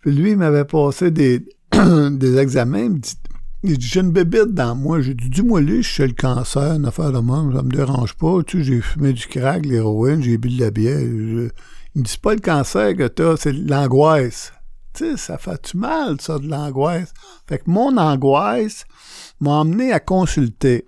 Puis 0.00 0.12
lui, 0.12 0.32
il 0.32 0.36
m'avait 0.36 0.64
passé 0.64 1.10
des, 1.10 1.46
des 2.10 2.36
examens. 2.36 2.84
Il 2.84 2.90
me 2.90 2.98
dit, 2.98 3.14
j'ai 3.64 4.00
une 4.00 4.12
bébite 4.12 4.54
dans 4.54 4.74
moi. 4.74 5.00
J'ai 5.00 5.14
dit, 5.14 5.28
dis-moi 5.30 5.60
lui, 5.60 5.82
je 5.82 5.88
suis 5.88 6.06
le 6.06 6.12
cancer, 6.12 6.74
une 6.74 6.86
affaire 6.86 7.12
de 7.12 7.18
moi, 7.18 7.44
ça 7.54 7.62
me 7.62 7.70
dérange 7.70 8.14
pas. 8.14 8.42
Tu 8.46 8.58
sais, 8.58 8.64
j'ai 8.64 8.80
fumé 8.80 9.12
du 9.12 9.26
crack, 9.26 9.66
l'héroïne, 9.66 10.22
j'ai 10.22 10.38
bu 10.38 10.48
de 10.50 10.60
la 10.60 10.70
bière. 10.70 11.00
il 11.00 11.50
me 11.94 12.02
dit, 12.02 12.18
pas 12.22 12.34
le 12.34 12.40
cancer 12.40 12.96
que 12.96 13.08
t'as, 13.08 13.36
c'est 13.36 13.52
l'angoisse 13.52 14.52
ça 15.16 15.38
fait 15.38 15.70
du 15.72 15.78
mal, 15.78 16.20
ça, 16.20 16.38
de 16.38 16.48
l'angoisse? 16.48 17.12
Fait 17.46 17.58
que 17.58 17.70
mon 17.70 17.96
angoisse 17.96 18.84
m'a 19.40 19.60
amené 19.60 19.92
à 19.92 20.00
consulter. 20.00 20.86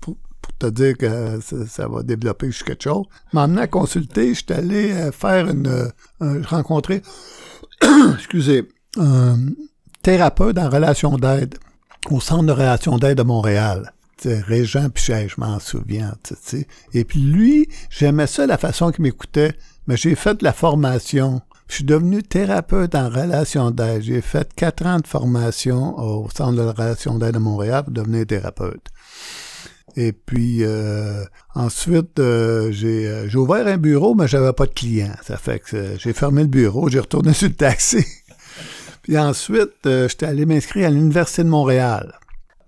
Pour, 0.00 0.16
te 0.58 0.66
dire 0.66 0.96
que 0.96 1.40
ça, 1.40 1.88
va 1.88 2.02
développer 2.02 2.46
jusqu'à 2.46 2.74
quelque 2.74 2.84
chose. 2.84 3.06
M'a 3.32 3.44
amené 3.44 3.62
à 3.62 3.66
consulter. 3.66 4.34
J'étais 4.34 4.54
allé 4.54 4.92
euh, 4.92 5.10
faire 5.10 5.48
une... 5.48 5.66
Euh, 5.66 6.42
rencontrer... 6.44 7.02
excusez. 8.14 8.68
Un 8.96 9.38
thérapeute 10.02 10.58
en 10.58 10.68
relation 10.68 11.16
d'aide 11.16 11.56
au 12.10 12.20
Centre 12.20 12.44
de 12.44 12.52
relation 12.52 12.98
d'aide 12.98 13.18
de 13.18 13.22
Montréal. 13.22 13.92
Régent 14.24 14.88
Pichet, 14.90 15.28
je 15.28 15.40
m'en 15.40 15.58
souviens. 15.58 16.14
Et 16.94 17.04
puis 17.04 17.20
lui, 17.20 17.68
j'aimais 17.90 18.28
ça 18.28 18.46
la 18.46 18.56
façon 18.56 18.92
qu'il 18.92 19.02
m'écoutait, 19.02 19.54
mais 19.86 19.96
j'ai 19.96 20.14
fait 20.14 20.42
la 20.42 20.52
formation 20.52 21.42
je 21.72 21.76
suis 21.76 21.84
devenu 21.84 22.22
thérapeute 22.22 22.94
en 22.94 23.08
relation 23.08 23.70
d'aide. 23.70 24.02
J'ai 24.02 24.20
fait 24.20 24.52
quatre 24.54 24.84
ans 24.84 24.98
de 24.98 25.06
formation 25.06 25.98
au 25.98 26.28
Centre 26.28 26.52
de 26.52 26.68
relation 26.68 27.18
d'aide 27.18 27.32
de 27.32 27.38
Montréal 27.38 27.84
pour 27.84 27.94
devenir 27.94 28.26
thérapeute. 28.26 28.88
Et 29.96 30.12
puis 30.12 30.58
euh, 30.64 31.24
ensuite, 31.54 32.18
euh, 32.18 32.70
euh, 32.72 33.26
j'ai, 33.28 33.36
ouvert 33.38 33.66
un 33.66 33.78
bureau, 33.78 34.14
mais 34.14 34.28
j'avais 34.28 34.52
pas 34.52 34.66
de 34.66 34.72
clients. 34.72 35.14
Ça 35.22 35.38
fait 35.38 35.60
que 35.60 35.96
j'ai 35.98 36.12
fermé 36.12 36.42
le 36.42 36.48
bureau, 36.48 36.90
j'ai 36.90 37.00
retourné 37.00 37.32
sur 37.32 37.48
le 37.48 37.54
taxi. 37.54 38.04
Puis 39.02 39.18
ensuite, 39.18 39.72
j'étais 39.84 40.26
allé 40.26 40.46
m'inscrire 40.46 40.86
à 40.86 40.90
l'Université 40.90 41.44
de 41.44 41.48
Montréal. 41.48 42.14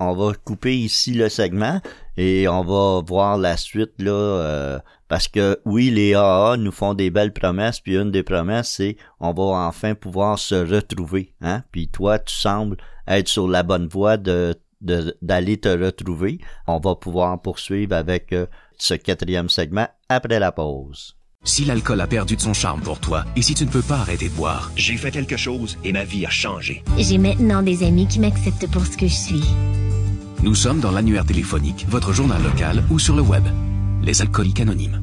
On 0.01 0.14
va 0.14 0.32
couper 0.45 0.76
ici 0.76 1.14
le 1.14 1.28
segment 1.28 1.80
et 2.16 2.49
on 2.49 2.64
va 2.64 3.01
voir 3.07 3.39
la 3.39 3.57
suite 3.57 3.93
là 3.99 4.80
parce 5.09 5.28
que 5.28 5.61
oui, 5.64 5.91
les 5.91 6.14
AA 6.14 6.57
nous 6.57 6.72
font 6.72 6.95
des 6.95 7.11
belles 7.11 7.32
promesses, 7.32 7.78
puis 7.78 7.97
une 7.97 8.11
des 8.11 8.22
promesses, 8.22 8.70
c'est 8.70 8.97
on 9.20 9.32
va 9.32 9.66
enfin 9.68 9.95
pouvoir 9.95 10.39
se 10.39 10.55
retrouver. 10.55 11.35
Hein? 11.41 11.62
Puis 11.70 11.89
toi, 11.89 12.18
tu 12.18 12.35
sembles 12.35 12.78
être 13.07 13.28
sur 13.28 13.47
la 13.47 13.62
bonne 13.62 13.87
voie 13.87 14.16
de 14.16 14.55
d'aller 14.80 15.57
te 15.57 15.68
retrouver. 15.68 16.41
On 16.66 16.78
va 16.78 16.95
pouvoir 16.95 17.41
poursuivre 17.41 17.95
avec 17.95 18.32
euh, 18.32 18.47
ce 18.76 18.95
quatrième 18.95 19.49
segment 19.49 19.89
après 20.09 20.39
la 20.39 20.53
pause. 20.53 21.16
Si 21.47 21.66
l'alcool 21.66 22.01
a 22.01 22.07
perdu 22.07 22.36
de 22.36 22.40
son 22.40 22.55
charme 22.55 22.80
pour 22.80 23.01
toi 23.01 23.24
et 23.36 23.42
si 23.42 23.55
tu 23.55 23.66
ne 23.66 23.70
peux 23.70 23.82
pas 23.82 23.99
arrêter 23.99 24.30
de 24.30 24.34
boire, 24.34 24.72
j'ai 24.76 24.97
fait 24.97 25.11
quelque 25.11 25.36
chose 25.36 25.76
et 25.84 25.92
ma 25.92 26.03
vie 26.03 26.24
a 26.24 26.30
changé. 26.30 26.82
J'ai 26.97 27.18
maintenant 27.18 27.62
des 27.62 27.82
amis 27.84 28.09
qui 28.09 28.18
m'acceptent 28.18 28.70
pour 28.70 28.86
ce 28.86 28.97
que 28.97 29.07
je 29.07 29.12
suis. 29.12 29.45
Nous 30.42 30.55
sommes 30.55 30.80
dans 30.80 30.90
l'annuaire 30.90 31.26
téléphonique, 31.26 31.84
votre 31.88 32.14
journal 32.14 32.42
local 32.42 32.82
ou 32.90 32.99
sur 32.99 33.14
le 33.14 33.20
web. 33.20 33.45
Les 34.03 34.22
alcooliques 34.22 34.61
anonymes. 34.61 35.03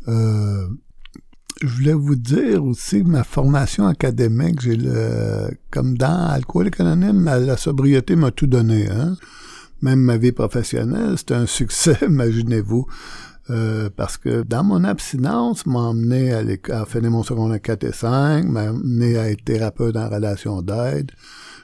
Euh, 0.08 0.68
je 1.62 1.66
voulais 1.66 1.94
vous 1.94 2.16
dire 2.16 2.64
aussi 2.64 3.02
ma 3.02 3.24
formation 3.24 3.86
académique, 3.86 4.60
j'ai 4.60 4.76
le 4.76 5.50
comme 5.70 5.96
dans 5.96 6.26
Alcoolique 6.28 6.80
Anonyme, 6.80 7.24
la 7.24 7.56
sobriété 7.56 8.16
m'a 8.16 8.30
tout 8.30 8.46
donné, 8.46 8.88
hein. 8.90 9.16
Même 9.82 10.00
ma 10.00 10.16
vie 10.16 10.32
professionnelle, 10.32 11.14
c'est 11.18 11.32
un 11.32 11.46
succès, 11.60 11.98
imaginez-vous. 12.02 12.86
Euh, 13.50 13.90
parce 13.94 14.16
que 14.16 14.42
dans 14.42 14.64
mon 14.64 14.84
abstinence, 14.84 15.66
m'a 15.66 15.90
amené 15.90 16.32
à, 16.32 16.42
à 16.70 16.86
finir 16.86 17.10
mon 17.10 17.22
secondaire 17.22 17.60
4 17.60 17.84
et 17.84 17.92
5, 17.92 18.46
m'a 18.46 18.70
amené 18.70 19.18
à 19.18 19.30
être 19.30 19.44
thérapeute 19.44 19.96
en 19.96 20.08
relation 20.08 20.62
d'aide. 20.62 21.10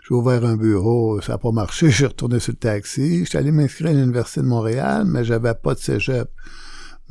J'ai 0.06 0.14
ouvert 0.14 0.44
un 0.44 0.56
bureau, 0.56 1.22
ça 1.22 1.32
n'a 1.32 1.38
pas 1.38 1.52
marché, 1.52 1.90
j'ai 1.90 2.06
retourné 2.06 2.38
sur 2.40 2.52
le 2.52 2.58
taxi. 2.58 3.24
J'étais 3.24 3.38
allé 3.38 3.52
m'inscrire 3.52 3.88
à 3.88 3.92
l'Université 3.94 4.42
de 4.42 4.46
Montréal, 4.46 5.04
mais 5.06 5.24
j'avais 5.24 5.54
pas 5.54 5.72
de 5.72 5.78
cégep. 5.78 6.28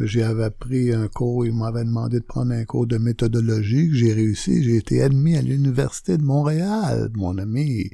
J'avais 0.01 0.49
pris 0.49 0.93
un 0.93 1.09
cours, 1.09 1.45
il 1.45 1.53
m'avait 1.53 1.83
demandé 1.83 2.19
de 2.19 2.25
prendre 2.25 2.53
un 2.53 2.63
cours 2.63 2.87
de 2.87 2.97
méthodologie 2.97 3.89
j'ai 3.93 4.13
réussi. 4.13 4.63
J'ai 4.63 4.77
été 4.77 5.03
admis 5.03 5.35
à 5.35 5.41
l'Université 5.41 6.17
de 6.17 6.23
Montréal, 6.23 7.09
mon 7.15 7.37
ami. 7.37 7.89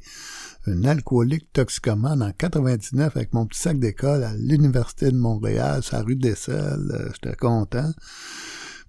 Un 0.66 0.84
alcoolique 0.84 1.52
toxicomane 1.52 2.22
en 2.22 2.30
99 2.30 3.16
avec 3.16 3.32
mon 3.32 3.46
petit 3.46 3.60
sac 3.60 3.80
d'école 3.80 4.22
à 4.22 4.34
l'Université 4.36 5.10
de 5.10 5.16
Montréal, 5.16 5.80
la 5.90 6.02
rue 6.02 6.14
des 6.14 6.36
Selles. 6.36 7.10
J'étais 7.14 7.36
content. 7.36 7.92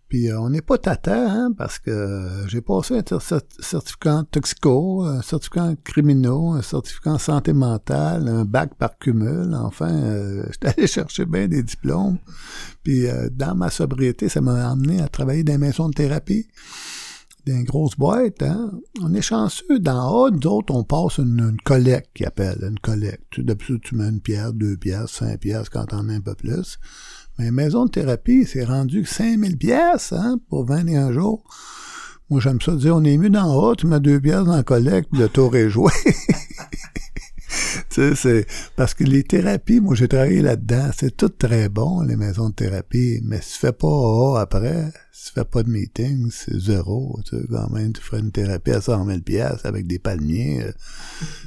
Puis 0.08 0.30
euh, 0.30 0.40
on 0.40 0.50
n'est 0.50 0.62
pas 0.62 0.78
tata, 0.78 1.30
hein, 1.30 1.52
parce 1.58 1.80
que 1.80 2.46
j'ai 2.48 2.62
passé 2.62 3.00
un 3.00 3.20
certificat 3.60 4.24
toxico, 4.32 5.04
un 5.04 5.22
certificat 5.22 5.76
criminaux, 5.84 6.54
un 6.54 6.62
certificat 6.62 7.18
santé 7.18 7.52
mentale, 7.52 8.30
un 8.30 8.46
bac 8.46 8.76
par 8.76 8.98
cumul. 8.98 9.54
Enfin, 9.54 9.92
euh, 9.92 10.46
j'étais 10.52 10.68
allé 10.68 10.88
chercher 10.88 11.26
bien 11.26 11.48
des 11.48 11.62
diplômes. 11.62 12.20
Puis 12.84 13.08
euh, 13.08 13.30
dans 13.30 13.54
ma 13.54 13.70
sobriété, 13.70 14.30
ça 14.30 14.40
m'a 14.40 14.72
amené 14.72 15.02
à 15.02 15.10
travailler 15.10 15.44
dans 15.44 15.54
des 15.54 15.58
maisons 15.58 15.90
de 15.90 15.94
thérapie, 15.94 16.48
dans 17.46 17.54
une 17.54 17.66
grosse 17.66 17.98
boîte. 17.98 18.44
Hein. 18.44 18.72
On 19.02 19.14
est 19.14 19.22
chanceux. 19.22 19.80
Dans 19.80 20.10
haut, 20.10 20.32
nous 20.32 20.48
autres, 20.48 20.74
on 20.74 20.86
passe 20.86 21.18
une, 21.18 21.58
collecte 21.66 22.12
qui 22.14 22.24
appelle, 22.24 22.60
une 22.62 22.80
collecte. 22.80 23.42
D'habitude, 23.42 23.82
tu 23.84 23.96
mets 23.96 24.08
une 24.08 24.22
pierre, 24.22 24.54
deux 24.54 24.78
pièces, 24.78 25.12
cinq 25.12 25.42
pièces 25.42 25.68
quand 25.68 25.88
t'en 25.88 26.08
as 26.08 26.14
un 26.14 26.22
peu 26.22 26.36
plus. 26.36 26.80
Mais 27.40 27.52
maison 27.52 27.86
de 27.86 27.92
thérapie, 27.92 28.46
c'est 28.46 28.64
rendu 28.64 29.06
5000 29.06 29.58
pièces 29.58 30.12
hein, 30.12 30.40
pour 30.50 30.66
21 30.66 31.12
jours. 31.12 31.44
Moi, 32.30 32.42
j'aime 32.42 32.60
ça 32.60 32.76
dire, 32.76 32.96
on 32.96 33.04
est 33.04 33.18
mieux 33.18 33.30
d'en 33.30 33.56
haut, 33.56 33.76
tu 33.76 33.88
mets 33.88 34.00
deux 34.00 34.20
pièces 34.20 34.44
dans 34.44 34.56
la 34.56 34.64
collecte, 34.64 35.10
le 35.14 35.30
tour 35.30 35.56
est 35.56 35.70
joué. 35.70 35.92
c'est 37.90 38.46
parce 38.76 38.94
que 38.94 39.04
les 39.04 39.24
thérapies, 39.24 39.80
moi 39.80 39.96
j'ai 39.96 40.08
travaillé 40.08 40.42
là-dedans, 40.42 40.90
c'est 40.98 41.16
tout 41.16 41.30
très 41.30 41.70
bon 41.70 42.02
les 42.02 42.16
maisons 42.16 42.50
de 42.50 42.56
thérapie, 42.56 43.22
mais 43.24 43.42
si 43.42 43.54
tu 43.54 43.60
fais 43.60 43.72
pas 43.72 44.42
après, 44.42 44.92
si 45.12 45.30
tu 45.30 45.34
fais 45.34 45.46
pas 45.46 45.64
de 45.64 45.70
meeting, 45.70 46.30
c'est 46.32 46.60
zéro. 46.60 47.20
Tu 47.26 47.38
sais, 47.38 47.44
quand 47.50 47.72
même, 47.72 47.92
tu 47.92 48.02
ferais 48.02 48.20
une 48.20 48.32
thérapie 48.32 48.72
à 48.72 48.82
100 48.82 49.06
000 49.08 49.20
pièces 49.22 49.66
avec 49.66 49.88
des 49.88 49.98
palmiers, 49.98 50.62
euh, 50.62 50.72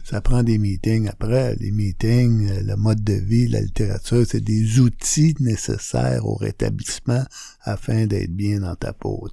ça 0.04 0.20
prend 0.20 0.42
des 0.42 0.58
meetings 0.58 1.08
après. 1.08 1.54
Les 1.60 1.70
meetings, 1.70 2.50
euh, 2.50 2.62
le 2.62 2.74
mode 2.76 3.04
de 3.04 3.12
vie, 3.12 3.46
la 3.46 3.60
littérature, 3.60 4.24
c'est 4.28 4.40
des 4.40 4.80
outils 4.80 5.36
nécessaires 5.38 6.26
au 6.26 6.34
rétablissement 6.34 7.24
afin 7.62 8.06
d'être 8.06 8.32
bien 8.32 8.58
dans 8.60 8.74
ta 8.74 8.92
peau. 8.92 9.28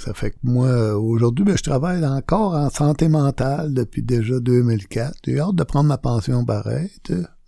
Ça 0.00 0.14
fait 0.14 0.30
que 0.30 0.36
moi, 0.42 0.94
aujourd'hui, 0.96 1.44
ben, 1.44 1.56
je 1.58 1.62
travaille 1.62 2.04
encore 2.06 2.54
en 2.54 2.70
santé 2.70 3.08
mentale 3.08 3.74
depuis 3.74 4.02
déjà 4.02 4.40
2004. 4.40 5.14
J'ai 5.24 5.38
hâte 5.38 5.54
de 5.54 5.62
prendre 5.62 5.88
ma 5.88 5.98
pension 5.98 6.44
pareil. 6.44 6.90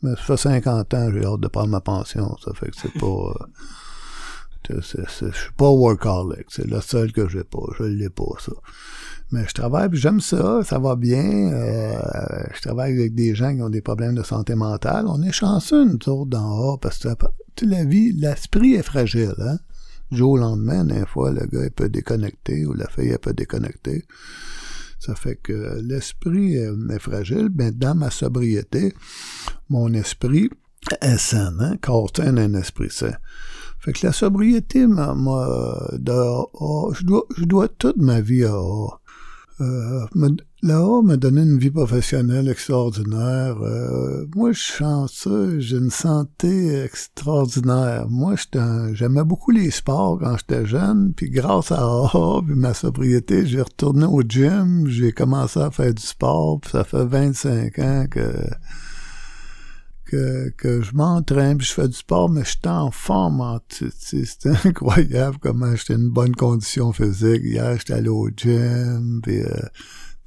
Mais 0.03 0.11
ça 0.17 0.23
fait 0.23 0.37
50 0.37 0.95
ans 0.95 1.11
j'ai 1.13 1.25
hâte 1.25 1.41
de 1.41 1.49
prendre 1.49 1.69
ma 1.69 1.81
pension. 1.81 2.37
Ça 2.45 2.53
fait 2.55 2.71
que 2.71 2.77
c'est 2.77 2.93
pas... 2.93 3.07
Euh, 3.07 3.47
je 4.69 4.97
suis 5.01 5.53
pas 5.57 5.71
workaholic. 5.71 6.47
C'est 6.49 6.67
le 6.67 6.81
seul 6.81 7.13
que 7.13 7.27
j'ai 7.27 7.43
pas. 7.43 7.65
Je 7.79 7.85
l'ai 7.85 8.11
pas, 8.11 8.35
ça. 8.39 8.53
Mais 9.31 9.45
je 9.49 9.55
travaille, 9.55 9.89
j'aime 9.95 10.21
ça, 10.21 10.63
ça 10.63 10.79
va 10.79 10.95
bien. 10.95 11.25
Euh, 11.25 12.45
je 12.55 12.61
travaille 12.61 12.93
avec 12.93 13.15
des 13.15 13.35
gens 13.35 13.55
qui 13.55 13.63
ont 13.63 13.71
des 13.71 13.81
problèmes 13.81 14.15
de 14.15 14.23
santé 14.23 14.55
mentale. 14.55 15.07
On 15.09 15.23
est 15.23 15.33
chanceux, 15.33 15.87
nous 15.87 15.95
autres, 15.95 16.27
d'en 16.27 16.59
haut, 16.59 16.77
parce 16.77 16.99
que 16.99 17.09
la 17.65 17.85
vie, 17.85 18.13
l'esprit 18.13 18.75
est 18.75 18.83
fragile, 18.83 19.35
hein? 19.39 19.59
Au 20.21 20.37
lendemain, 20.37 20.85
des 20.85 21.07
fois, 21.07 21.31
le 21.31 21.47
gars 21.47 21.65
il 21.65 21.71
peut 21.71 21.89
déconnecter 21.89 22.67
ou 22.67 22.75
la 22.75 22.89
fille 22.89 23.09
elle 23.09 23.19
peut 23.19 23.33
déconnecter. 23.33 24.05
Ça 24.99 25.15
fait 25.15 25.37
que 25.37 25.81
l'esprit 25.83 26.55
est 26.57 26.99
fragile. 27.01 27.49
Ben, 27.49 27.73
dans 27.77 27.95
ma 27.97 28.11
sobriété, 28.11 28.95
mon 29.69 29.93
esprit 29.95 30.51
est 31.01 31.19
sain, 31.19 31.55
hein? 31.59 31.77
Corps 31.81 32.11
sain, 32.17 32.37
un 32.37 32.55
esprit 32.55 32.91
sain. 32.91 33.15
Fait 33.81 33.93
que 33.93 34.07
la 34.07 34.13
sobriété, 34.13 34.87
m'a, 34.87 35.13
je, 35.13 37.05
dois, 37.05 37.27
je 37.37 37.45
dois 37.45 37.67
toute 37.69 37.97
ma 37.97 38.21
vie 38.21 38.45
à 38.45 38.55
là-haut 40.63 41.03
m'a 41.03 41.17
donné 41.17 41.43
une 41.43 41.59
vie 41.59 41.71
professionnelle 41.71 42.49
extraordinaire. 42.49 43.57
Euh, 43.63 44.27
moi, 44.35 44.53
je 44.53 44.61
suis 44.61 44.75
chanceux, 44.75 45.59
j'ai 45.59 45.77
une 45.77 45.91
santé 45.91 46.83
extraordinaire. 46.83 48.07
Moi, 48.09 48.35
j'aimais 48.93 49.25
beaucoup 49.25 49.51
les 49.51 49.71
sports 49.71 50.19
quand 50.21 50.37
j'étais 50.39 50.65
jeune, 50.65 51.13
puis 51.15 51.31
grâce 51.31 51.73
à 51.73 51.83
AA, 51.83 52.43
puis 52.47 52.55
ma 52.55 52.75
sobriété, 52.75 53.45
j'ai 53.47 53.63
retourné 53.63 54.05
au 54.05 54.23
gym, 54.23 54.87
j'ai 54.87 55.13
commencé 55.13 55.61
à 55.61 55.71
faire 55.71 55.93
du 55.93 56.03
sport, 56.03 56.61
puis 56.61 56.71
ça 56.71 56.85
fait 56.85 57.05
25 57.05 57.79
ans 57.79 58.07
que 58.11 58.33
que, 60.13 60.51
que 60.59 60.83
je 60.83 60.95
m'entraîne, 60.95 61.57
puis 61.57 61.67
je 61.67 61.73
fais 61.73 61.89
du 61.89 61.97
sport, 61.97 62.29
mais 62.29 62.45
je 62.45 62.51
suis 62.51 62.61
en 62.67 62.91
forme. 62.91 63.61
C'est 63.71 64.47
incroyable 64.67 65.39
comment 65.41 65.75
j'étais 65.75 65.95
une 65.95 66.11
bonne 66.11 66.37
condition 66.37 66.93
physique. 66.93 67.41
Hier, 67.43 67.79
j'étais 67.79 67.95
allé 67.95 68.11
au 68.11 68.29
gym, 68.29 69.21
puis 69.23 69.41
euh, 69.41 69.49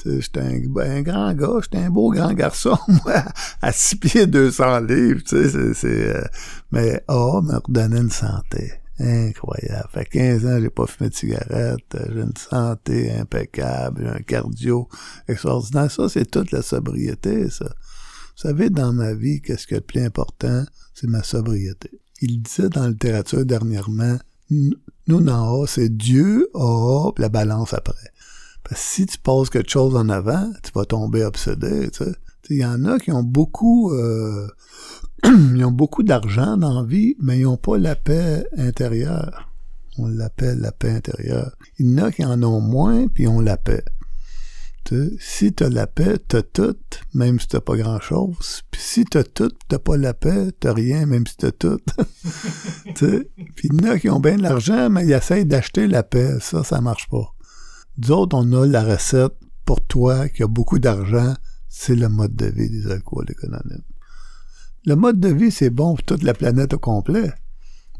j'étais 0.05 0.39
un, 0.39 1.01
grand 1.01 1.33
gars, 1.33 1.59
j'étais 1.61 1.77
un 1.85 1.89
beau 1.89 2.11
grand 2.11 2.33
garçon, 2.33 2.77
moi, 3.05 3.23
à 3.61 3.71
6 3.71 3.95
pieds 3.97 4.27
200 4.27 4.81
livres, 4.81 5.21
tu 5.25 5.49
sais, 5.49 5.73
c'est... 5.73 6.15
Euh, 6.15 6.23
mais 6.71 7.03
oh, 7.07 7.41
me 7.41 7.55
redonner 7.55 7.99
une 7.99 8.11
santé. 8.11 8.73
Incroyable. 8.99 9.89
Fait 9.91 10.05
15 10.05 10.45
ans, 10.45 10.59
j'ai 10.61 10.69
pas 10.69 10.87
fumé 10.87 11.09
de 11.09 11.15
cigarette, 11.15 11.97
j'ai 12.13 12.21
une 12.21 12.37
santé 12.37 13.11
impeccable, 13.11 14.07
un 14.07 14.21
cardio 14.21 14.87
extraordinaire. 15.27 15.91
Ça, 15.91 16.07
c'est 16.07 16.29
toute 16.29 16.51
la 16.51 16.61
sobriété, 16.61 17.49
ça. 17.49 17.65
Vous 17.65 18.41
savez, 18.41 18.69
dans 18.69 18.93
ma 18.93 19.13
vie, 19.13 19.41
qu'est-ce 19.41 19.67
qui 19.67 19.73
est 19.73 19.77
le 19.77 19.83
plus 19.83 20.01
important? 20.01 20.65
C'est 20.93 21.07
ma 21.07 21.23
sobriété. 21.23 21.89
Il 22.21 22.41
disait 22.41 22.69
dans 22.69 22.83
la 22.83 22.89
littérature 22.89 23.45
dernièrement, 23.45 24.17
nous, 24.49 25.29
haut, 25.29 25.65
c'est 25.67 25.89
Dieu, 25.89 26.49
oh, 26.53 27.13
la 27.17 27.29
balance 27.29 27.73
après. 27.73 28.11
Parce 28.67 28.81
que 28.81 28.87
si 28.87 29.05
tu 29.05 29.17
poses 29.19 29.49
quelque 29.49 29.69
chose 29.69 29.95
en 29.95 30.09
avant, 30.09 30.51
tu 30.63 30.71
vas 30.73 30.85
tomber 30.85 31.23
obsédé, 31.23 31.89
tu. 31.91 32.03
Il 32.49 32.57
y 32.57 32.65
en 32.65 32.85
a 32.85 32.99
qui 32.99 33.11
ont 33.11 33.23
beaucoup, 33.23 33.91
euh, 33.91 34.47
ils 35.23 35.65
ont 35.65 35.71
beaucoup 35.71 36.03
d'argent 36.03 36.57
dans 36.57 36.81
la 36.81 36.87
vie, 36.87 37.15
mais 37.19 37.39
ils 37.39 37.43
n'ont 37.45 37.57
pas 37.57 37.79
la 37.79 37.95
paix 37.95 38.45
intérieure. 38.55 39.49
On 39.97 40.07
l'appelle 40.07 40.59
la 40.59 40.71
paix 40.71 40.91
intérieure. 40.91 41.55
Il 41.79 41.89
y 41.89 41.99
en 41.99 42.05
a 42.05 42.11
qui 42.11 42.23
en 42.23 42.43
ont 42.43 42.61
moins, 42.61 43.07
puis 43.07 43.27
ont 43.27 43.39
la 43.39 43.57
paix 43.57 43.83
si 45.19 45.53
t'as 45.53 45.69
la 45.69 45.87
paix, 45.87 46.17
t'as 46.27 46.43
tout, 46.43 46.75
même 47.13 47.39
si 47.39 47.47
t'as 47.47 47.61
pas 47.61 47.75
grand-chose. 47.75 48.61
Puis 48.69 48.81
si 48.81 49.05
t'as 49.05 49.23
tout, 49.23 49.51
t'as 49.67 49.79
pas 49.79 49.97
la 49.97 50.13
paix, 50.13 50.51
t'as 50.59 50.73
rien, 50.73 51.05
même 51.05 51.25
si 51.25 51.37
t'as 51.37 51.51
tout. 51.51 51.79
Puis 52.95 53.69
il 53.69 53.81
y 53.81 53.85
en 53.85 53.91
a 53.91 53.99
qui 53.99 54.09
ont 54.09 54.19
bien 54.19 54.37
de 54.37 54.43
l'argent, 54.43 54.89
mais 54.89 55.05
ils 55.05 55.13
essayent 55.13 55.45
d'acheter 55.45 55.87
la 55.87 56.03
paix. 56.03 56.37
Ça, 56.39 56.63
ça 56.63 56.81
marche 56.81 57.09
pas. 57.09 57.34
D'autres, 57.97 58.37
on 58.37 58.51
a 58.53 58.65
la 58.65 58.83
recette 58.83 59.33
pour 59.65 59.85
toi 59.85 60.29
qui 60.29 60.43
a 60.43 60.47
beaucoup 60.47 60.79
d'argent, 60.79 61.33
c'est 61.67 61.95
le 61.95 62.09
mode 62.09 62.35
de 62.35 62.45
vie 62.45 62.69
des 62.69 62.91
alcooliques 62.91 63.43
anonymes. 63.43 63.83
Le 64.85 64.95
mode 64.95 65.19
de 65.19 65.29
vie, 65.29 65.51
c'est 65.51 65.69
bon 65.69 65.95
pour 65.95 66.03
toute 66.03 66.23
la 66.23 66.33
planète 66.33 66.73
au 66.73 66.79
complet. 66.79 67.31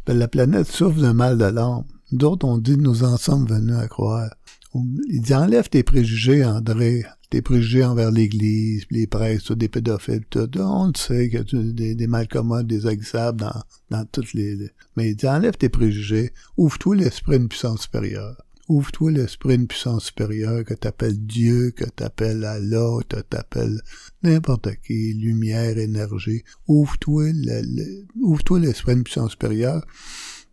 la 0.08 0.28
planète 0.28 0.68
souffre 0.68 1.02
d'un 1.02 1.14
mal 1.14 1.38
de 1.38 1.46
l'âme. 1.46 1.86
D'autres, 2.12 2.48
on 2.48 2.58
dit, 2.58 2.78
nous 2.78 3.04
en 3.04 3.18
sommes 3.18 3.48
venus 3.48 3.78
à 3.78 3.88
croire 3.88 4.30
il 5.10 5.22
dit 5.22 5.34
enlève 5.34 5.70
tes 5.70 5.84
préjugés, 5.84 6.43
André, 6.43 7.06
tes 7.30 7.41
préjugés 7.41 7.86
envers 7.86 8.12
l'Église, 8.12 8.86
les 8.91 9.08
prêtres, 9.08 9.56
des 9.56 9.70
pédophiles, 9.70 10.26
tout. 10.30 10.50
On 10.58 10.88
le 10.88 10.93
sait 10.98 11.30
qu'il 11.30 11.39
y 11.39 11.41
a 11.41 11.74
des, 11.74 11.96
des 11.96 12.08
malcommodes, 12.08 12.68
des 12.68 12.88
aguissables 12.88 13.39
dans, 13.39 13.64
dans 13.89 14.06
toutes 14.06 14.34
les... 14.34 14.70
Mais 14.98 15.12
il 15.12 15.16
dit 15.16 15.28
enlève 15.28 15.58
tes 15.58 15.70
préjugés, 15.70 16.34
ouvre-toi 16.58 16.98
l'esprit 16.98 17.39
d'une 17.39 17.48
puissance 17.48 17.84
supérieure. 17.84 18.45
Ouvre-toi 18.68 19.11
l'esprit 19.11 19.57
d'une 19.57 19.68
puissance 19.68 20.05
supérieure 20.05 20.63
que 20.63 20.74
t'appelles 20.74 21.26
Dieu, 21.26 21.72
que 21.72 21.86
t'appelles 21.86 22.43
Allah, 22.43 22.97
que 23.07 23.22
t'appelles 23.22 23.80
n'importe 24.24 24.70
qui, 24.86 25.13
lumière, 25.13 25.78
énergie. 25.78 26.43
Ouvre-toi 26.68 27.32
l'esprit 28.59 28.95
d'une 28.95 29.03
puissance 29.03 29.32
supérieure 29.32 29.86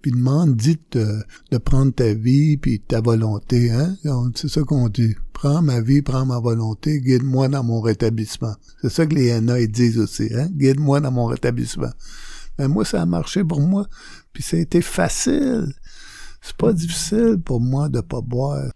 puis 0.02 0.10
demande, 0.10 0.56
dit 0.56 0.78
de, 0.90 1.22
de, 1.52 1.58
prendre 1.58 1.94
ta 1.94 2.12
vie 2.12 2.56
puis 2.56 2.80
ta 2.80 3.00
volonté, 3.00 3.70
hein? 3.70 3.96
C'est 4.34 4.48
ça 4.48 4.62
qu'on 4.62 4.88
dit. 4.88 5.14
Prends 5.32 5.62
ma 5.62 5.80
vie, 5.80 6.02
prends 6.02 6.26
ma 6.26 6.40
volonté, 6.40 7.00
guide-moi 7.00 7.48
dans 7.48 7.62
mon 7.62 7.80
rétablissement. 7.80 8.54
C'est 8.80 8.90
ça 8.90 9.06
que 9.06 9.14
les 9.14 9.40
NA 9.40 9.60
ils 9.60 9.70
disent 9.70 9.98
aussi, 9.98 10.28
hein? 10.34 10.48
Guide-moi 10.52 11.00
dans 11.00 11.12
mon 11.12 11.26
rétablissement. 11.26 11.92
Mais 12.58 12.68
moi, 12.68 12.84
ça 12.84 13.00
a 13.00 13.06
marché 13.06 13.44
pour 13.44 13.60
moi. 13.60 13.86
Puis 14.32 14.42
ça 14.42 14.56
a 14.56 14.60
été 14.60 14.82
facile. 14.82 15.72
C'est 16.42 16.56
pas 16.56 16.72
difficile 16.72 17.38
pour 17.42 17.60
moi 17.60 17.88
de 17.88 18.00
pas 18.00 18.20
boire. 18.20 18.72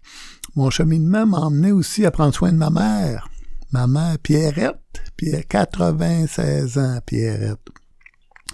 Mon 0.55 0.69
cheminement 0.69 1.25
m'a 1.25 1.39
emmené 1.39 1.71
aussi 1.71 2.05
à 2.05 2.11
prendre 2.11 2.33
soin 2.33 2.51
de 2.51 2.57
ma 2.57 2.69
mère. 2.69 3.29
Ma 3.71 3.85
mère, 3.85 4.17
Pierrette. 4.17 4.79
Pierre, 5.17 5.47
96 5.47 6.77
ans, 6.77 6.99
Pierrette 7.05 7.69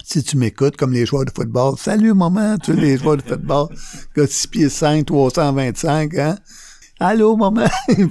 si 0.04 0.22
tu 0.22 0.36
m'écoutes, 0.36 0.76
comme 0.76 0.92
les 0.92 1.06
joueurs 1.06 1.24
de 1.24 1.30
football. 1.30 1.76
Salut, 1.78 2.12
maman, 2.12 2.58
tu 2.58 2.74
sais, 2.74 2.80
les 2.80 2.98
joueurs 2.98 3.16
de 3.16 3.22
football, 3.22 3.68
gars 4.14 4.26
6 4.26 4.46
pieds 4.48 4.68
5, 4.68 5.06
325, 5.06 6.14
hein? 6.18 6.36
Allô, 7.00 7.36
maman? 7.36 7.66
Ils 7.88 8.08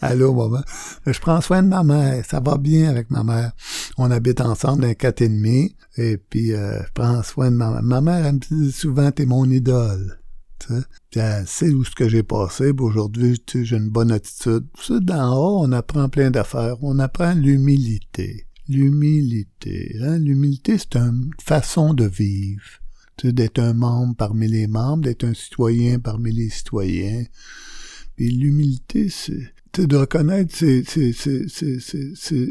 Allô, 0.00 0.32
maman? 0.32 0.62
Je 1.06 1.20
prends 1.20 1.42
soin 1.42 1.62
de 1.62 1.68
ma 1.68 1.84
mère. 1.84 2.24
Ça 2.24 2.40
va 2.40 2.56
bien 2.56 2.88
avec 2.88 3.10
ma 3.10 3.22
mère. 3.22 3.52
On 3.98 4.10
habite 4.10 4.40
ensemble 4.40 4.84
un 4.86 4.94
quatre 4.94 5.20
et 5.22 5.28
demi. 5.28 5.76
Et 5.98 6.16
puis, 6.16 6.52
euh, 6.52 6.82
je 6.82 6.92
prends 6.94 7.22
soin 7.22 7.50
de 7.50 7.56
ma 7.56 7.70
mère. 7.70 7.82
Ma 7.82 8.00
mère, 8.00 8.26
elle 8.26 8.34
me 8.36 8.38
dit 8.38 8.72
souvent, 8.72 9.10
t'es 9.10 9.26
mon 9.26 9.44
idole. 9.44 10.20
Tu 10.58 10.74
sais, 10.74 11.20
elle 11.20 11.46
sait 11.46 11.70
où 11.70 11.84
ce 11.84 11.94
que 11.94 12.08
j'ai 12.08 12.22
passé. 12.22 12.72
Aujourd'hui, 12.78 13.38
tu 13.44 13.58
sais, 13.58 13.64
j'ai 13.64 13.76
une 13.76 13.90
bonne 13.90 14.10
attitude. 14.10 14.66
Ça, 14.80 14.98
d'en 14.98 15.36
haut, 15.36 15.64
on 15.66 15.72
apprend 15.72 16.08
plein 16.08 16.30
d'affaires. 16.30 16.76
On 16.82 16.98
apprend 16.98 17.34
l'humilité. 17.34 18.46
L'humilité. 18.68 19.96
Hein? 20.02 20.18
L'humilité, 20.18 20.78
c'est 20.78 20.96
une 20.96 21.30
façon 21.42 21.92
de 21.92 22.04
vivre 22.04 22.77
d'être 23.26 23.58
un 23.58 23.74
membre 23.74 24.14
parmi 24.16 24.48
les 24.48 24.66
membres, 24.66 25.04
d'être 25.04 25.24
un 25.24 25.34
citoyen 25.34 25.98
parmi 25.98 26.32
les 26.32 26.50
citoyens. 26.50 27.24
Et 28.18 28.28
l'humilité, 28.28 29.08
c'est 29.08 29.52
de 29.86 29.96
reconnaître 29.96 30.54
ses, 30.54 30.82
ses, 30.84 31.12
ses, 31.12 31.46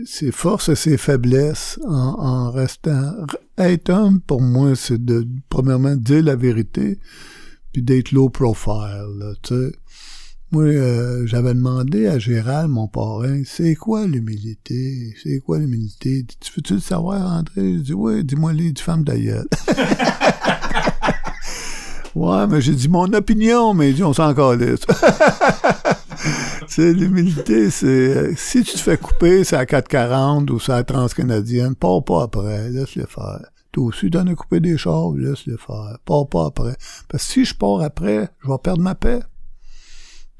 ses, 0.05 0.31
forces 0.31 0.69
et 0.69 0.75
ses 0.75 0.97
faiblesses 0.97 1.79
en, 1.85 2.15
en 2.19 2.51
restant... 2.51 3.13
Être 3.57 3.89
homme, 3.89 4.21
pour 4.21 4.41
moi, 4.41 4.75
c'est 4.75 5.03
de, 5.03 5.27
premièrement, 5.49 5.95
dire 5.95 6.23
la 6.23 6.35
vérité, 6.35 6.99
puis 7.73 7.81
d'être 7.81 8.11
low 8.11 8.29
profile. 8.29 9.35
Moi, 10.49 10.63
euh, 10.63 11.27
j'avais 11.27 11.53
demandé 11.53 12.07
à 12.07 12.19
Gérald, 12.19 12.69
mon 12.69 12.87
parrain, 12.87 13.41
c'est 13.43 13.75
quoi 13.75 14.07
l'humilité? 14.07 15.13
C'est 15.21 15.41
quoi 15.41 15.59
l'humilité? 15.59 16.25
Tu 16.39 16.53
veux-tu 16.55 16.75
le 16.75 16.79
savoir, 16.79 17.33
André? 17.33 17.73
Je 17.73 17.79
dis, 17.79 17.93
oui, 17.93 18.23
dis-moi 18.23 18.53
les 18.53 18.71
du 18.71 18.81
femme 18.81 19.03
ouais, 22.15 22.47
mais 22.47 22.61
j'ai 22.61 22.75
dit 22.75 22.87
mon 22.87 23.11
opinion, 23.11 23.73
mais 23.73 23.91
dit, 23.91 24.05
on 24.05 24.13
s'en 24.13 24.33
calisse. 24.33 24.85
c'est 26.69 26.93
l'humilité, 26.93 27.69
c'est 27.69 27.87
euh, 27.87 28.33
si 28.37 28.63
tu 28.63 28.75
te 28.75 28.79
fais 28.79 28.97
couper, 28.97 29.43
c'est 29.43 29.57
à 29.57 29.65
440 29.65 30.49
ou 30.49 30.61
c'est 30.61 30.71
à 30.71 30.85
transcanadienne, 30.85 31.75
pars 31.75 32.05
pas 32.05 32.23
après, 32.23 32.69
laisse-le 32.69 33.05
faire. 33.05 33.41
Toi 33.73 33.83
aussi, 33.83 34.09
t'en 34.09 34.25
as 34.27 34.35
coupé 34.35 34.61
des 34.61 34.77
chars, 34.77 35.11
laisse-le 35.13 35.57
faire. 35.57 35.97
Pars 36.05 36.29
pas 36.29 36.45
après. 36.45 36.77
Parce 37.09 37.25
que 37.25 37.33
si 37.33 37.43
je 37.43 37.53
pars 37.53 37.81
après, 37.81 38.29
je 38.41 38.49
vais 38.49 38.57
perdre 38.63 38.81
ma 38.81 38.95
paix. 38.95 39.19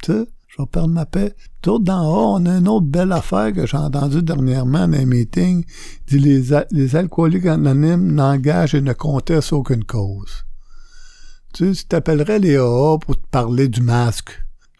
Je 0.05 0.63
vais 0.63 0.67
perdre 0.71 0.93
ma 0.93 1.05
paix. 1.05 1.35
D'autres 1.61 1.83
d'en 1.83 2.07
haut, 2.07 2.35
on 2.37 2.45
a 2.45 2.57
une 2.57 2.67
autre 2.67 2.85
belle 2.85 3.11
affaire 3.11 3.53
que 3.53 3.65
j'ai 3.65 3.77
entendue 3.77 4.23
dernièrement 4.23 4.87
dans 4.87 4.97
un 4.97 5.05
meeting. 5.05 5.65
dit 6.07 6.19
les, 6.19 6.95
alcooliques 6.95 7.45
anonymes 7.45 8.13
n'engagent 8.13 8.75
et 8.75 8.81
ne 8.81 8.93
contestent 8.93 9.53
aucune 9.53 9.83
cause. 9.83 10.45
Tu 11.53 11.73
sais, 11.73 11.81
tu 11.81 11.87
t'appellerais 11.87 12.39
les 12.39 12.55
AA 12.55 12.97
pour 12.99 13.17
te 13.19 13.27
parler 13.29 13.67
du 13.67 13.81
masque. 13.81 14.31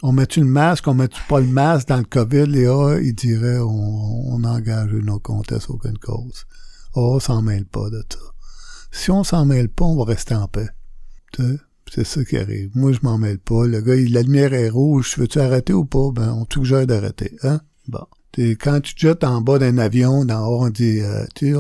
On 0.04 0.12
met-tu 0.12 0.42
le 0.42 0.46
masque, 0.46 0.88
on 0.88 0.94
met-tu 0.94 1.20
pas 1.28 1.40
le 1.40 1.48
masque 1.48 1.88
dans 1.88 1.98
le 1.98 2.04
COVID, 2.04 2.46
les 2.46 2.68
AA, 2.68 3.00
ils 3.02 3.16
diraient 3.16 3.60
on, 3.60 4.44
engage 4.44 4.94
et 4.94 5.02
ne 5.02 5.18
conteste 5.18 5.70
aucune 5.70 5.98
cause. 5.98 6.46
AA 6.96 7.20
s'en 7.20 7.42
mêle 7.42 7.66
pas 7.66 7.90
de 7.90 8.04
ça. 8.10 8.20
Si 8.92 9.12
on 9.12 9.24
s'en 9.24 9.46
mêle 9.46 9.70
pas, 9.70 9.86
on 9.86 9.98
va 9.98 10.06
rester 10.06 10.36
en 10.36 10.48
paix. 10.48 10.70
Tu? 11.34 11.60
C'est 11.94 12.06
ça 12.06 12.24
qui 12.24 12.38
arrive. 12.38 12.70
Moi, 12.76 12.92
je 12.92 13.00
m'en 13.04 13.18
mêle 13.18 13.40
pas. 13.40 13.66
Le 13.66 13.82
gars, 13.82 13.96
la 13.96 14.22
lumière 14.22 14.54
est 14.54 14.70
rouge. 14.70 15.16
Veux-tu 15.18 15.40
arrêter 15.40 15.74
ou 15.74 15.86
pas? 15.86 16.12
Ben, 16.12 16.34
on 16.34 16.46
suggère 16.52 16.86
d'arrêter. 16.86 17.36
Hein? 17.44 17.62
Bon. 17.88 18.06
quand 18.38 18.82
tu 18.82 18.96
te 18.96 19.00
jettes 19.00 19.24
en 19.24 19.42
bas 19.42 19.60
d'un 19.60 19.78
avion, 19.78 20.26
dans 20.26 20.46
haut, 20.48 20.66
on 20.66 20.70
dit, 20.70 21.00
euh, 21.00 21.26
tu 21.36 21.54
sais, 21.54 21.60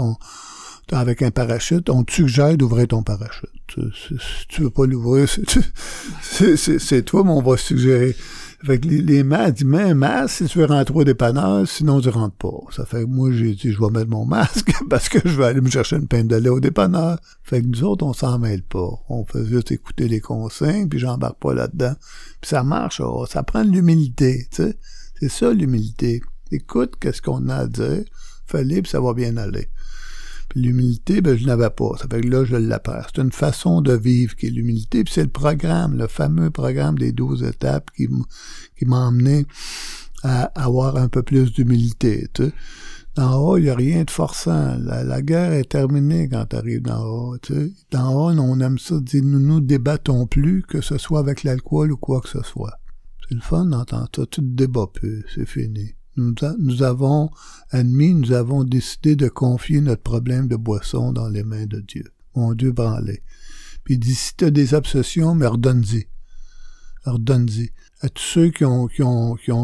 avec 0.95 1.21
un 1.21 1.31
parachute, 1.31 1.89
on 1.89 2.03
te 2.03 2.13
suggère 2.13 2.55
d'ouvrir 2.57 2.87
ton 2.87 3.03
parachute. 3.03 3.49
Si 3.69 4.47
tu 4.47 4.63
veux 4.63 4.69
pas 4.69 4.85
l'ouvrir, 4.85 5.27
c'est 6.21 7.01
toi, 7.03 7.23
mais 7.23 7.31
on 7.31 7.41
va 7.41 7.57
suggérer. 7.57 8.15
Fait 8.67 8.79
que 8.79 8.87
les, 8.89 9.01
les 9.01 9.23
masques, 9.23 9.63
mets 9.63 9.81
un 9.81 9.93
masque 9.93 10.39
si 10.39 10.45
tu 10.47 10.59
veux 10.59 10.65
rentrer 10.65 10.93
au 10.93 11.05
dépanneur, 11.05 11.65
sinon 11.65 12.01
tu 12.01 12.09
rentres 12.09 12.35
pas. 12.35 12.59
Ça 12.71 12.85
fait 12.85 13.03
que 13.03 13.07
moi, 13.07 13.31
j'ai 13.31 13.53
dit, 13.53 13.71
je 13.71 13.79
vais 13.79 13.89
mettre 13.89 14.09
mon 14.09 14.25
masque 14.25 14.73
parce 14.89 15.07
que 15.07 15.19
je 15.23 15.37
vais 15.37 15.45
aller 15.45 15.61
me 15.61 15.69
chercher 15.69 15.95
une 15.95 16.09
peine 16.09 16.27
de 16.27 16.35
lait 16.35 16.49
au 16.49 16.59
dépanneur. 16.59 17.17
Fait 17.43 17.61
que 17.61 17.67
nous 17.67 17.85
autres, 17.85 18.05
on 18.05 18.11
s'en 18.11 18.39
mêle 18.39 18.63
pas. 18.63 18.89
On 19.07 19.23
fait 19.23 19.45
juste 19.45 19.71
écouter 19.71 20.09
les 20.09 20.19
consignes, 20.19 20.89
puis 20.89 20.99
j'embarque 20.99 21.39
pas 21.39 21.53
là-dedans. 21.53 21.93
Puis 22.41 22.49
ça 22.49 22.63
marche, 22.63 22.99
oh, 22.99 23.25
ça 23.25 23.41
prend 23.41 23.63
de 23.63 23.71
l'humilité, 23.71 24.49
tu 24.51 24.63
sais. 24.63 24.77
C'est 25.21 25.29
ça, 25.29 25.53
l'humilité. 25.53 26.21
Écoute 26.51 26.95
qu'est-ce 26.99 27.21
qu'on 27.21 27.47
a 27.47 27.55
à 27.55 27.67
dire, 27.67 28.03
fais-le, 28.47 28.81
puis 28.81 28.91
ça 28.91 28.99
va 28.99 29.13
bien 29.13 29.37
aller. 29.37 29.69
L'humilité, 30.55 31.21
ben, 31.21 31.37
je 31.37 31.45
n'avais 31.45 31.69
pas. 31.69 31.91
Ça 31.99 32.07
fait 32.09 32.21
que 32.21 32.27
là, 32.27 32.45
je 32.45 32.55
l'apprends. 32.55 33.01
C'est 33.05 33.21
une 33.21 33.31
façon 33.31 33.81
de 33.81 33.93
vivre 33.93 34.35
qui 34.35 34.47
est 34.47 34.49
l'humilité. 34.49 35.03
Puis 35.03 35.13
c'est 35.13 35.23
le 35.23 35.29
programme, 35.29 35.97
le 35.97 36.07
fameux 36.07 36.49
programme 36.49 36.97
des 36.97 37.11
douze 37.11 37.43
étapes 37.43 37.91
qui, 37.95 38.07
qui 38.77 38.85
m'a 38.85 39.07
emmené 39.07 39.45
à 40.23 40.43
avoir 40.55 40.97
un 40.97 41.09
peu 41.09 41.21
plus 41.21 41.51
d'humilité. 41.51 42.27
Tu 42.33 42.45
sais. 42.45 42.53
D'en 43.15 43.35
haut, 43.39 43.57
il 43.57 43.63
n'y 43.63 43.69
a 43.69 43.75
rien 43.75 44.03
de 44.03 44.11
forçant. 44.11 44.77
La, 44.77 45.21
guerre 45.21 45.51
est 45.51 45.69
terminée 45.71 46.29
quand 46.29 46.45
tu 46.45 46.55
arrives 46.55 46.83
d'en 46.83 47.03
haut. 47.03 47.37
Tu 47.39 47.53
sais. 47.53 47.71
D'en 47.91 48.13
haut, 48.13 48.31
on 48.31 48.59
aime 48.59 48.77
ça 48.77 48.99
dire 48.99 49.23
nous 49.23 49.39
nous 49.39 49.59
débattons 49.59 50.27
plus, 50.27 50.61
que 50.61 50.81
ce 50.81 50.97
soit 50.97 51.19
avec 51.19 51.43
l'alcool 51.43 51.91
ou 51.91 51.97
quoi 51.97 52.21
que 52.21 52.29
ce 52.29 52.43
soit. 52.43 52.79
C'est 53.27 53.35
le 53.35 53.41
fun 53.41 53.65
d'entendre 53.65 54.09
ça. 54.15 54.25
Tu 54.29 54.41
te 54.41 54.45
débats 54.45 54.87
plus. 54.93 55.25
C'est 55.33 55.47
fini. 55.47 55.96
Nous, 56.17 56.83
avons 56.83 57.29
admis, 57.69 58.13
nous 58.13 58.31
avons 58.31 58.63
décidé 58.63 59.15
de 59.15 59.29
confier 59.29 59.81
notre 59.81 60.01
problème 60.01 60.47
de 60.47 60.55
boisson 60.55 61.11
dans 61.11 61.29
les 61.29 61.43
mains 61.43 61.65
de 61.65 61.79
Dieu. 61.79 62.05
Mon 62.35 62.53
Dieu 62.53 62.71
branlé. 62.71 63.23
Puis 63.83 63.95
il 63.95 63.99
dit, 63.99 64.15
si 64.15 64.35
tu 64.35 64.45
as 64.45 64.51
des 64.51 64.73
obsessions, 64.73 65.35
mais 65.35 65.47
redonne-y. 65.47 66.07
Redonne-y. 67.05 67.71
À 68.01 68.09
tous 68.09 68.23
ceux 68.23 68.49
qui 68.49 68.63
ont, 68.65 68.87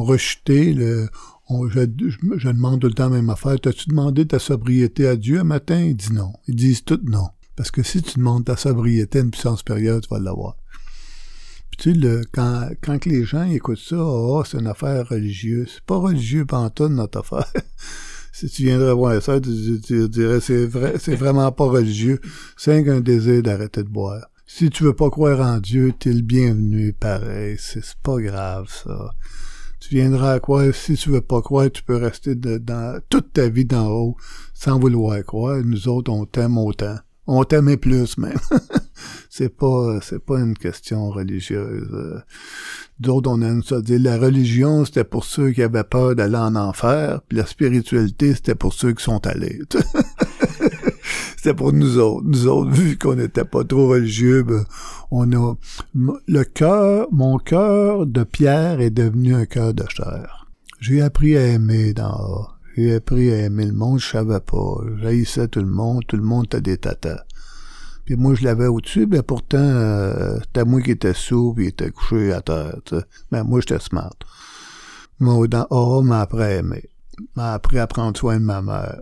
rejeté 0.03 0.73
je, 0.73 2.47
demande 2.47 2.81
tout 2.81 2.87
le 2.87 2.93
temps 2.93 3.09
la 3.09 3.17
même 3.17 3.29
affaire. 3.29 3.59
T'as-tu 3.59 3.89
demandé 3.89 4.25
ta 4.25 4.39
sobriété 4.39 5.07
à 5.07 5.15
Dieu 5.15 5.39
un 5.39 5.43
matin? 5.43 5.79
Il 5.79 5.95
dit 5.95 6.13
non. 6.13 6.33
Ils 6.47 6.55
disent 6.55 6.83
tout 6.83 6.99
non. 7.03 7.29
Parce 7.55 7.69
que 7.69 7.83
si 7.83 8.01
tu 8.01 8.17
demandes 8.17 8.45
ta 8.45 8.57
sobriété 8.57 9.19
à 9.19 9.21
une 9.21 9.31
puissance 9.31 9.61
période, 9.61 10.01
tu 10.01 10.09
vas 10.09 10.19
l'avoir. 10.19 10.55
Quand, 12.31 13.05
les 13.05 13.25
gens 13.25 13.43
écoutent 13.43 13.77
ça, 13.77 13.97
oh, 13.99 14.43
c'est 14.45 14.59
une 14.59 14.67
affaire 14.67 15.07
religieuse. 15.09 15.69
C'est 15.75 15.83
pas 15.83 15.97
religieux 15.97 16.45
pantoute, 16.45 16.91
notre 16.91 17.19
affaire. 17.19 17.51
si 18.31 18.47
tu 18.47 18.63
viendrais 18.63 18.93
voir 18.93 19.21
ça, 19.21 19.41
tu, 19.41 20.07
dirais 20.09 20.39
c'est 20.39 20.65
vrai, 20.65 20.95
c'est 20.97 21.15
vraiment 21.15 21.51
pas 21.51 21.65
religieux. 21.65 22.21
C'est 22.55 22.87
un 22.87 23.01
désir 23.01 23.43
d'arrêter 23.43 23.83
de 23.83 23.89
boire. 23.89 24.27
Si 24.45 24.69
tu 24.69 24.83
veux 24.83 24.93
pas 24.93 25.09
croire 25.09 25.41
en 25.41 25.59
Dieu, 25.59 25.93
t'es 25.97 26.13
le 26.13 26.21
bienvenu, 26.21 26.93
pareil. 26.93 27.57
C'est 27.59 27.83
pas 28.01 28.17
grave, 28.19 28.67
ça. 28.69 29.13
Tu 29.81 29.95
viendras 29.95 30.33
à 30.33 30.39
croire, 30.39 30.73
si 30.73 30.95
tu 30.95 31.09
veux 31.09 31.21
pas 31.21 31.41
croire, 31.41 31.69
tu 31.69 31.83
peux 31.83 31.97
rester 31.97 32.35
dans 32.35 33.01
toute 33.09 33.33
ta 33.33 33.49
vie 33.49 33.65
d'en 33.65 33.89
haut 33.89 34.15
sans 34.53 34.79
vouloir 34.79 35.21
croire. 35.25 35.61
Nous 35.65 35.89
autres, 35.89 36.11
on 36.11 36.25
t'aime 36.25 36.57
autant. 36.57 36.95
On 37.27 37.43
t'aimait 37.43 37.77
plus 37.77 38.17
même. 38.17 38.39
c'est 39.35 39.49
pas 39.49 39.97
c'est 40.03 40.23
pas 40.23 40.39
une 40.39 40.53
question 40.53 41.09
religieuse. 41.09 42.21
D'autres 42.99 43.31
on 43.31 43.41
aime 43.41 43.63
ça 43.63 43.81
dire 43.81 43.99
la 43.99 44.19
religion 44.19 44.85
c'était 44.85 45.03
pour 45.03 45.25
ceux 45.25 45.49
qui 45.49 45.63
avaient 45.63 45.83
peur 45.83 46.15
d'aller 46.15 46.37
en 46.37 46.55
enfer, 46.55 47.19
puis 47.27 47.39
la 47.39 47.47
spiritualité 47.47 48.35
c'était 48.35 48.53
pour 48.53 48.73
ceux 48.73 48.93
qui 48.93 49.03
sont 49.03 49.25
allés. 49.25 49.59
c'était 51.35 51.55
pour 51.55 51.73
nous 51.73 51.97
autres. 51.97 52.27
Nous 52.27 52.45
autres, 52.45 52.69
vu 52.69 52.95
qu'on 52.95 53.15
n'était 53.15 53.43
pas 53.43 53.63
trop 53.63 53.87
religieux, 53.87 54.43
ben, 54.43 54.65
on 55.09 55.31
a 55.31 55.55
le 55.95 56.43
cœur, 56.43 57.07
mon 57.11 57.39
cœur 57.39 58.05
de 58.05 58.23
pierre 58.23 58.81
est 58.81 58.91
devenu 58.91 59.33
un 59.33 59.47
cœur 59.47 59.73
de 59.73 59.85
chair. 59.89 60.45
J'ai 60.79 61.01
appris 61.01 61.35
à 61.37 61.47
aimer 61.47 61.93
dans 61.93 62.49
j'ai 62.75 62.93
appris 62.93 63.31
à 63.31 63.37
aimer 63.37 63.65
le 63.65 63.73
monde, 63.73 63.99
je 63.99 64.09
savais 64.09 64.39
pas. 64.39 64.75
J'haïssais 65.01 65.47
tout 65.47 65.61
le 65.61 65.65
monde, 65.65 66.03
tout 66.07 66.17
le 66.17 66.23
monde 66.23 66.45
était 66.45 66.61
des 66.61 66.77
tatas. 66.77 67.23
Puis 68.05 68.15
moi, 68.15 68.35
je 68.35 68.43
l'avais 68.43 68.67
au-dessus, 68.67 69.07
mais 69.09 69.23
pourtant, 69.23 69.57
euh, 69.57 70.37
c'était 70.41 70.65
moi 70.65 70.81
qui 70.81 70.91
étais 70.91 71.13
sourd, 71.13 71.55
puis 71.55 71.65
il 71.65 71.69
était 71.69 71.89
couché 71.89 72.33
à 72.33 72.41
terre, 72.41 72.75
tu. 72.85 72.95
Mais 73.31 73.43
moi, 73.43 73.61
j'étais 73.61 73.79
smart. 73.79 74.15
Moi, 75.19 75.47
dans 75.47 75.67
oh, 75.69 76.01
m'a 76.01 76.21
appris 76.21 76.43
à 76.43 76.51
aimer. 76.55 76.89
M'a 77.35 77.53
appris 77.53 77.79
à 77.79 77.87
prendre 77.87 78.17
soin 78.17 78.39
de 78.39 78.43
ma 78.43 78.61
mère. 78.61 78.99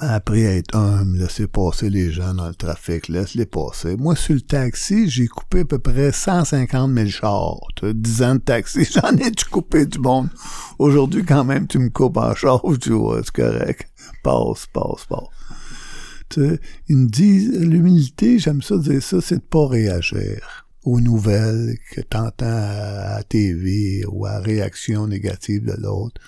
M'a 0.00 0.12
appris 0.14 0.46
à 0.46 0.54
être 0.54 0.74
humble, 0.74 1.18
laisser 1.18 1.46
passer 1.46 1.90
les 1.90 2.10
gens 2.10 2.32
dans 2.34 2.48
le 2.48 2.54
trafic, 2.54 3.08
laisse-les 3.08 3.46
passer. 3.46 3.96
Moi, 3.96 4.16
sur 4.16 4.34
le 4.34 4.40
taxi, 4.40 5.10
j'ai 5.10 5.26
coupé 5.26 5.60
à 5.60 5.64
peu 5.64 5.78
près 5.78 6.12
150 6.12 6.94
000 6.94 7.08
chars. 7.08 7.60
Tu 7.76 7.84
vois, 7.84 7.94
10 7.94 8.22
ans 8.22 8.34
de 8.36 8.40
taxi, 8.40 8.84
j'en 8.94 9.16
ai 9.16 9.30
tu 9.30 9.44
coupé 9.46 9.84
du 9.84 9.98
monde. 9.98 10.28
Aujourd'hui, 10.78 11.24
quand 11.24 11.44
même, 11.44 11.66
tu 11.66 11.78
me 11.78 11.90
coupes 11.90 12.16
en 12.16 12.34
char, 12.34 12.62
tu 12.80 12.92
vois, 12.92 13.20
c'est 13.22 13.32
correct. 13.34 13.88
Passe, 14.22 14.66
passe, 14.72 15.04
passe. 15.08 15.37
Me 16.36 17.06
disent, 17.06 17.58
l'humilité, 17.58 18.38
j'aime 18.38 18.62
ça 18.62 18.78
dire 18.78 19.02
ça, 19.02 19.20
c'est 19.20 19.36
de 19.36 19.40
pas 19.40 19.66
réagir 19.66 20.66
aux 20.84 21.00
nouvelles 21.00 21.76
que 21.90 22.00
t'entends 22.00 22.46
à 22.46 23.22
TV 23.28 24.04
ou 24.06 24.26
à 24.26 24.38
réaction 24.38 25.06
négative 25.06 25.64
de 25.64 25.74
l'autre. 25.80 26.20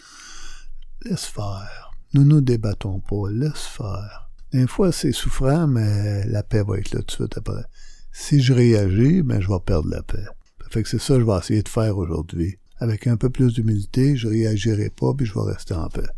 Laisse 1.03 1.25
faire. 1.25 1.91
Nous 2.13 2.25
nous 2.25 2.41
débattons 2.41 3.01
pas. 3.01 3.31
Laisse 3.31 3.65
faire. 3.65 4.31
Des 4.53 4.67
fois, 4.67 4.93
c'est 4.93 5.13
souffrant, 5.13 5.67
mais 5.67 6.27
la 6.27 6.43
paix 6.43 6.63
va 6.63 6.79
être 6.79 6.93
là 6.93 7.01
tout 7.01 7.07
de 7.07 7.11
suite 7.13 7.39
après. 7.39 7.65
Si 8.13 8.43
je 8.43 8.53
réagis, 8.53 9.23
ben, 9.23 9.41
je 9.41 9.49
vais 9.49 9.61
perdre 9.65 9.89
la 9.89 10.03
paix. 10.03 10.27
Fait 10.71 10.83
que 10.83 10.89
c'est 10.89 11.01
ça 11.01 11.15
que 11.15 11.21
je 11.21 11.27
vais 11.27 11.39
essayer 11.39 11.63
de 11.63 11.69
faire 11.69 11.97
aujourd'hui. 11.97 12.59
Avec 12.79 13.07
un 13.07 13.17
peu 13.17 13.31
plus 13.31 13.55
d'humilité, 13.55 14.17
je 14.17 14.29
réagirai 14.29 14.91
pas, 14.91 15.15
puis 15.15 15.27
je 15.27 15.35
vais 15.35 15.53
rester 15.53 15.75
en 15.75 15.89
paix. 15.89 16.09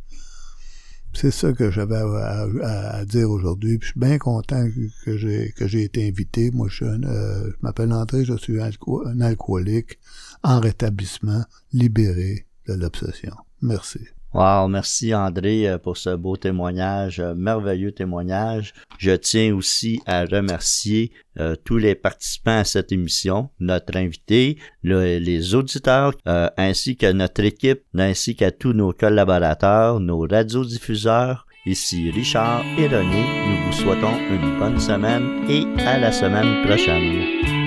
C'est 1.15 1.31
ça 1.31 1.53
que 1.53 1.71
j'avais 1.71 1.97
à, 1.97 3.05
dire 3.05 3.31
aujourd'hui. 3.31 3.79
je 3.81 3.89
suis 3.89 4.01
bien 4.01 4.19
content 4.19 4.67
que, 5.05 5.17
j'ai 5.17 5.53
que 5.57 5.67
j'ai 5.67 5.85
été 5.85 6.09
invité. 6.09 6.51
Moi, 6.51 6.69
je, 6.71 6.85
euh, 6.85 7.51
je 7.51 7.57
m'appelle 7.61 7.93
André, 7.93 8.25
je 8.25 8.37
suis 8.37 8.61
un 8.61 9.21
alcoolique 9.21 9.99
en 10.43 10.59
rétablissement, 10.61 11.45
libéré 11.73 12.47
de 12.67 12.75
l'obsession. 12.75 13.35
Merci. 13.61 14.01
Wow, 14.35 14.67
merci 14.67 15.15
André 15.15 15.69
euh, 15.69 15.77
pour 15.77 15.99
ce 15.99 16.17
beau 16.17 16.39
témoignage, 16.39 17.21
euh, 17.21 17.35
merveilleux 17.35 17.93
témoignage. 17.93 18.73
Je 18.97 19.13
tiens 19.13 19.55
aussi 19.55 20.01
à 20.07 20.25
remercier 20.25 21.13
euh, 21.39 21.55
tous 21.65 21.77
les 21.77 21.95
participants 21.95 22.59
à 22.61 22.65
cette 22.65 22.93
émission, 22.93 23.51
notre 23.61 23.97
invité, 23.97 24.59
les 24.83 25.55
auditeurs, 25.55 26.15
ainsi 26.57 26.97
que 26.97 27.13
notre 27.13 27.45
équipe, 27.45 27.83
ainsi 27.97 28.35
qu'à 28.35 28.51
tous 28.51 28.73
nos 28.73 28.93
collaborateurs, 28.93 30.01
nos 30.01 30.21
radiodiffuseurs. 30.21 31.47
Ici 31.65 32.11
Richard 32.11 32.65
et 32.77 32.89
René, 32.89 33.23
nous 33.47 33.67
vous 33.67 33.73
souhaitons 33.73 34.17
une 34.31 34.59
bonne 34.59 34.81
semaine 34.81 35.49
et 35.49 35.65
à 35.83 35.99
la 35.99 36.11
semaine 36.11 36.67
prochaine. 36.67 37.62